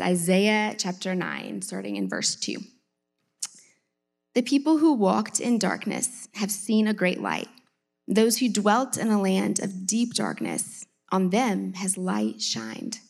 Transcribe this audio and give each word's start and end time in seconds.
It's 0.00 0.08
Isaiah 0.08 0.74
chapter 0.78 1.14
9, 1.14 1.60
starting 1.60 1.96
in 1.96 2.08
verse 2.08 2.34
2. 2.34 2.56
The 4.34 4.40
people 4.40 4.78
who 4.78 4.94
walked 4.94 5.40
in 5.40 5.58
darkness 5.58 6.26
have 6.36 6.50
seen 6.50 6.86
a 6.86 6.94
great 6.94 7.20
light. 7.20 7.48
Those 8.08 8.38
who 8.38 8.48
dwelt 8.48 8.96
in 8.96 9.08
a 9.08 9.20
land 9.20 9.60
of 9.60 9.86
deep 9.86 10.14
darkness, 10.14 10.86
on 11.12 11.28
them 11.28 11.74
has 11.74 11.98
light 11.98 12.40
shined. 12.40 13.00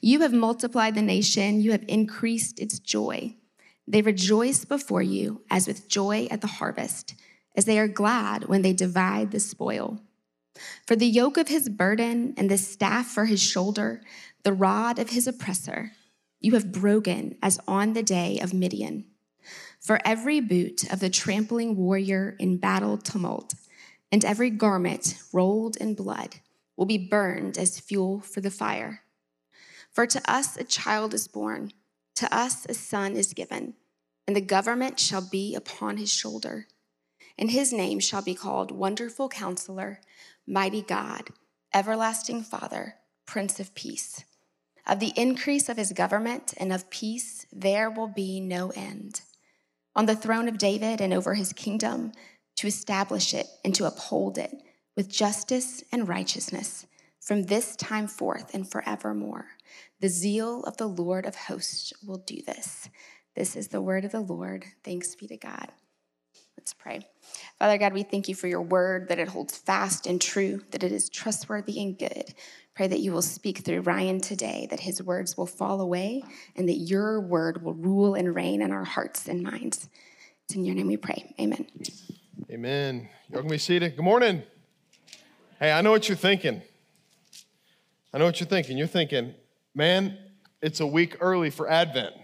You 0.00 0.20
have 0.20 0.32
multiplied 0.32 0.94
the 0.94 1.02
nation, 1.02 1.60
you 1.60 1.72
have 1.72 1.84
increased 1.88 2.60
its 2.60 2.78
joy. 2.78 3.34
They 3.88 4.00
rejoice 4.00 4.64
before 4.64 5.02
you 5.02 5.42
as 5.50 5.66
with 5.66 5.88
joy 5.88 6.28
at 6.30 6.40
the 6.40 6.46
harvest, 6.46 7.16
as 7.56 7.64
they 7.64 7.80
are 7.80 7.88
glad 7.88 8.44
when 8.44 8.62
they 8.62 8.72
divide 8.72 9.32
the 9.32 9.40
spoil. 9.40 10.00
For 10.86 10.94
the 10.94 11.08
yoke 11.08 11.36
of 11.36 11.48
his 11.48 11.68
burden 11.68 12.32
and 12.36 12.48
the 12.48 12.58
staff 12.58 13.08
for 13.08 13.24
his 13.24 13.42
shoulder, 13.42 14.02
the 14.44 14.52
rod 14.52 15.00
of 15.00 15.10
his 15.10 15.26
oppressor, 15.26 15.92
you 16.46 16.52
have 16.52 16.70
broken 16.70 17.36
as 17.42 17.58
on 17.66 17.92
the 17.92 18.04
day 18.04 18.38
of 18.38 18.54
Midian. 18.54 19.04
For 19.80 19.98
every 20.04 20.38
boot 20.38 20.84
of 20.92 21.00
the 21.00 21.10
trampling 21.10 21.74
warrior 21.74 22.36
in 22.38 22.58
battle 22.58 22.98
tumult, 22.98 23.54
and 24.12 24.24
every 24.24 24.50
garment 24.50 25.18
rolled 25.32 25.76
in 25.76 25.96
blood, 25.96 26.36
will 26.76 26.86
be 26.86 26.98
burned 26.98 27.58
as 27.58 27.80
fuel 27.80 28.20
for 28.20 28.40
the 28.40 28.52
fire. 28.52 29.02
For 29.90 30.06
to 30.06 30.22
us 30.30 30.56
a 30.56 30.62
child 30.62 31.14
is 31.14 31.26
born, 31.26 31.72
to 32.14 32.32
us 32.32 32.64
a 32.66 32.74
son 32.74 33.16
is 33.16 33.34
given, 33.34 33.74
and 34.28 34.36
the 34.36 34.40
government 34.40 35.00
shall 35.00 35.28
be 35.28 35.52
upon 35.52 35.96
his 35.96 36.12
shoulder. 36.12 36.68
And 37.36 37.50
his 37.50 37.72
name 37.72 37.98
shall 37.98 38.22
be 38.22 38.36
called 38.36 38.70
Wonderful 38.70 39.30
Counselor, 39.30 40.00
Mighty 40.46 40.82
God, 40.82 41.30
Everlasting 41.74 42.44
Father, 42.44 42.94
Prince 43.26 43.58
of 43.58 43.74
Peace. 43.74 44.24
Of 44.86 45.00
the 45.00 45.12
increase 45.16 45.68
of 45.68 45.76
his 45.76 45.92
government 45.92 46.54
and 46.58 46.72
of 46.72 46.90
peace, 46.90 47.46
there 47.52 47.90
will 47.90 48.08
be 48.08 48.40
no 48.40 48.70
end. 48.76 49.22
On 49.96 50.06
the 50.06 50.14
throne 50.14 50.48
of 50.48 50.58
David 50.58 51.00
and 51.00 51.12
over 51.12 51.34
his 51.34 51.52
kingdom, 51.52 52.12
to 52.56 52.66
establish 52.66 53.34
it 53.34 53.46
and 53.64 53.74
to 53.74 53.84
uphold 53.84 54.38
it 54.38 54.62
with 54.96 55.08
justice 55.08 55.82
and 55.92 56.08
righteousness 56.08 56.86
from 57.20 57.44
this 57.44 57.76
time 57.76 58.06
forth 58.06 58.54
and 58.54 58.70
forevermore. 58.70 59.46
The 60.00 60.08
zeal 60.08 60.62
of 60.64 60.76
the 60.76 60.86
Lord 60.86 61.26
of 61.26 61.34
hosts 61.34 61.92
will 62.06 62.18
do 62.18 62.40
this. 62.46 62.88
This 63.34 63.56
is 63.56 63.68
the 63.68 63.82
word 63.82 64.04
of 64.04 64.12
the 64.12 64.20
Lord. 64.20 64.64
Thanks 64.84 65.14
be 65.14 65.26
to 65.26 65.36
God. 65.36 65.72
Let's 66.56 66.72
pray. 66.72 67.06
Father 67.58 67.78
God, 67.78 67.92
we 67.92 68.02
thank 68.02 68.28
you 68.28 68.34
for 68.34 68.46
your 68.46 68.62
word, 68.62 69.08
that 69.08 69.18
it 69.18 69.28
holds 69.28 69.56
fast 69.56 70.06
and 70.06 70.20
true, 70.20 70.62
that 70.70 70.82
it 70.82 70.92
is 70.92 71.08
trustworthy 71.08 71.80
and 71.80 71.98
good. 71.98 72.34
Pray 72.74 72.86
that 72.86 73.00
you 73.00 73.12
will 73.12 73.22
speak 73.22 73.58
through 73.58 73.80
Ryan 73.80 74.20
today, 74.20 74.66
that 74.70 74.80
his 74.80 75.02
words 75.02 75.36
will 75.36 75.46
fall 75.46 75.80
away, 75.80 76.22
and 76.54 76.68
that 76.68 76.76
your 76.76 77.20
word 77.20 77.62
will 77.62 77.74
rule 77.74 78.14
and 78.14 78.34
reign 78.34 78.62
in 78.62 78.72
our 78.72 78.84
hearts 78.84 79.28
and 79.28 79.42
minds. 79.42 79.88
It's 80.44 80.54
in 80.54 80.64
your 80.64 80.74
name 80.74 80.86
we 80.86 80.96
pray. 80.96 81.34
Amen. 81.40 81.66
Amen. 82.50 83.08
Going 83.32 83.44
to 83.44 83.50
be 83.50 83.58
seated. 83.58 83.96
Good 83.96 84.04
morning. 84.04 84.42
Hey, 85.58 85.72
I 85.72 85.80
know 85.80 85.90
what 85.90 86.08
you're 86.08 86.16
thinking. 86.16 86.62
I 88.12 88.18
know 88.18 88.26
what 88.26 88.40
you're 88.40 88.46
thinking. 88.46 88.76
You're 88.76 88.86
thinking, 88.86 89.34
man, 89.74 90.18
it's 90.60 90.80
a 90.80 90.86
week 90.86 91.16
early 91.20 91.50
for 91.50 91.68
Advent. 91.68 92.14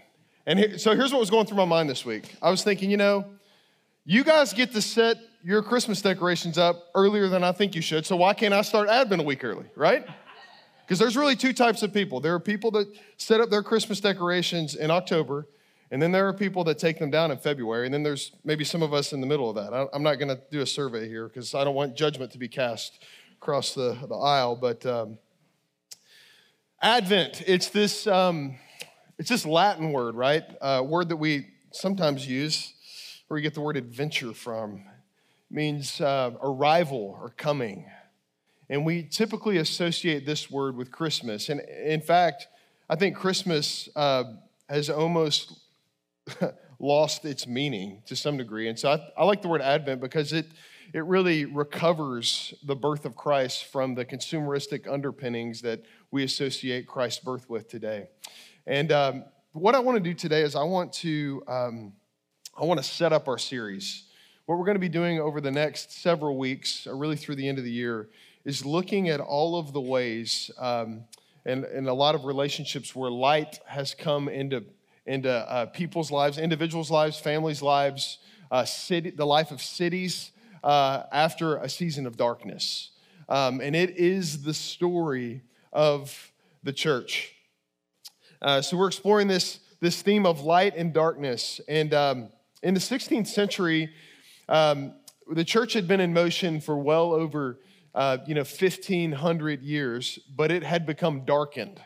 And 0.45 0.59
here, 0.59 0.77
so 0.77 0.95
here's 0.95 1.11
what 1.11 1.19
was 1.19 1.29
going 1.29 1.45
through 1.45 1.57
my 1.57 1.65
mind 1.65 1.89
this 1.89 2.05
week. 2.05 2.35
I 2.41 2.51
was 2.51 2.63
thinking, 2.63 2.91
you 2.91 2.97
know, 2.97 3.25
you 4.05 4.23
guys 4.23 4.53
get 4.53 4.73
to 4.73 4.81
set 4.81 5.17
your 5.43 5.61
Christmas 5.61 6.01
decorations 6.01 6.57
up 6.57 6.89
earlier 6.95 7.27
than 7.27 7.43
I 7.43 7.51
think 7.51 7.75
you 7.75 7.81
should. 7.81 8.05
So 8.05 8.15
why 8.15 8.33
can't 8.33 8.53
I 8.53 8.61
start 8.61 8.89
Advent 8.89 9.21
a 9.21 9.25
week 9.25 9.43
early, 9.43 9.65
right? 9.75 10.05
Because 10.85 10.99
there's 10.99 11.15
really 11.15 11.35
two 11.35 11.53
types 11.53 11.83
of 11.83 11.93
people. 11.93 12.19
There 12.19 12.33
are 12.33 12.39
people 12.39 12.71
that 12.71 12.87
set 13.17 13.39
up 13.39 13.49
their 13.49 13.63
Christmas 13.63 13.99
decorations 14.01 14.75
in 14.75 14.91
October, 14.91 15.47
and 15.91 16.01
then 16.01 16.11
there 16.11 16.27
are 16.27 16.33
people 16.33 16.63
that 16.65 16.77
take 16.77 16.99
them 16.99 17.09
down 17.09 17.31
in 17.31 17.37
February, 17.37 17.85
and 17.85 17.93
then 17.93 18.03
there's 18.03 18.33
maybe 18.43 18.65
some 18.65 18.81
of 18.81 18.93
us 18.93 19.13
in 19.13 19.21
the 19.21 19.27
middle 19.27 19.49
of 19.49 19.55
that. 19.55 19.89
I'm 19.93 20.03
not 20.03 20.15
going 20.15 20.29
to 20.29 20.41
do 20.51 20.61
a 20.61 20.65
survey 20.65 21.07
here 21.07 21.27
because 21.27 21.55
I 21.55 21.63
don't 21.63 21.75
want 21.75 21.95
judgment 21.95 22.31
to 22.31 22.37
be 22.37 22.49
cast 22.49 23.03
across 23.37 23.73
the, 23.73 23.97
the 24.07 24.15
aisle, 24.15 24.55
but 24.57 24.85
um, 24.85 25.17
Advent, 26.81 27.43
it's 27.47 27.69
this, 27.69 28.07
um, 28.07 28.55
it's 29.17 29.29
this 29.29 29.45
Latin 29.45 29.93
word, 29.93 30.15
right? 30.15 30.43
Uh, 30.59 30.83
word 30.85 31.07
that 31.09 31.17
we 31.17 31.47
sometimes 31.71 32.27
use, 32.27 32.73
where 33.27 33.35
we 33.35 33.41
get 33.41 33.53
the 33.53 33.61
word 33.61 33.77
adventure 33.77 34.33
from. 34.33 34.83
It 35.49 35.55
means 35.55 36.01
uh, 36.01 36.31
arrival 36.41 37.17
or 37.21 37.29
coming. 37.29 37.85
And 38.69 38.85
we 38.85 39.03
typically 39.03 39.57
associate 39.57 40.25
this 40.25 40.49
word 40.49 40.75
with 40.75 40.91
Christmas. 40.91 41.49
And 41.49 41.61
in 41.61 42.01
fact, 42.01 42.47
I 42.89 42.95
think 42.95 43.15
Christmas 43.15 43.89
uh, 43.95 44.23
has 44.69 44.89
almost 44.89 45.59
lost 46.79 47.25
its 47.25 47.47
meaning 47.47 48.01
to 48.05 48.15
some 48.15 48.37
degree. 48.37 48.67
And 48.67 48.77
so 48.77 48.91
I, 48.91 49.21
I 49.21 49.25
like 49.25 49.41
the 49.41 49.47
word 49.47 49.61
Advent 49.61 50.01
because 50.01 50.33
it, 50.33 50.47
it 50.93 51.03
really 51.05 51.45
recovers 51.45 52.53
the 52.63 52.75
birth 52.75 53.05
of 53.05 53.15
Christ 53.15 53.65
from 53.65 53.95
the 53.95 54.05
consumeristic 54.05 54.91
underpinnings 54.91 55.61
that 55.61 55.83
we 56.11 56.23
associate 56.23 56.87
Christ's 56.87 57.23
birth 57.23 57.49
with 57.49 57.67
today. 57.67 58.07
And 58.65 58.91
um, 58.91 59.25
what 59.53 59.75
I 59.75 59.79
want 59.79 59.97
to 59.97 60.03
do 60.03 60.13
today 60.13 60.41
is 60.41 60.55
I 60.55 60.63
want 60.63 60.93
to 60.93 61.43
um, 61.47 61.93
I 62.55 62.65
want 62.65 62.79
to 62.79 62.83
set 62.83 63.11
up 63.11 63.27
our 63.27 63.39
series. 63.39 64.03
What 64.45 64.59
we're 64.59 64.65
going 64.65 64.75
to 64.75 64.79
be 64.79 64.87
doing 64.87 65.19
over 65.19 65.41
the 65.41 65.49
next 65.49 65.91
several 65.91 66.37
weeks, 66.37 66.85
or 66.85 66.95
really 66.95 67.15
through 67.15 67.37
the 67.37 67.49
end 67.49 67.57
of 67.57 67.63
the 67.63 67.71
year, 67.71 68.09
is 68.45 68.63
looking 68.63 69.09
at 69.09 69.19
all 69.19 69.57
of 69.57 69.73
the 69.73 69.81
ways 69.81 70.51
um, 70.59 71.03
and, 71.45 71.63
and 71.65 71.87
a 71.87 71.93
lot 71.93 72.13
of 72.13 72.25
relationships 72.25 72.95
where 72.95 73.09
light 73.09 73.59
has 73.65 73.95
come 73.95 74.29
into 74.29 74.63
into 75.07 75.31
uh, 75.31 75.65
people's 75.65 76.11
lives, 76.11 76.37
individuals' 76.37 76.91
lives, 76.91 77.19
families' 77.19 77.61
lives, 77.63 78.19
uh, 78.51 78.63
city, 78.63 79.09
the 79.09 79.25
life 79.25 79.49
of 79.49 79.59
cities 79.59 80.31
uh, 80.63 81.03
after 81.11 81.57
a 81.57 81.67
season 81.67 82.05
of 82.05 82.17
darkness. 82.17 82.91
Um, 83.27 83.61
and 83.61 83.75
it 83.75 83.97
is 83.97 84.43
the 84.43 84.53
story 84.53 85.41
of 85.73 86.31
the 86.61 86.71
church. 86.71 87.33
Uh, 88.41 88.61
so 88.61 88.77
we're 88.77 88.87
exploring 88.87 89.27
this, 89.27 89.59
this 89.81 90.01
theme 90.03 90.25
of 90.25 90.41
light 90.41 90.75
and 90.77 90.93
darkness. 90.93 91.59
And 91.67 91.93
um, 91.93 92.29
in 92.63 92.73
the 92.73 92.79
16th 92.79 93.27
century, 93.27 93.89
um, 94.49 94.93
the 95.31 95.43
church 95.43 95.73
had 95.73 95.87
been 95.87 95.99
in 95.99 96.13
motion 96.13 96.59
for 96.59 96.77
well 96.77 97.13
over 97.13 97.59
uh, 97.93 98.17
you 98.25 98.33
know 98.33 98.41
1500 98.41 99.61
years 99.61 100.17
but 100.35 100.49
it 100.49 100.63
had 100.63 100.85
become 100.85 101.25
darkened. 101.25 101.79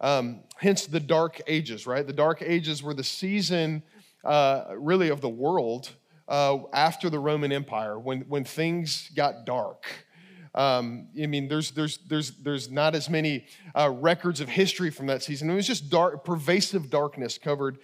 Um, 0.00 0.44
hence 0.56 0.86
the 0.86 1.00
dark 1.00 1.42
ages 1.46 1.86
right? 1.86 2.06
The 2.06 2.12
dark 2.12 2.40
ages 2.40 2.82
were 2.82 2.94
the 2.94 3.04
season 3.04 3.82
uh, 4.24 4.64
really 4.76 5.10
of 5.10 5.20
the 5.20 5.28
world 5.28 5.90
uh, 6.28 6.58
after 6.72 7.10
the 7.10 7.18
roman 7.18 7.52
empire 7.52 7.98
when, 7.98 8.20
when 8.22 8.44
things 8.44 9.10
got 9.14 9.44
dark. 9.44 10.06
Um, 10.54 11.08
I 11.20 11.26
mean, 11.26 11.46
there's, 11.46 11.70
there's, 11.70 11.98
there's, 12.08 12.30
there's 12.42 12.70
not 12.70 12.94
as 12.94 13.08
many 13.08 13.46
uh, 13.74 13.90
records 13.90 14.40
of 14.40 14.48
history 14.48 14.90
from 14.90 15.06
that 15.06 15.22
season. 15.22 15.48
It 15.48 15.54
was 15.54 15.66
just 15.66 15.90
dark, 15.90 16.24
pervasive 16.24 16.90
darkness 16.90 17.38
covered 17.38 17.78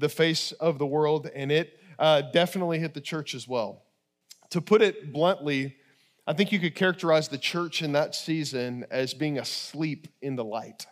the 0.00 0.08
face 0.08 0.52
of 0.52 0.78
the 0.78 0.86
world, 0.86 1.30
and 1.34 1.52
it 1.52 1.78
uh, 1.98 2.22
definitely 2.32 2.78
hit 2.78 2.94
the 2.94 3.00
church 3.00 3.34
as 3.34 3.46
well. 3.46 3.82
To 4.50 4.60
put 4.60 4.82
it 4.82 5.12
bluntly, 5.12 5.76
I 6.26 6.32
think 6.32 6.52
you 6.52 6.58
could 6.58 6.74
characterize 6.74 7.28
the 7.28 7.38
church 7.38 7.82
in 7.82 7.92
that 7.92 8.14
season 8.14 8.86
as 8.90 9.14
being 9.14 9.38
asleep 9.38 10.08
in 10.20 10.36
the 10.36 10.44
light. 10.44 10.86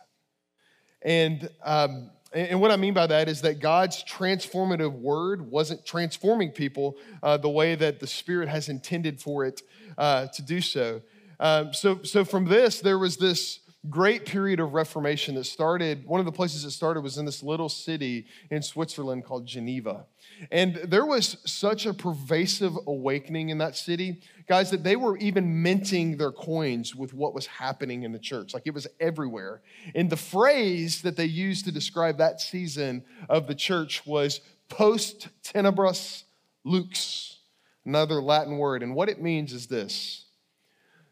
And, 1.01 1.49
um, 1.63 2.11
and 2.33 2.61
what 2.61 2.71
I 2.71 2.75
mean 2.75 2.93
by 2.93 3.07
that 3.07 3.27
is 3.27 3.41
that 3.41 3.59
God's 3.59 4.03
transformative 4.03 4.91
word 4.91 5.49
wasn't 5.49 5.85
transforming 5.85 6.51
people 6.51 6.97
uh, 7.23 7.37
the 7.37 7.49
way 7.49 7.75
that 7.75 7.99
the 7.99 8.07
Spirit 8.07 8.49
has 8.49 8.69
intended 8.69 9.21
for 9.21 9.45
it 9.45 9.61
uh, 9.97 10.27
to 10.27 10.41
do 10.41 10.61
so. 10.61 11.01
Um, 11.39 11.73
so, 11.73 12.03
so 12.03 12.25
from 12.25 12.45
this, 12.45 12.81
there 12.81 12.99
was 12.99 13.17
this 13.17 13.59
great 13.87 14.25
period 14.25 14.59
of 14.59 14.73
reformation 14.73 15.35
that 15.35 15.45
started. 15.45 16.05
One 16.05 16.19
of 16.19 16.25
the 16.25 16.33
places 16.33 16.65
it 16.65 16.71
started 16.71 17.01
was 17.01 17.17
in 17.17 17.25
this 17.25 17.41
little 17.41 17.69
city 17.69 18.25
in 18.51 18.61
Switzerland 18.61 19.23
called 19.23 19.45
Geneva. 19.45 20.05
And 20.51 20.75
there 20.75 21.05
was 21.05 21.37
such 21.45 21.85
a 21.85 21.93
pervasive 21.93 22.73
awakening 22.87 23.49
in 23.49 23.57
that 23.59 23.77
city, 23.77 24.21
guys, 24.47 24.69
that 24.71 24.83
they 24.83 24.97
were 24.97 25.17
even 25.17 25.63
minting 25.63 26.17
their 26.17 26.31
coins 26.31 26.93
with 26.93 27.13
what 27.13 27.33
was 27.33 27.45
happening 27.45 28.03
in 28.03 28.11
the 28.11 28.19
church. 28.19 28.53
Like 28.53 28.63
it 28.65 28.73
was 28.73 28.87
everywhere. 28.99 29.61
And 29.95 30.09
the 30.09 30.17
phrase 30.17 31.01
that 31.03 31.15
they 31.15 31.25
used 31.25 31.63
to 31.65 31.71
describe 31.71 32.17
that 32.17 32.41
season 32.41 33.05
of 33.29 33.47
the 33.47 33.55
church 33.55 34.05
was 34.05 34.41
post 34.67 35.29
tenebras 35.41 36.23
lux, 36.65 37.37
another 37.85 38.21
Latin 38.21 38.57
word. 38.57 38.83
And 38.83 38.93
what 38.93 39.07
it 39.07 39.21
means 39.21 39.53
is 39.53 39.67
this 39.67 40.25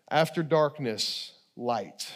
after 0.09 0.43
darkness, 0.43 1.31
light. 1.55 2.11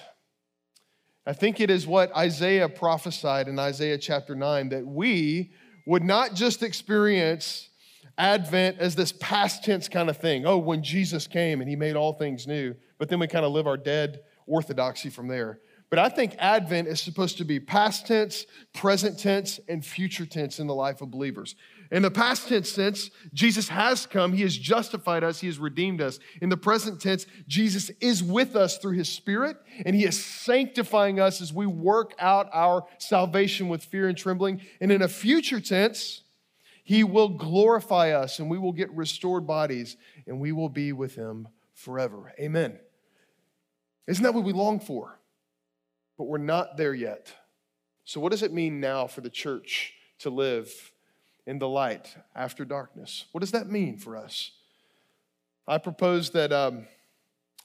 I 1.26 1.34
think 1.34 1.60
it 1.60 1.70
is 1.70 1.86
what 1.86 2.16
Isaiah 2.16 2.68
prophesied 2.68 3.48
in 3.48 3.60
Isaiah 3.60 3.98
chapter 3.98 4.34
9 4.34 4.70
that 4.70 4.86
we 4.86 5.52
would 5.86 6.04
not 6.04 6.34
just 6.34 6.64
experience 6.64 7.70
Advent 8.18 8.78
as 8.80 8.96
this 8.96 9.12
past 9.12 9.64
tense 9.64 9.88
kind 9.88 10.10
of 10.10 10.18
thing. 10.18 10.46
Oh, 10.46 10.58
when 10.58 10.84
Jesus 10.84 11.28
came 11.28 11.62
and 11.62 11.70
he 11.70 11.76
made 11.76 11.96
all 11.96 12.14
things 12.14 12.48
new, 12.48 12.76
but 12.98 13.08
then 13.08 13.20
we 13.20 13.28
kind 13.28 13.46
of 13.46 13.52
live 13.52 13.68
our 13.68 13.78
dead 13.78 14.22
orthodoxy 14.48 15.10
from 15.10 15.28
there. 15.28 15.60
But 15.92 16.00
I 16.00 16.10
think 16.10 16.36
Advent 16.40 16.88
is 16.88 17.02
supposed 17.02 17.38
to 17.38 17.44
be 17.44 17.60
past 17.60 18.08
tense, 18.08 18.46
present 18.74 19.20
tense, 19.20 19.60
and 19.68 19.86
future 19.86 20.26
tense 20.26 20.60
in 20.60 20.66
the 20.66 20.74
life 20.74 21.02
of 21.02 21.12
believers. 21.12 21.56
In 21.92 22.04
the 22.04 22.12
past 22.12 22.48
tense 22.48 22.70
sense, 22.70 23.12
Jesus 23.34 23.68
has 23.68 24.06
come, 24.06 24.32
He 24.32 24.44
has 24.44 24.58
justified 24.58 25.26
us, 25.26 25.42
He 25.42 25.48
has 25.48 25.60
redeemed 25.60 26.00
us. 26.00 26.20
In 26.42 26.48
the 26.48 26.56
present 26.56 27.02
tense, 27.02 27.26
Jesus 27.48 27.90
is 28.00 28.24
with 28.24 28.56
us 28.56 28.78
through 28.78 28.94
His 28.94 29.10
Spirit, 29.10 29.58
and 29.86 29.94
He 29.94 30.06
is 30.06 30.24
sanctifying 30.24 31.20
us 31.20 31.42
as 31.42 31.52
we 31.52 31.66
work 31.66 32.14
out 32.18 32.50
our 32.54 32.86
salvation 32.98 33.68
with 33.68 33.84
fear 33.84 34.08
and 34.08 34.18
trembling. 34.18 34.62
And 34.80 34.90
in 34.90 35.02
a 35.02 35.10
future 35.10 35.60
tense, 35.60 36.24
He 36.86 37.04
will 37.04 37.28
glorify 37.28 38.12
us, 38.12 38.40
and 38.40 38.50
we 38.50 38.58
will 38.58 38.72
get 38.72 38.90
restored 38.92 39.46
bodies, 39.46 39.98
and 40.26 40.40
we 40.40 40.54
will 40.54 40.70
be 40.70 40.94
with 40.94 41.16
Him 41.16 41.50
forever. 41.74 42.34
Amen. 42.40 42.80
Isn't 44.08 44.24
that 44.24 44.34
what 44.34 44.46
we 44.46 44.54
long 44.54 44.80
for? 44.80 45.20
But 46.18 46.26
we're 46.26 46.38
not 46.38 46.78
there 46.78 46.94
yet. 46.94 47.34
So, 48.06 48.22
what 48.22 48.32
does 48.32 48.44
it 48.44 48.54
mean 48.54 48.80
now 48.80 49.08
for 49.08 49.20
the 49.20 49.30
church 49.30 49.94
to 50.20 50.30
live? 50.30 50.94
In 51.52 51.60
the 51.60 51.68
light 51.68 52.16
after 52.34 52.64
darkness. 52.64 53.26
What 53.34 53.42
does 53.42 53.52
that 53.52 53.70
mean 53.70 53.98
for 53.98 54.16
us? 54.16 54.52
I 55.68 55.80
propose 55.80 56.30
that 56.30 56.54
um, 56.54 56.88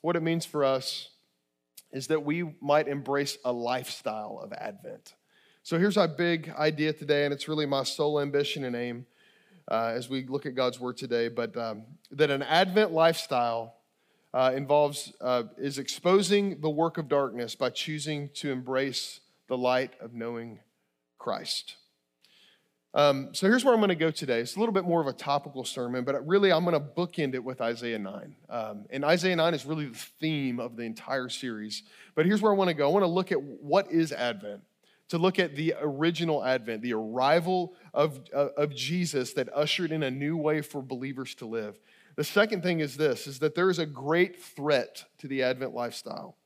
what 0.00 0.16
it 0.16 0.24
means 0.24 0.44
for 0.44 0.64
us 0.64 1.10
is 1.92 2.08
that 2.08 2.24
we 2.24 2.56
might 2.60 2.88
embrace 2.88 3.38
a 3.44 3.52
lifestyle 3.52 4.40
of 4.42 4.52
Advent. 4.52 5.14
So 5.62 5.78
here's 5.78 5.96
our 5.96 6.08
big 6.08 6.52
idea 6.58 6.94
today, 6.94 7.26
and 7.26 7.32
it's 7.32 7.46
really 7.46 7.64
my 7.64 7.84
sole 7.84 8.18
ambition 8.18 8.64
and 8.64 8.74
aim 8.74 9.06
uh, 9.70 9.92
as 9.94 10.08
we 10.08 10.26
look 10.26 10.46
at 10.46 10.56
God's 10.56 10.80
word 10.80 10.96
today. 10.96 11.28
But 11.28 11.56
um, 11.56 11.84
that 12.10 12.32
an 12.32 12.42
Advent 12.42 12.90
lifestyle 12.90 13.76
uh, 14.34 14.50
involves 14.52 15.12
uh, 15.20 15.44
is 15.58 15.78
exposing 15.78 16.60
the 16.60 16.70
work 16.70 16.98
of 16.98 17.08
darkness 17.08 17.54
by 17.54 17.70
choosing 17.70 18.30
to 18.34 18.50
embrace 18.50 19.20
the 19.46 19.56
light 19.56 19.92
of 20.00 20.12
knowing 20.12 20.58
Christ. 21.18 21.76
Um, 22.96 23.28
so 23.34 23.46
here's 23.46 23.62
where 23.62 23.74
I'm 23.74 23.80
going 23.80 23.90
to 23.90 23.94
go 23.94 24.10
today. 24.10 24.40
It's 24.40 24.56
a 24.56 24.58
little 24.58 24.72
bit 24.72 24.86
more 24.86 25.02
of 25.02 25.06
a 25.06 25.12
topical 25.12 25.64
sermon, 25.64 26.02
but 26.02 26.26
really 26.26 26.50
I'm 26.50 26.64
going 26.64 26.72
to 26.72 26.80
bookend 26.80 27.34
it 27.34 27.44
with 27.44 27.60
Isaiah 27.60 27.98
9. 27.98 28.34
Um, 28.48 28.86
and 28.88 29.04
Isaiah 29.04 29.36
9 29.36 29.52
is 29.52 29.66
really 29.66 29.84
the 29.84 29.98
theme 30.18 30.58
of 30.58 30.76
the 30.76 30.84
entire 30.84 31.28
series. 31.28 31.82
But 32.14 32.24
here's 32.24 32.40
where 32.40 32.50
I 32.50 32.54
want 32.56 32.68
to 32.68 32.74
go 32.74 32.88
I 32.88 32.90
want 32.90 33.02
to 33.02 33.08
look 33.08 33.32
at 33.32 33.42
what 33.42 33.92
is 33.92 34.12
Advent, 34.12 34.62
to 35.10 35.18
look 35.18 35.38
at 35.38 35.54
the 35.56 35.74
original 35.78 36.42
Advent, 36.42 36.80
the 36.80 36.94
arrival 36.94 37.74
of, 37.92 38.18
uh, 38.34 38.48
of 38.56 38.74
Jesus 38.74 39.34
that 39.34 39.50
ushered 39.54 39.92
in 39.92 40.02
a 40.02 40.10
new 40.10 40.38
way 40.38 40.62
for 40.62 40.80
believers 40.80 41.34
to 41.34 41.44
live. 41.44 41.78
The 42.14 42.24
second 42.24 42.62
thing 42.62 42.80
is 42.80 42.96
this, 42.96 43.26
is 43.26 43.40
that 43.40 43.54
there 43.54 43.68
is 43.68 43.78
a 43.78 43.84
great 43.84 44.42
threat 44.42 45.04
to 45.18 45.28
the 45.28 45.42
Advent 45.42 45.74
lifestyle. 45.74 46.38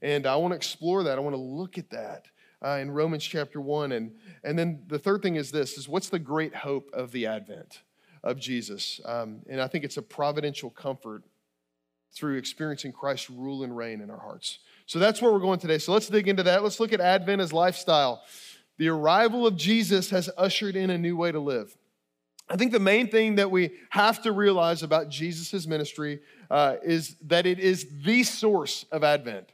And 0.00 0.28
I 0.28 0.36
want 0.36 0.52
to 0.52 0.56
explore 0.56 1.02
that. 1.02 1.18
I 1.18 1.20
want 1.20 1.34
to 1.34 1.42
look 1.42 1.76
at 1.76 1.90
that 1.90 2.28
uh, 2.64 2.78
in 2.80 2.90
Romans 2.90 3.24
chapter 3.24 3.60
1. 3.60 3.92
And, 3.92 4.12
and 4.44 4.58
then 4.58 4.82
the 4.86 4.98
third 4.98 5.22
thing 5.22 5.36
is 5.36 5.50
this, 5.50 5.78
is 5.78 5.88
what's 5.88 6.08
the 6.08 6.18
great 6.18 6.54
hope 6.54 6.90
of 6.92 7.12
the 7.12 7.26
advent 7.26 7.82
of 8.22 8.38
Jesus? 8.38 9.00
Um, 9.04 9.40
and 9.48 9.60
I 9.60 9.68
think 9.68 9.84
it's 9.84 9.96
a 9.96 10.02
providential 10.02 10.70
comfort 10.70 11.22
through 12.12 12.36
experiencing 12.36 12.92
Christ's 12.92 13.30
rule 13.30 13.62
and 13.62 13.76
reign 13.76 14.00
in 14.00 14.10
our 14.10 14.18
hearts. 14.18 14.58
So 14.86 14.98
that's 14.98 15.20
where 15.20 15.30
we're 15.30 15.38
going 15.38 15.58
today. 15.58 15.78
So 15.78 15.92
let's 15.92 16.08
dig 16.08 16.28
into 16.28 16.42
that. 16.44 16.62
Let's 16.62 16.80
look 16.80 16.92
at 16.92 17.00
Advent 17.00 17.42
as 17.42 17.52
lifestyle. 17.52 18.22
The 18.78 18.88
arrival 18.88 19.46
of 19.46 19.56
Jesus 19.56 20.10
has 20.10 20.30
ushered 20.36 20.76
in 20.76 20.90
a 20.90 20.98
new 20.98 21.16
way 21.16 21.30
to 21.32 21.40
live. 21.40 21.76
I 22.48 22.56
think 22.56 22.72
the 22.72 22.80
main 22.80 23.08
thing 23.08 23.34
that 23.34 23.50
we 23.50 23.72
have 23.90 24.22
to 24.22 24.32
realize 24.32 24.82
about 24.82 25.10
Jesus' 25.10 25.66
ministry 25.66 26.20
uh, 26.50 26.76
is 26.82 27.16
that 27.26 27.44
it 27.44 27.58
is 27.58 27.86
the 28.02 28.22
source 28.22 28.86
of 28.90 29.04
Advent. 29.04 29.52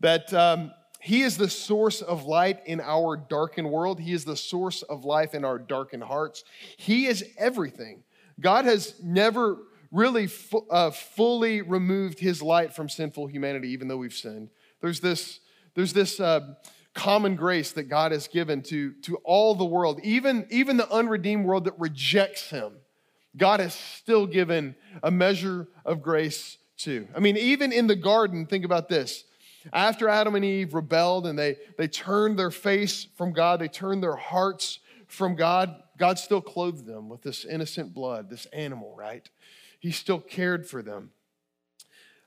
That 0.00 0.32
um, 0.32 0.72
he 1.04 1.20
is 1.20 1.36
the 1.36 1.50
source 1.50 2.00
of 2.00 2.24
light 2.24 2.60
in 2.64 2.80
our 2.80 3.14
darkened 3.14 3.70
world. 3.70 4.00
He 4.00 4.14
is 4.14 4.24
the 4.24 4.38
source 4.38 4.80
of 4.80 5.04
life 5.04 5.34
in 5.34 5.44
our 5.44 5.58
darkened 5.58 6.02
hearts. 6.02 6.44
He 6.78 7.04
is 7.04 7.22
everything. 7.36 8.04
God 8.40 8.64
has 8.64 8.94
never 9.02 9.58
really 9.92 10.26
fu- 10.28 10.66
uh, 10.70 10.92
fully 10.92 11.60
removed 11.60 12.20
his 12.20 12.40
light 12.40 12.74
from 12.74 12.88
sinful 12.88 13.26
humanity, 13.26 13.68
even 13.68 13.86
though 13.86 13.98
we've 13.98 14.14
sinned. 14.14 14.48
There's 14.80 15.00
this, 15.00 15.40
there's 15.74 15.92
this 15.92 16.20
uh, 16.20 16.54
common 16.94 17.36
grace 17.36 17.72
that 17.72 17.82
God 17.82 18.12
has 18.12 18.26
given 18.26 18.62
to, 18.62 18.94
to 19.02 19.16
all 19.24 19.54
the 19.54 19.66
world, 19.66 20.00
even, 20.02 20.46
even 20.48 20.78
the 20.78 20.90
unredeemed 20.90 21.44
world 21.44 21.64
that 21.64 21.78
rejects 21.78 22.48
him. 22.48 22.72
God 23.36 23.60
has 23.60 23.74
still 23.74 24.26
given 24.26 24.74
a 25.02 25.10
measure 25.10 25.68
of 25.84 26.00
grace 26.00 26.56
to. 26.78 27.06
I 27.14 27.20
mean, 27.20 27.36
even 27.36 27.72
in 27.74 27.88
the 27.88 27.96
garden, 27.96 28.46
think 28.46 28.64
about 28.64 28.88
this 28.88 29.24
after 29.72 30.08
Adam 30.08 30.34
and 30.34 30.44
Eve 30.44 30.74
rebelled 30.74 31.26
and 31.26 31.38
they, 31.38 31.56
they 31.78 31.88
turned 31.88 32.38
their 32.38 32.50
face 32.50 33.06
from 33.16 33.32
God, 33.32 33.60
they 33.60 33.68
turned 33.68 34.02
their 34.02 34.16
hearts 34.16 34.80
from 35.06 35.36
God, 35.36 35.82
God 35.96 36.18
still 36.18 36.40
clothed 36.40 36.86
them 36.86 37.08
with 37.08 37.22
this 37.22 37.44
innocent 37.44 37.94
blood, 37.94 38.28
this 38.28 38.46
animal, 38.46 38.94
right? 38.96 39.28
He 39.78 39.92
still 39.92 40.18
cared 40.18 40.66
for 40.66 40.82
them. 40.82 41.10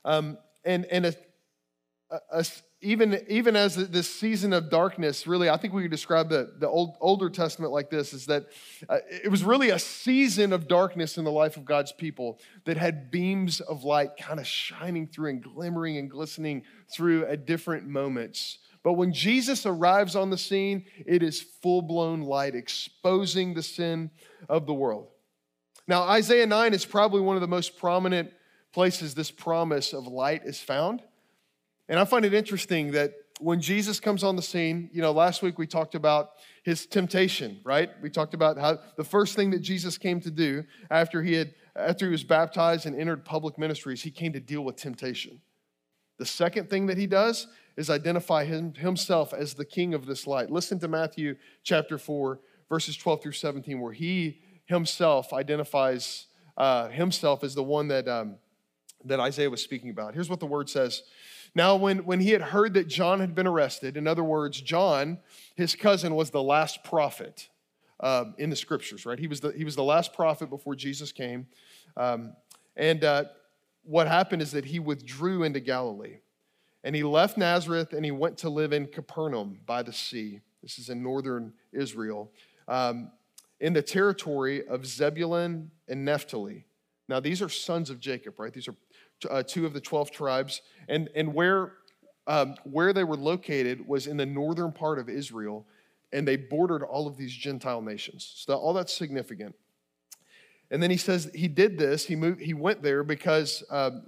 Um, 0.04 0.38
and 0.64 0.86
and 0.86 1.06
a, 1.06 1.14
a, 2.30 2.46
even, 2.80 3.20
even 3.28 3.56
as 3.56 3.74
this 3.74 4.08
season 4.08 4.52
of 4.52 4.70
darkness, 4.70 5.26
really, 5.26 5.50
I 5.50 5.56
think 5.56 5.74
we 5.74 5.82
could 5.82 5.90
describe 5.90 6.28
the, 6.28 6.52
the 6.58 6.68
Old, 6.68 6.96
Older 7.00 7.28
Testament 7.28 7.72
like 7.72 7.90
this 7.90 8.12
is 8.14 8.26
that 8.26 8.46
uh, 8.88 8.98
it 9.10 9.30
was 9.30 9.42
really 9.42 9.70
a 9.70 9.78
season 9.80 10.52
of 10.52 10.68
darkness 10.68 11.18
in 11.18 11.24
the 11.24 11.32
life 11.32 11.56
of 11.56 11.64
God's 11.64 11.90
people 11.90 12.38
that 12.66 12.76
had 12.76 13.10
beams 13.10 13.60
of 13.60 13.82
light 13.82 14.10
kind 14.16 14.38
of 14.38 14.46
shining 14.46 15.08
through 15.08 15.30
and 15.30 15.42
glimmering 15.42 15.96
and 15.96 16.08
glistening 16.08 16.62
through 16.92 17.26
at 17.26 17.46
different 17.46 17.88
moments. 17.88 18.58
But 18.84 18.92
when 18.92 19.12
Jesus 19.12 19.66
arrives 19.66 20.14
on 20.14 20.30
the 20.30 20.38
scene, 20.38 20.84
it 21.04 21.22
is 21.22 21.42
full 21.42 21.82
blown 21.82 22.22
light, 22.22 22.54
exposing 22.54 23.54
the 23.54 23.62
sin 23.62 24.10
of 24.48 24.66
the 24.66 24.74
world. 24.74 25.08
Now, 25.88 26.02
Isaiah 26.02 26.46
9 26.46 26.74
is 26.74 26.84
probably 26.84 27.22
one 27.22 27.34
of 27.34 27.40
the 27.40 27.48
most 27.48 27.76
prominent 27.76 28.30
places 28.72 29.14
this 29.14 29.32
promise 29.32 29.92
of 29.92 30.06
light 30.06 30.42
is 30.44 30.60
found. 30.60 31.02
And 31.88 31.98
I 31.98 32.04
find 32.04 32.24
it 32.24 32.34
interesting 32.34 32.92
that 32.92 33.14
when 33.40 33.60
Jesus 33.60 34.00
comes 34.00 34.24
on 34.24 34.36
the 34.36 34.42
scene, 34.42 34.90
you 34.92 35.00
know, 35.00 35.12
last 35.12 35.42
week 35.42 35.58
we 35.58 35.66
talked 35.66 35.94
about 35.94 36.30
his 36.64 36.86
temptation, 36.86 37.60
right? 37.64 37.90
We 38.02 38.10
talked 38.10 38.34
about 38.34 38.58
how 38.58 38.78
the 38.96 39.04
first 39.04 39.36
thing 39.36 39.50
that 39.50 39.60
Jesus 39.60 39.96
came 39.96 40.20
to 40.20 40.30
do 40.30 40.64
after 40.90 41.22
he 41.22 41.34
had 41.34 41.54
after 41.78 42.06
he 42.06 42.10
was 42.10 42.24
baptized 42.24 42.86
and 42.86 42.98
entered 42.98 43.24
public 43.24 43.56
ministries, 43.56 44.02
he 44.02 44.10
came 44.10 44.32
to 44.32 44.40
deal 44.40 44.62
with 44.62 44.76
temptation. 44.76 45.40
The 46.18 46.26
second 46.26 46.68
thing 46.68 46.86
that 46.86 46.98
he 46.98 47.06
does 47.06 47.46
is 47.76 47.88
identify 47.88 48.44
him, 48.44 48.74
himself 48.74 49.32
as 49.32 49.54
the 49.54 49.64
king 49.64 49.94
of 49.94 50.04
this 50.04 50.26
light. 50.26 50.50
Listen 50.50 50.80
to 50.80 50.88
Matthew 50.88 51.36
chapter 51.62 51.96
4, 51.96 52.40
verses 52.68 52.96
12 52.96 53.22
through 53.22 53.32
17, 53.32 53.80
where 53.80 53.92
he 53.92 54.40
himself 54.66 55.32
identifies 55.32 56.26
uh, 56.56 56.88
himself 56.88 57.44
as 57.44 57.54
the 57.54 57.62
one 57.62 57.86
that, 57.86 58.08
um, 58.08 58.36
that 59.04 59.20
Isaiah 59.20 59.48
was 59.48 59.62
speaking 59.62 59.90
about. 59.90 60.14
Here's 60.14 60.28
what 60.28 60.40
the 60.40 60.46
word 60.46 60.68
says 60.68 61.04
now, 61.54 61.76
when, 61.76 61.98
when 61.98 62.20
he 62.20 62.30
had 62.30 62.42
heard 62.42 62.74
that 62.74 62.88
John 62.88 63.20
had 63.20 63.34
been 63.34 63.46
arrested, 63.46 63.96
in 63.96 64.06
other 64.06 64.24
words, 64.24 64.60
John, 64.60 65.18
his 65.56 65.74
cousin, 65.74 66.14
was 66.14 66.30
the 66.30 66.42
last 66.42 66.84
prophet 66.84 67.48
um, 68.00 68.34
in 68.38 68.50
the 68.50 68.56
scriptures, 68.56 69.06
right? 69.06 69.18
He 69.18 69.26
was 69.26 69.40
the, 69.40 69.50
he 69.52 69.64
was 69.64 69.76
the 69.76 69.84
last 69.84 70.12
prophet 70.12 70.50
before 70.50 70.74
Jesus 70.74 71.12
came. 71.12 71.46
Um, 71.96 72.34
and 72.76 73.02
uh, 73.02 73.24
what 73.82 74.06
happened 74.06 74.42
is 74.42 74.52
that 74.52 74.66
he 74.66 74.78
withdrew 74.78 75.42
into 75.42 75.60
Galilee. 75.60 76.18
And 76.84 76.94
he 76.94 77.02
left 77.02 77.36
Nazareth 77.36 77.92
and 77.92 78.04
he 78.04 78.12
went 78.12 78.38
to 78.38 78.48
live 78.48 78.72
in 78.72 78.86
Capernaum 78.86 79.58
by 79.66 79.82
the 79.82 79.92
sea. 79.92 80.40
This 80.62 80.78
is 80.78 80.90
in 80.90 81.02
northern 81.02 81.52
Israel, 81.72 82.30
um, 82.68 83.10
in 83.60 83.72
the 83.72 83.82
territory 83.82 84.66
of 84.66 84.86
Zebulun 84.86 85.70
and 85.88 86.04
Naphtali. 86.04 86.66
Now, 87.08 87.20
these 87.20 87.42
are 87.42 87.48
sons 87.48 87.90
of 87.90 87.98
Jacob, 87.98 88.38
right? 88.38 88.52
These 88.52 88.68
are 88.68 88.76
uh, 89.28 89.42
two 89.42 89.66
of 89.66 89.72
the 89.72 89.80
12 89.80 90.10
tribes. 90.10 90.62
And, 90.88 91.08
and 91.14 91.34
where, 91.34 91.74
um, 92.26 92.54
where 92.64 92.92
they 92.92 93.04
were 93.04 93.16
located 93.16 93.86
was 93.86 94.06
in 94.06 94.16
the 94.16 94.26
northern 94.26 94.72
part 94.72 94.98
of 94.98 95.08
Israel, 95.08 95.66
and 96.12 96.26
they 96.26 96.36
bordered 96.36 96.82
all 96.82 97.06
of 97.06 97.16
these 97.16 97.32
Gentile 97.32 97.82
nations. 97.82 98.32
So 98.36 98.54
all 98.54 98.72
that's 98.72 98.92
significant. 98.92 99.54
And 100.70 100.82
then 100.82 100.90
he 100.90 100.96
says 100.96 101.30
he 101.34 101.48
did 101.48 101.78
this, 101.78 102.04
he, 102.04 102.16
moved, 102.16 102.40
he 102.40 102.54
went 102.54 102.82
there 102.82 103.02
because 103.02 103.62
um, 103.70 104.02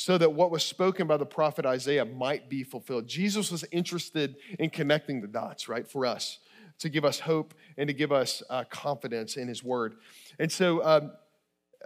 so 0.00 0.16
that 0.16 0.32
what 0.32 0.50
was 0.50 0.64
spoken 0.64 1.06
by 1.06 1.16
the 1.16 1.26
prophet 1.26 1.66
Isaiah 1.66 2.04
might 2.04 2.48
be 2.48 2.64
fulfilled. 2.64 3.06
Jesus 3.06 3.52
was 3.52 3.64
interested 3.70 4.36
in 4.58 4.70
connecting 4.70 5.20
the 5.20 5.28
dots, 5.28 5.68
right, 5.68 5.86
for 5.86 6.06
us, 6.06 6.38
to 6.78 6.88
give 6.88 7.04
us 7.04 7.20
hope 7.20 7.54
and 7.76 7.86
to 7.86 7.92
give 7.92 8.10
us 8.10 8.42
uh, 8.48 8.64
confidence 8.70 9.36
in 9.36 9.46
his 9.46 9.62
word. 9.62 9.96
And 10.38 10.50
so 10.50 10.84
um, 10.84 11.12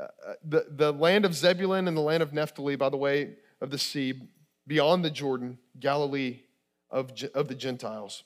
uh, 0.00 0.06
the, 0.44 0.66
the 0.70 0.92
land 0.92 1.24
of 1.24 1.34
Zebulun 1.34 1.88
and 1.88 1.96
the 1.96 2.00
land 2.00 2.22
of 2.22 2.32
Naphtali, 2.32 2.76
by 2.76 2.88
the 2.88 2.96
way, 2.96 3.34
of 3.60 3.70
the 3.70 3.78
sea, 3.78 4.14
beyond 4.66 5.04
the 5.04 5.10
Jordan, 5.10 5.58
Galilee 5.78 6.40
of, 6.90 7.12
of 7.34 7.48
the 7.48 7.54
Gentiles. 7.54 8.24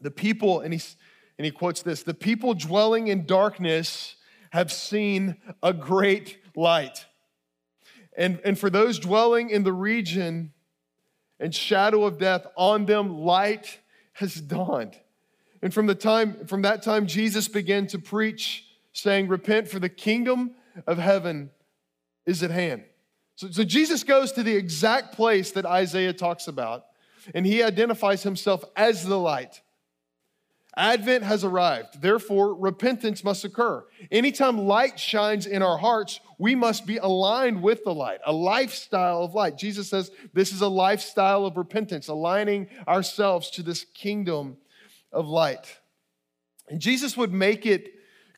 The 0.00 0.10
people, 0.10 0.60
and, 0.60 0.72
he's, 0.72 0.96
and 1.38 1.44
he 1.44 1.50
quotes 1.50 1.82
this 1.82 2.02
the 2.02 2.14
people 2.14 2.54
dwelling 2.54 3.08
in 3.08 3.26
darkness 3.26 4.16
have 4.50 4.70
seen 4.72 5.36
a 5.62 5.72
great 5.72 6.38
light. 6.54 7.06
And, 8.16 8.40
and 8.44 8.58
for 8.58 8.70
those 8.70 8.98
dwelling 8.98 9.50
in 9.50 9.64
the 9.64 9.72
region, 9.72 10.52
and 11.40 11.54
shadow 11.54 12.04
of 12.04 12.18
death 12.18 12.46
on 12.56 12.86
them, 12.86 13.18
light 13.18 13.80
has 14.14 14.34
dawned. 14.34 14.96
And 15.62 15.72
from 15.72 15.86
the 15.86 15.94
time 15.94 16.46
from 16.46 16.62
that 16.62 16.82
time 16.82 17.06
Jesus 17.06 17.48
began 17.48 17.86
to 17.88 17.98
preach 17.98 18.66
saying 18.92 19.28
repent 19.28 19.68
for 19.68 19.78
the 19.78 19.88
kingdom 19.88 20.52
of 20.86 20.98
heaven 20.98 21.50
is 22.26 22.42
at 22.42 22.50
hand. 22.50 22.84
So, 23.36 23.50
so 23.50 23.64
Jesus 23.64 24.04
goes 24.04 24.32
to 24.32 24.42
the 24.42 24.54
exact 24.54 25.14
place 25.14 25.52
that 25.52 25.66
Isaiah 25.66 26.12
talks 26.12 26.48
about 26.48 26.84
and 27.34 27.46
he 27.46 27.62
identifies 27.62 28.22
himself 28.22 28.64
as 28.76 29.04
the 29.04 29.18
light. 29.18 29.62
Advent 30.76 31.22
has 31.22 31.44
arrived. 31.44 32.02
Therefore, 32.02 32.52
repentance 32.54 33.22
must 33.22 33.44
occur. 33.44 33.84
Anytime 34.10 34.58
light 34.58 34.98
shines 34.98 35.46
in 35.46 35.62
our 35.62 35.78
hearts, 35.78 36.18
we 36.38 36.56
must 36.56 36.84
be 36.84 36.96
aligned 36.96 37.62
with 37.62 37.84
the 37.84 37.94
light, 37.94 38.18
a 38.26 38.32
lifestyle 38.32 39.22
of 39.22 39.34
light. 39.34 39.56
Jesus 39.56 39.88
says 39.88 40.10
this 40.32 40.52
is 40.52 40.62
a 40.62 40.68
lifestyle 40.68 41.46
of 41.46 41.56
repentance, 41.56 42.08
aligning 42.08 42.68
ourselves 42.88 43.50
to 43.50 43.62
this 43.62 43.84
kingdom 43.94 44.56
of 45.12 45.28
light. 45.28 45.78
And 46.68 46.80
Jesus 46.80 47.16
would 47.16 47.32
make 47.32 47.66
it 47.66 47.93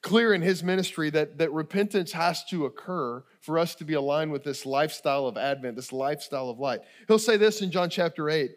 clear 0.06 0.32
in 0.32 0.40
his 0.40 0.62
ministry 0.62 1.10
that, 1.10 1.36
that 1.36 1.52
repentance 1.52 2.12
has 2.12 2.44
to 2.44 2.64
occur 2.64 3.24
for 3.40 3.58
us 3.58 3.74
to 3.74 3.84
be 3.84 3.94
aligned 3.94 4.30
with 4.30 4.44
this 4.44 4.64
lifestyle 4.64 5.26
of 5.26 5.36
Advent, 5.36 5.74
this 5.74 5.92
lifestyle 5.92 6.48
of 6.48 6.60
light. 6.60 6.78
He'll 7.08 7.18
say 7.18 7.36
this 7.36 7.60
in 7.60 7.72
John 7.72 7.90
chapter 7.90 8.30
8. 8.30 8.52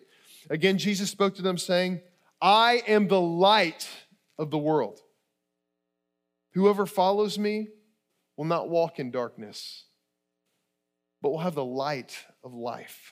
Again, 0.52 0.78
Jesus 0.78 1.10
spoke 1.10 1.34
to 1.38 1.42
them 1.42 1.58
saying, 1.58 2.02
I 2.40 2.84
am 2.88 3.08
the 3.08 3.20
light 3.20 3.90
of 4.38 4.52
the 4.52 4.60
world. 4.60 5.00
Whoever 6.54 6.86
follows 6.86 7.40
me 7.40 7.70
will 8.38 8.46
not 8.46 8.70
walk 8.70 9.00
in 9.00 9.10
darkness, 9.10 9.86
but 11.20 11.32
will 11.32 11.40
have 11.40 11.56
the 11.56 11.66
light 11.66 12.16
of 12.44 12.54
life. 12.54 13.12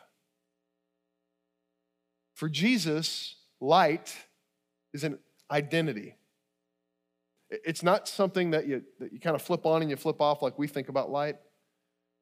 For 2.35 2.49
Jesus, 2.49 3.35
light 3.59 4.15
is 4.93 5.03
an 5.03 5.17
identity. 5.49 6.13
It's 7.49 7.83
not 7.83 8.07
something 8.07 8.51
that 8.51 8.67
you, 8.67 8.83
that 8.99 9.13
you 9.13 9.19
kind 9.19 9.35
of 9.35 9.41
flip 9.41 9.65
on 9.65 9.81
and 9.81 9.89
you 9.89 9.95
flip 9.95 10.19
off 10.19 10.41
like 10.41 10.59
we 10.59 10.67
think 10.67 10.89
about 10.89 11.09
light, 11.09 11.37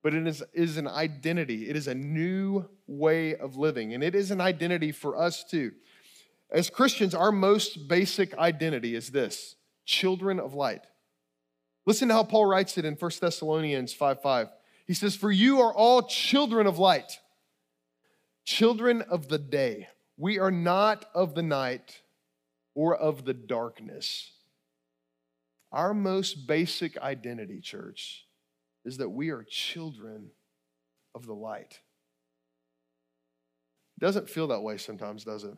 but 0.04 0.14
it 0.14 0.28
is, 0.28 0.44
is 0.54 0.78
an 0.78 0.88
identity. 0.88 1.70
It 1.70 1.76
is 1.76 1.88
a 1.88 1.96
new 1.96 2.66
way 2.86 3.36
of 3.36 3.56
living, 3.56 3.94
and 3.94 4.04
it 4.04 4.14
is 4.14 4.30
an 4.30 4.40
identity 4.40 4.92
for 4.92 5.18
us 5.18 5.44
too. 5.44 5.72
As 6.52 6.70
Christians, 6.70 7.16
our 7.16 7.32
most 7.32 7.88
basic 7.88 8.38
identity 8.38 8.96
is 8.96 9.10
this 9.10 9.56
children 9.86 10.40
of 10.40 10.54
light. 10.54 10.82
Listen 11.86 12.08
to 12.08 12.14
how 12.14 12.24
Paul 12.24 12.46
writes 12.46 12.78
it 12.78 12.86
in 12.86 12.96
1 12.96 13.12
Thessalonians 13.20 13.94
5 13.94 14.22
5. 14.22 14.48
He 14.88 14.94
says, 14.94 15.16
For 15.16 15.32
you 15.32 15.62
are 15.62 15.74
all 15.74 16.04
children 16.04 16.68
of 16.68 16.78
light, 16.78 17.20
children 18.44 19.02
of 19.02 19.28
the 19.28 19.40
day. 19.40 19.88
We 20.18 20.40
are 20.40 20.52
not 20.52 21.06
of 21.14 21.36
the 21.36 21.44
night 21.44 22.02
or 22.74 22.96
of 22.96 23.26
the 23.26 23.34
darkness. 23.34 24.32
Our 25.76 25.94
most 25.94 26.48
basic 26.48 26.98
identity, 26.98 27.60
church, 27.60 28.26
is 28.86 28.98
that 28.98 29.10
we 29.10 29.30
are 29.30 29.44
children 29.44 30.32
of 31.14 31.26
the 31.26 31.34
light. 31.34 31.82
Doesn't 34.00 34.30
feel 34.30 34.48
that 34.48 34.62
way 34.62 34.78
sometimes, 34.78 35.26
does 35.26 35.44
it? 35.44 35.58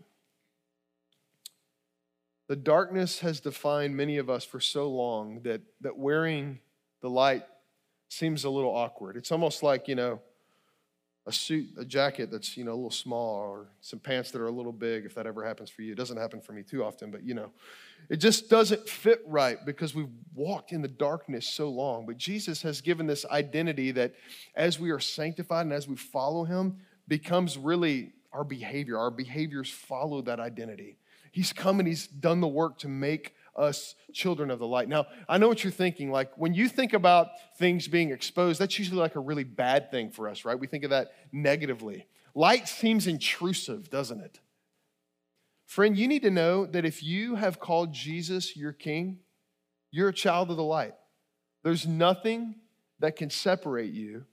The 2.47 2.55
darkness 2.55 3.19
has 3.19 3.39
defined 3.39 3.95
many 3.95 4.17
of 4.17 4.27
us 4.27 4.43
for 4.43 4.59
so 4.59 4.89
long 4.89 5.41
that, 5.43 5.61
that 5.81 5.97
wearing 5.97 6.61
the 7.01 7.09
light 7.11 7.43
seems 8.09 8.43
a 8.43 8.49
little 8.49 8.75
awkward. 8.75 9.17
It's 9.17 9.31
almost 9.31 9.61
like, 9.61 9.87
you 9.87 9.95
know, 9.95 10.19
a 11.27 11.31
suit, 11.31 11.67
a 11.77 11.83
jacket 11.83 12.31
that's, 12.31 12.55
you 12.55 12.63
know, 12.63 12.71
a 12.71 12.73
little 12.73 12.89
small 12.89 13.35
or 13.35 13.67
some 13.81 13.99
pants 13.99 14.31
that 14.31 14.41
are 14.41 14.47
a 14.47 14.51
little 14.51 14.71
big, 14.71 15.05
if 15.05 15.13
that 15.15 15.27
ever 15.27 15.45
happens 15.45 15.69
for 15.69 15.81
you. 15.81 15.91
It 15.91 15.97
doesn't 15.97 16.15
happen 16.15 16.39
for 16.39 16.53
me 16.53 16.63
too 16.63 16.85
often, 16.85 17.11
but, 17.11 17.23
you 17.23 17.33
know, 17.33 17.51
it 18.09 18.17
just 18.17 18.49
doesn't 18.49 18.87
fit 18.87 19.21
right 19.27 19.57
because 19.65 19.93
we've 19.93 20.07
walked 20.33 20.71
in 20.71 20.81
the 20.81 20.87
darkness 20.87 21.45
so 21.45 21.69
long. 21.69 22.05
But 22.05 22.17
Jesus 22.17 22.61
has 22.61 22.79
given 22.79 23.05
this 23.05 23.25
identity 23.25 23.91
that 23.91 24.13
as 24.55 24.79
we 24.79 24.89
are 24.89 25.01
sanctified 25.01 25.65
and 25.65 25.73
as 25.73 25.87
we 25.87 25.97
follow 25.97 26.45
him, 26.45 26.77
becomes 27.09 27.57
really 27.57 28.13
our 28.31 28.45
behavior. 28.45 28.97
Our 28.97 29.11
behaviors 29.11 29.69
follow 29.69 30.21
that 30.21 30.39
identity. 30.39 30.97
He's 31.31 31.51
come 31.51 31.79
and 31.79 31.87
he's 31.87 32.07
done 32.07 32.39
the 32.39 32.47
work 32.47 32.79
to 32.79 32.87
make 32.87 33.33
us 33.57 33.95
children 34.13 34.51
of 34.51 34.59
the 34.59 34.67
light. 34.67 34.87
Now, 34.87 35.07
I 35.27 35.37
know 35.37 35.47
what 35.47 35.63
you're 35.63 35.71
thinking. 35.71 36.11
Like 36.11 36.31
when 36.37 36.53
you 36.53 36.69
think 36.69 36.93
about 36.93 37.29
things 37.57 37.87
being 37.87 38.11
exposed, 38.11 38.59
that's 38.59 38.77
usually 38.77 38.99
like 38.99 39.15
a 39.15 39.19
really 39.19 39.43
bad 39.43 39.91
thing 39.91 40.11
for 40.11 40.27
us, 40.29 40.45
right? 40.45 40.59
We 40.59 40.67
think 40.67 40.83
of 40.83 40.91
that 40.91 41.11
negatively. 41.31 42.07
Light 42.35 42.67
seems 42.67 43.07
intrusive, 43.07 43.89
doesn't 43.89 44.21
it? 44.21 44.39
Friend, 45.65 45.97
you 45.97 46.07
need 46.07 46.21
to 46.21 46.31
know 46.31 46.65
that 46.65 46.85
if 46.85 47.03
you 47.03 47.35
have 47.35 47.59
called 47.59 47.93
Jesus 47.93 48.55
your 48.55 48.71
king, 48.71 49.19
you're 49.91 50.09
a 50.09 50.13
child 50.13 50.49
of 50.49 50.57
the 50.57 50.63
light. 50.63 50.93
There's 51.63 51.85
nothing 51.85 52.55
that 52.99 53.15
can 53.15 53.29
separate 53.29 53.91
you 53.91 54.25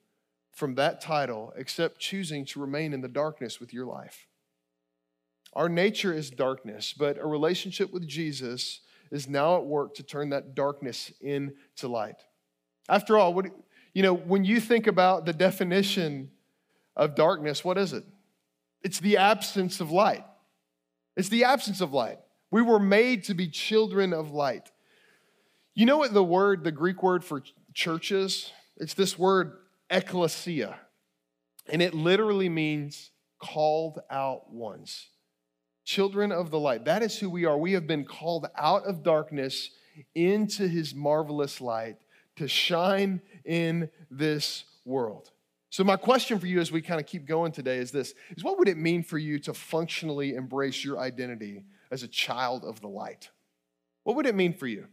from 0.52 0.76
that 0.76 1.00
title 1.00 1.52
except 1.56 1.98
choosing 1.98 2.44
to 2.46 2.60
remain 2.60 2.92
in 2.92 3.00
the 3.00 3.08
darkness 3.08 3.58
with 3.58 3.72
your 3.72 3.86
life. 3.86 4.28
Our 5.54 5.68
nature 5.68 6.12
is 6.12 6.30
darkness, 6.30 6.94
but 6.96 7.18
a 7.18 7.26
relationship 7.26 7.92
with 7.92 8.06
Jesus 8.06 8.80
is 9.14 9.28
now 9.28 9.58
at 9.58 9.64
work 9.64 9.94
to 9.94 10.02
turn 10.02 10.30
that 10.30 10.56
darkness 10.56 11.12
into 11.20 11.86
light. 11.86 12.16
After 12.88 13.16
all, 13.16 13.32
what, 13.32 13.46
you 13.94 14.02
know, 14.02 14.12
when 14.12 14.44
you 14.44 14.58
think 14.58 14.88
about 14.88 15.24
the 15.24 15.32
definition 15.32 16.32
of 16.96 17.14
darkness, 17.14 17.64
what 17.64 17.78
is 17.78 17.92
it? 17.92 18.02
It's 18.82 18.98
the 18.98 19.18
absence 19.18 19.80
of 19.80 19.92
light. 19.92 20.24
It's 21.16 21.28
the 21.28 21.44
absence 21.44 21.80
of 21.80 21.92
light. 21.92 22.18
We 22.50 22.60
were 22.60 22.80
made 22.80 23.22
to 23.24 23.34
be 23.34 23.46
children 23.46 24.12
of 24.12 24.32
light. 24.32 24.72
You 25.76 25.86
know 25.86 25.98
what 25.98 26.12
the 26.12 26.24
word, 26.24 26.64
the 26.64 26.72
Greek 26.72 27.00
word 27.00 27.24
for 27.24 27.40
churches? 27.72 28.52
It's 28.78 28.94
this 28.94 29.16
word 29.16 29.52
ecclesia, 29.90 30.76
and 31.68 31.80
it 31.80 31.94
literally 31.94 32.48
means 32.48 33.12
called 33.38 34.00
out 34.10 34.52
ones 34.52 35.06
children 35.84 36.32
of 36.32 36.50
the 36.50 36.58
light. 36.58 36.84
That 36.84 37.02
is 37.02 37.18
who 37.18 37.30
we 37.30 37.44
are. 37.44 37.56
We 37.56 37.72
have 37.72 37.86
been 37.86 38.04
called 38.04 38.46
out 38.56 38.84
of 38.84 39.02
darkness 39.02 39.70
into 40.14 40.66
his 40.66 40.94
marvelous 40.94 41.60
light 41.60 41.96
to 42.36 42.48
shine 42.48 43.20
in 43.44 43.90
this 44.10 44.64
world. 44.84 45.30
So 45.70 45.84
my 45.84 45.96
question 45.96 46.38
for 46.38 46.46
you 46.46 46.60
as 46.60 46.70
we 46.70 46.80
kind 46.80 47.00
of 47.00 47.06
keep 47.06 47.26
going 47.26 47.52
today 47.52 47.78
is 47.78 47.90
this 47.90 48.14
is 48.36 48.44
what 48.44 48.58
would 48.58 48.68
it 48.68 48.76
mean 48.76 49.02
for 49.02 49.18
you 49.18 49.38
to 49.40 49.54
functionally 49.54 50.34
embrace 50.34 50.84
your 50.84 50.98
identity 50.98 51.64
as 51.90 52.02
a 52.02 52.08
child 52.08 52.64
of 52.64 52.80
the 52.80 52.88
light? 52.88 53.30
What 54.04 54.16
would 54.16 54.26
it 54.26 54.34
mean 54.34 54.54
for 54.54 54.66
you? 54.66 54.86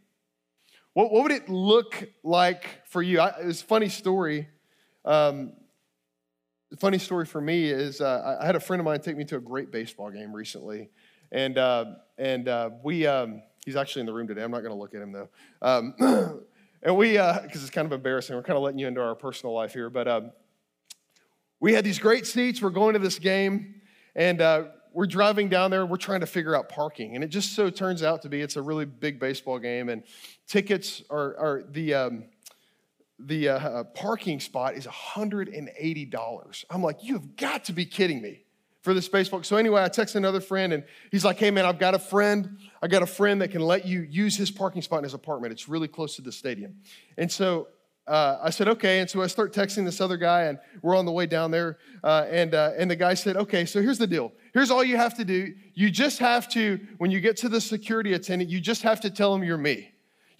What, 0.93 1.11
what 1.11 1.23
would 1.23 1.31
it 1.31 1.49
look 1.49 2.03
like 2.23 2.81
for 2.85 3.01
you? 3.01 3.19
I, 3.19 3.33
it's 3.41 3.61
a 3.61 3.65
funny 3.65 3.89
story. 3.89 4.49
Um, 5.05 5.53
funny 6.77 6.97
story 6.97 7.25
for 7.25 7.41
me 7.41 7.65
is 7.65 8.01
uh, 8.01 8.37
I 8.39 8.45
had 8.45 8.55
a 8.55 8.59
friend 8.59 8.79
of 8.79 8.85
mine 8.85 8.99
take 9.01 9.17
me 9.17 9.25
to 9.25 9.37
a 9.37 9.41
great 9.41 9.71
baseball 9.71 10.09
game 10.09 10.33
recently, 10.33 10.89
and 11.31 11.57
uh, 11.57 11.85
and 12.17 12.47
uh, 12.47 12.69
we 12.83 13.05
um, 13.05 13.41
he's 13.65 13.75
actually 13.75 14.01
in 14.01 14.05
the 14.05 14.13
room 14.13 14.27
today. 14.27 14.43
I'm 14.43 14.51
not 14.51 14.61
going 14.61 14.71
to 14.71 14.79
look 14.79 14.93
at 14.93 15.01
him 15.01 15.11
though, 15.11 15.29
um, 15.61 15.93
and 16.83 16.95
we 16.95 17.13
because 17.13 17.37
uh, 17.43 17.47
it's 17.53 17.69
kind 17.69 17.85
of 17.85 17.91
embarrassing. 17.91 18.35
We're 18.35 18.43
kind 18.43 18.57
of 18.57 18.63
letting 18.63 18.79
you 18.79 18.87
into 18.87 19.01
our 19.01 19.15
personal 19.15 19.53
life 19.53 19.73
here, 19.73 19.89
but 19.89 20.07
um, 20.07 20.31
we 21.59 21.73
had 21.73 21.83
these 21.83 21.99
great 21.99 22.25
seats. 22.25 22.61
We're 22.61 22.69
going 22.69 22.93
to 22.93 22.99
this 22.99 23.19
game, 23.19 23.81
and 24.15 24.41
uh, 24.41 24.63
we're 24.93 25.07
driving 25.07 25.49
down 25.49 25.71
there. 25.71 25.85
We're 25.85 25.97
trying 25.97 26.21
to 26.21 26.25
figure 26.25 26.55
out 26.55 26.69
parking, 26.69 27.15
and 27.15 27.23
it 27.23 27.27
just 27.27 27.53
so 27.53 27.69
turns 27.69 28.01
out 28.01 28.21
to 28.21 28.29
be 28.29 28.41
it's 28.41 28.55
a 28.55 28.61
really 28.61 28.85
big 28.85 29.19
baseball 29.19 29.59
game, 29.59 29.89
and 29.89 30.03
tickets 30.47 31.03
are 31.09 31.35
are 31.37 31.63
the 31.69 31.93
um, 31.93 32.23
the 33.27 33.49
uh, 33.49 33.83
parking 33.95 34.39
spot 34.39 34.75
is 34.75 34.87
$180. 34.87 36.65
I'm 36.69 36.81
like, 36.81 37.03
you 37.03 37.13
have 37.13 37.35
got 37.35 37.65
to 37.65 37.73
be 37.73 37.85
kidding 37.85 38.21
me 38.21 38.43
for 38.81 38.93
the 38.93 39.01
space 39.01 39.29
So 39.43 39.57
anyway, 39.57 39.83
I 39.83 39.89
text 39.89 40.15
another 40.15 40.41
friend 40.41 40.73
and 40.73 40.83
he's 41.11 41.23
like, 41.23 41.37
hey 41.37 41.51
man, 41.51 41.65
I've 41.65 41.79
got 41.79 41.93
a 41.93 41.99
friend. 41.99 42.57
I 42.81 42.87
got 42.87 43.03
a 43.03 43.07
friend 43.07 43.41
that 43.41 43.51
can 43.51 43.61
let 43.61 43.85
you 43.85 44.01
use 44.01 44.35
his 44.35 44.49
parking 44.49 44.81
spot 44.81 44.99
in 44.99 45.03
his 45.03 45.13
apartment. 45.13 45.51
It's 45.51 45.69
really 45.69 45.87
close 45.87 46.15
to 46.15 46.21
the 46.21 46.31
stadium. 46.31 46.75
And 47.17 47.31
so 47.31 47.67
uh, 48.07 48.39
I 48.41 48.49
said, 48.49 48.67
okay. 48.67 48.99
And 48.99 49.09
so 49.09 49.21
I 49.21 49.27
start 49.27 49.53
texting 49.53 49.85
this 49.85 50.01
other 50.01 50.17
guy, 50.17 50.43
and 50.43 50.57
we're 50.81 50.97
on 50.97 51.05
the 51.05 51.11
way 51.11 51.27
down 51.27 51.51
there. 51.51 51.77
Uh, 52.03 52.25
and, 52.29 52.55
uh, 52.55 52.71
and 52.77 52.89
the 52.89 52.95
guy 52.95 53.13
said, 53.13 53.37
okay, 53.37 53.63
so 53.65 53.81
here's 53.81 53.99
the 53.99 54.07
deal. 54.07 54.33
Here's 54.53 54.71
all 54.71 54.83
you 54.83 54.97
have 54.97 55.15
to 55.17 55.23
do. 55.23 55.53
You 55.75 55.91
just 55.91 56.19
have 56.19 56.49
to, 56.49 56.79
when 56.97 57.11
you 57.11 57.21
get 57.21 57.37
to 57.37 57.49
the 57.49 57.61
security 57.61 58.13
attendant, 58.13 58.49
you 58.49 58.59
just 58.59 58.81
have 58.81 58.99
to 59.01 59.09
tell 59.09 59.33
him 59.35 59.43
you're 59.43 59.57
me. 59.57 59.90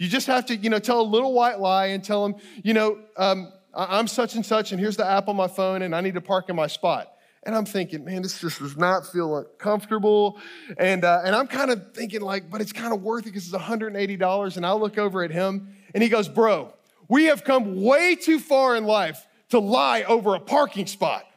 You 0.01 0.07
just 0.07 0.25
have 0.25 0.47
to, 0.47 0.55
you 0.55 0.71
know, 0.71 0.79
tell 0.79 0.99
a 0.99 1.03
little 1.03 1.31
white 1.31 1.59
lie 1.59 1.85
and 1.89 2.03
tell 2.03 2.27
them, 2.27 2.41
you 2.63 2.73
know, 2.73 2.97
um, 3.17 3.53
I'm 3.71 4.07
such 4.07 4.33
and 4.33 4.43
such, 4.43 4.71
and 4.71 4.81
here's 4.81 4.97
the 4.97 5.05
app 5.05 5.27
on 5.27 5.35
my 5.35 5.47
phone, 5.47 5.83
and 5.83 5.95
I 5.95 6.01
need 6.01 6.15
to 6.15 6.21
park 6.21 6.49
in 6.49 6.55
my 6.55 6.65
spot. 6.65 7.13
And 7.43 7.53
I'm 7.53 7.65
thinking, 7.65 8.03
man, 8.03 8.23
this 8.23 8.41
just 8.41 8.57
does 8.57 8.75
not 8.75 9.05
feel 9.05 9.43
comfortable. 9.59 10.39
And, 10.79 11.05
uh, 11.05 11.21
and 11.23 11.35
I'm 11.35 11.45
kind 11.45 11.69
of 11.69 11.93
thinking, 11.93 12.21
like, 12.21 12.49
but 12.49 12.61
it's 12.61 12.73
kind 12.73 12.95
of 12.95 13.03
worth 13.03 13.27
it 13.27 13.29
because 13.29 13.45
it's 13.45 13.55
$180. 13.55 14.57
And 14.57 14.65
I 14.65 14.73
look 14.73 14.97
over 14.97 15.23
at 15.23 15.29
him, 15.29 15.75
and 15.93 16.01
he 16.01 16.09
goes, 16.09 16.27
bro, 16.27 16.73
we 17.07 17.25
have 17.25 17.43
come 17.43 17.83
way 17.83 18.15
too 18.15 18.39
far 18.39 18.75
in 18.75 18.85
life 18.85 19.27
to 19.49 19.59
lie 19.59 20.01
over 20.01 20.33
a 20.33 20.39
parking 20.39 20.87
spot. 20.87 21.27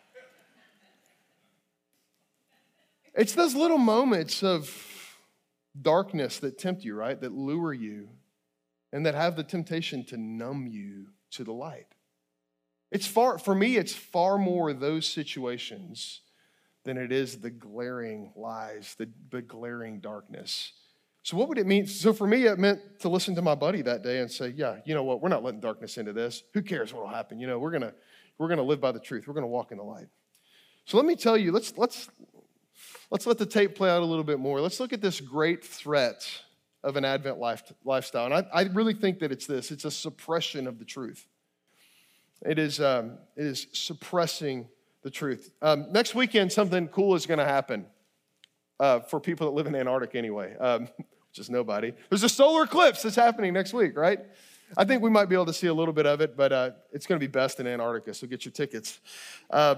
It's 3.12 3.34
those 3.34 3.54
little 3.54 3.76
moments 3.76 4.42
of 4.42 4.74
darkness 5.78 6.38
that 6.38 6.56
tempt 6.56 6.82
you, 6.82 6.94
right? 6.94 7.20
That 7.20 7.32
lure 7.32 7.74
you 7.74 8.08
and 8.94 9.04
that 9.04 9.16
have 9.16 9.34
the 9.34 9.42
temptation 9.42 10.04
to 10.04 10.16
numb 10.16 10.68
you 10.68 11.08
to 11.32 11.42
the 11.42 11.52
light. 11.52 11.88
It's 12.92 13.08
far, 13.08 13.38
for 13.38 13.52
me, 13.52 13.76
it's 13.76 13.92
far 13.92 14.38
more 14.38 14.72
those 14.72 15.04
situations 15.04 16.20
than 16.84 16.96
it 16.96 17.10
is 17.10 17.40
the 17.40 17.50
glaring 17.50 18.32
lies, 18.36 18.94
the, 18.96 19.10
the 19.30 19.42
glaring 19.42 19.98
darkness. 19.98 20.72
So, 21.24 21.36
what 21.36 21.48
would 21.48 21.58
it 21.58 21.66
mean? 21.66 21.88
So, 21.88 22.12
for 22.12 22.26
me, 22.26 22.44
it 22.44 22.56
meant 22.56 23.00
to 23.00 23.08
listen 23.08 23.34
to 23.34 23.42
my 23.42 23.56
buddy 23.56 23.82
that 23.82 24.04
day 24.04 24.20
and 24.20 24.30
say, 24.30 24.50
Yeah, 24.50 24.76
you 24.84 24.94
know 24.94 25.02
what? 25.02 25.20
We're 25.20 25.28
not 25.28 25.42
letting 25.42 25.60
darkness 25.60 25.98
into 25.98 26.12
this. 26.12 26.44
Who 26.52 26.62
cares 26.62 26.92
what 26.92 27.02
will 27.02 27.10
happen? 27.10 27.40
You 27.40 27.48
know, 27.48 27.58
we're 27.58 27.72
going 27.72 27.82
to 27.82 27.94
we're 28.38 28.48
going 28.48 28.58
to 28.58 28.64
live 28.64 28.80
by 28.80 28.92
the 28.92 29.00
truth. 29.00 29.26
We're 29.26 29.34
going 29.34 29.42
to 29.42 29.48
walk 29.48 29.72
in 29.72 29.78
the 29.78 29.84
light. 29.84 30.06
So, 30.84 30.98
let 30.98 31.06
me 31.06 31.16
tell 31.16 31.36
you, 31.36 31.50
let's, 31.50 31.76
let's, 31.76 32.08
let's 33.10 33.26
let 33.26 33.38
the 33.38 33.46
tape 33.46 33.74
play 33.74 33.90
out 33.90 34.02
a 34.02 34.06
little 34.06 34.22
bit 34.22 34.38
more. 34.38 34.60
Let's 34.60 34.78
look 34.78 34.92
at 34.92 35.00
this 35.00 35.20
great 35.20 35.64
threat 35.64 36.43
of 36.84 36.96
an 36.96 37.04
Advent 37.04 37.38
life, 37.38 37.72
lifestyle. 37.84 38.26
And 38.26 38.34
I, 38.34 38.46
I 38.52 38.62
really 38.64 38.94
think 38.94 39.18
that 39.20 39.32
it's 39.32 39.46
this 39.46 39.72
it's 39.72 39.84
a 39.84 39.90
suppression 39.90 40.68
of 40.68 40.78
the 40.78 40.84
truth. 40.84 41.26
It 42.44 42.58
is, 42.58 42.78
um, 42.80 43.18
it 43.36 43.46
is 43.46 43.66
suppressing 43.72 44.68
the 45.02 45.10
truth. 45.10 45.50
Um, 45.62 45.86
next 45.90 46.14
weekend, 46.14 46.52
something 46.52 46.88
cool 46.88 47.14
is 47.14 47.24
going 47.24 47.38
to 47.38 47.44
happen 47.44 47.86
uh, 48.78 49.00
for 49.00 49.18
people 49.18 49.46
that 49.46 49.54
live 49.54 49.66
in 49.66 49.74
Antarctica 49.74 50.18
anyway, 50.18 50.54
um, 50.58 50.88
which 50.96 51.38
is 51.38 51.48
nobody. 51.48 51.94
There's 52.10 52.22
a 52.22 52.28
solar 52.28 52.64
eclipse 52.64 53.02
that's 53.02 53.16
happening 53.16 53.54
next 53.54 53.72
week, 53.72 53.96
right? 53.96 54.20
I 54.76 54.84
think 54.84 55.02
we 55.02 55.08
might 55.08 55.26
be 55.26 55.34
able 55.34 55.46
to 55.46 55.54
see 55.54 55.68
a 55.68 55.74
little 55.74 55.94
bit 55.94 56.06
of 56.06 56.20
it, 56.20 56.36
but 56.36 56.52
uh, 56.52 56.70
it's 56.92 57.06
going 57.06 57.18
to 57.18 57.26
be 57.26 57.30
best 57.30 57.60
in 57.60 57.66
Antarctica, 57.66 58.12
so 58.12 58.26
get 58.26 58.44
your 58.44 58.52
tickets. 58.52 59.00
Uh, 59.48 59.76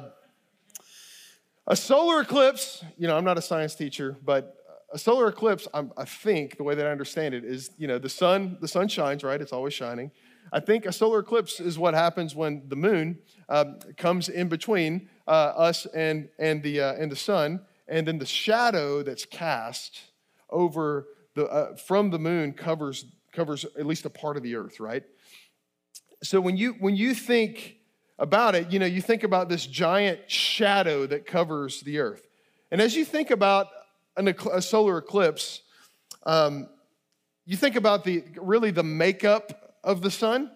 a 1.68 1.76
solar 1.76 2.20
eclipse, 2.20 2.84
you 2.96 3.06
know, 3.06 3.16
I'm 3.16 3.24
not 3.24 3.38
a 3.38 3.42
science 3.42 3.76
teacher, 3.76 4.16
but 4.24 4.56
a 4.92 4.98
solar 4.98 5.28
eclipse, 5.28 5.66
I'm, 5.74 5.92
i 5.96 6.04
think 6.04 6.56
the 6.56 6.62
way 6.62 6.74
that 6.74 6.86
I 6.86 6.90
understand 6.90 7.34
it 7.34 7.44
is, 7.44 7.70
you 7.76 7.88
know, 7.88 7.98
the 7.98 8.08
sun, 8.08 8.58
the 8.60 8.68
sun 8.68 8.88
shines, 8.88 9.24
right? 9.24 9.40
It's 9.40 9.52
always 9.52 9.74
shining. 9.74 10.10
I 10.52 10.60
think 10.60 10.86
a 10.86 10.92
solar 10.92 11.20
eclipse 11.20 11.58
is 11.58 11.78
what 11.78 11.94
happens 11.94 12.34
when 12.34 12.62
the 12.68 12.76
moon 12.76 13.18
um, 13.48 13.78
comes 13.96 14.28
in 14.28 14.48
between 14.48 15.08
uh, 15.26 15.30
us 15.30 15.86
and, 15.86 16.28
and, 16.38 16.62
the, 16.62 16.80
uh, 16.80 16.94
and 16.94 17.10
the 17.10 17.16
sun, 17.16 17.62
and 17.88 18.06
then 18.06 18.18
the 18.18 18.26
shadow 18.26 19.02
that's 19.02 19.24
cast 19.24 20.00
over 20.50 21.08
the, 21.34 21.46
uh, 21.46 21.76
from 21.76 22.10
the 22.10 22.18
moon 22.18 22.52
covers, 22.52 23.06
covers 23.32 23.64
at 23.64 23.86
least 23.86 24.04
a 24.04 24.10
part 24.10 24.36
of 24.36 24.42
the 24.42 24.54
earth, 24.54 24.78
right? 24.78 25.02
So 26.22 26.40
when 26.40 26.56
you, 26.56 26.74
when 26.78 26.94
you 26.94 27.12
think 27.12 27.76
about 28.18 28.54
it, 28.54 28.70
you 28.70 28.78
know, 28.78 28.86
you 28.86 29.02
think 29.02 29.24
about 29.24 29.48
this 29.48 29.66
giant 29.66 30.30
shadow 30.30 31.06
that 31.06 31.26
covers 31.26 31.80
the 31.80 31.98
earth. 31.98 32.26
And 32.70 32.80
as 32.80 32.96
you 32.96 33.04
think 33.04 33.30
about 33.30 33.68
an, 34.16 34.28
a 34.28 34.62
solar 34.62 34.98
eclipse, 34.98 35.62
um, 36.24 36.68
you 37.44 37.56
think 37.56 37.76
about 37.76 38.04
the 38.04 38.24
really 38.36 38.70
the 38.70 38.82
makeup 38.82 39.76
of 39.84 40.02
the 40.02 40.10
sun. 40.10 40.50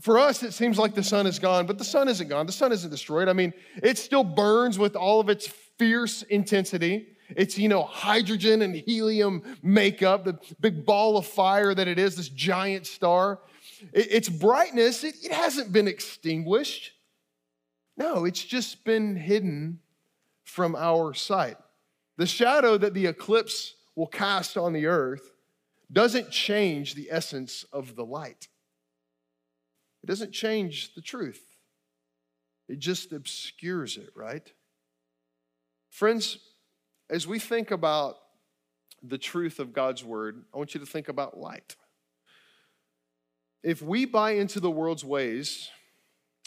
For 0.00 0.18
us, 0.18 0.42
it 0.42 0.52
seems 0.52 0.78
like 0.78 0.94
the 0.94 1.02
sun 1.02 1.26
is 1.26 1.38
gone, 1.38 1.66
but 1.66 1.78
the 1.78 1.84
sun 1.84 2.08
isn't 2.08 2.28
gone. 2.28 2.46
The 2.46 2.52
sun 2.52 2.72
isn't 2.72 2.90
destroyed. 2.90 3.28
I 3.28 3.34
mean, 3.34 3.52
it 3.82 3.98
still 3.98 4.24
burns 4.24 4.78
with 4.78 4.96
all 4.96 5.20
of 5.20 5.28
its 5.28 5.46
fierce 5.78 6.22
intensity. 6.22 7.08
It's, 7.36 7.58
you 7.58 7.68
know, 7.68 7.82
hydrogen 7.82 8.62
and 8.62 8.74
helium 8.74 9.42
makeup, 9.62 10.24
the 10.24 10.38
big 10.60 10.84
ball 10.84 11.16
of 11.18 11.26
fire 11.26 11.74
that 11.74 11.88
it 11.88 11.98
is, 11.98 12.16
this 12.16 12.28
giant 12.28 12.86
star. 12.86 13.40
Its 13.92 14.28
brightness, 14.28 15.04
it, 15.04 15.14
it 15.24 15.32
hasn't 15.32 15.72
been 15.72 15.88
extinguished. 15.88 16.92
No, 17.96 18.24
it's 18.24 18.42
just 18.42 18.84
been 18.84 19.16
hidden 19.16 19.80
from 20.44 20.74
our 20.74 21.14
sight. 21.14 21.56
The 22.22 22.26
shadow 22.28 22.78
that 22.78 22.94
the 22.94 23.06
eclipse 23.06 23.74
will 23.96 24.06
cast 24.06 24.56
on 24.56 24.72
the 24.72 24.86
earth 24.86 25.32
doesn't 25.90 26.30
change 26.30 26.94
the 26.94 27.08
essence 27.10 27.64
of 27.72 27.96
the 27.96 28.04
light. 28.04 28.46
It 30.04 30.06
doesn't 30.06 30.30
change 30.30 30.94
the 30.94 31.00
truth, 31.00 31.42
it 32.68 32.78
just 32.78 33.12
obscures 33.12 33.96
it, 33.96 34.10
right? 34.14 34.52
Friends, 35.90 36.38
as 37.10 37.26
we 37.26 37.40
think 37.40 37.72
about 37.72 38.18
the 39.02 39.18
truth 39.18 39.58
of 39.58 39.72
God's 39.72 40.04
word, 40.04 40.44
I 40.54 40.58
want 40.58 40.74
you 40.74 40.78
to 40.80 40.86
think 40.86 41.08
about 41.08 41.36
light. 41.36 41.74
If 43.64 43.82
we 43.82 44.04
buy 44.04 44.34
into 44.34 44.60
the 44.60 44.70
world's 44.70 45.04
ways, 45.04 45.70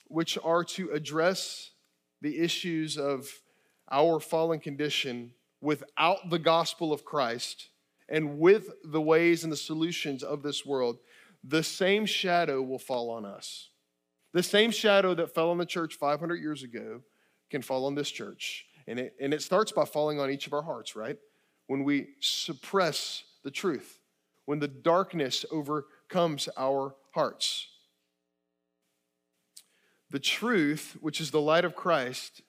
which 0.08 0.38
are 0.42 0.64
to 0.64 0.92
address 0.92 1.72
the 2.22 2.40
issues 2.40 2.98
of 2.98 3.30
our 3.92 4.22
fallen 4.22 4.62
condition 4.62 5.34
without 5.62 6.30
the 6.30 6.40
gospel 6.40 6.94
of 6.94 7.06
Christ 7.06 7.70
and 8.08 8.40
with 8.40 8.70
the 8.84 9.02
ways 9.02 9.44
and 9.44 9.52
the 9.52 9.58
solutions 9.58 10.24
of 10.24 10.44
this 10.44 10.66
world, 10.66 10.98
the 11.44 11.64
same 11.64 12.06
shadow 12.06 12.62
will 12.62 12.80
fall 12.80 13.10
on 13.10 13.26
us. 13.26 13.70
The 14.34 14.44
same 14.44 14.72
shadow 14.72 15.14
that 15.16 15.34
fell 15.34 15.50
on 15.50 15.58
the 15.58 15.66
church 15.66 15.96
500 15.96 16.36
years 16.36 16.64
ago 16.64 17.02
can 17.50 17.62
fall 17.62 17.86
on 17.86 17.96
this 17.96 18.12
church. 18.12 18.66
And 18.88 19.00
it, 19.00 19.16
and 19.20 19.34
it 19.34 19.42
starts 19.42 19.72
by 19.72 19.86
falling 19.86 20.20
on 20.20 20.30
each 20.30 20.48
of 20.48 20.54
our 20.54 20.62
hearts, 20.62 20.96
right? 20.96 21.18
When 21.68 21.84
we 21.84 22.10
suppress 22.20 23.24
the 23.44 23.52
truth, 23.52 24.00
when 24.46 24.60
the 24.60 24.68
darkness 24.68 25.46
overcomes 25.52 26.50
our 26.58 26.96
hearts. 27.14 27.68
The 30.12 30.20
truth, 30.20 30.98
which 31.02 31.20
is 31.20 31.32
the 31.32 31.42
light 31.42 31.66
of 31.66 31.76
Christ, 31.76 32.42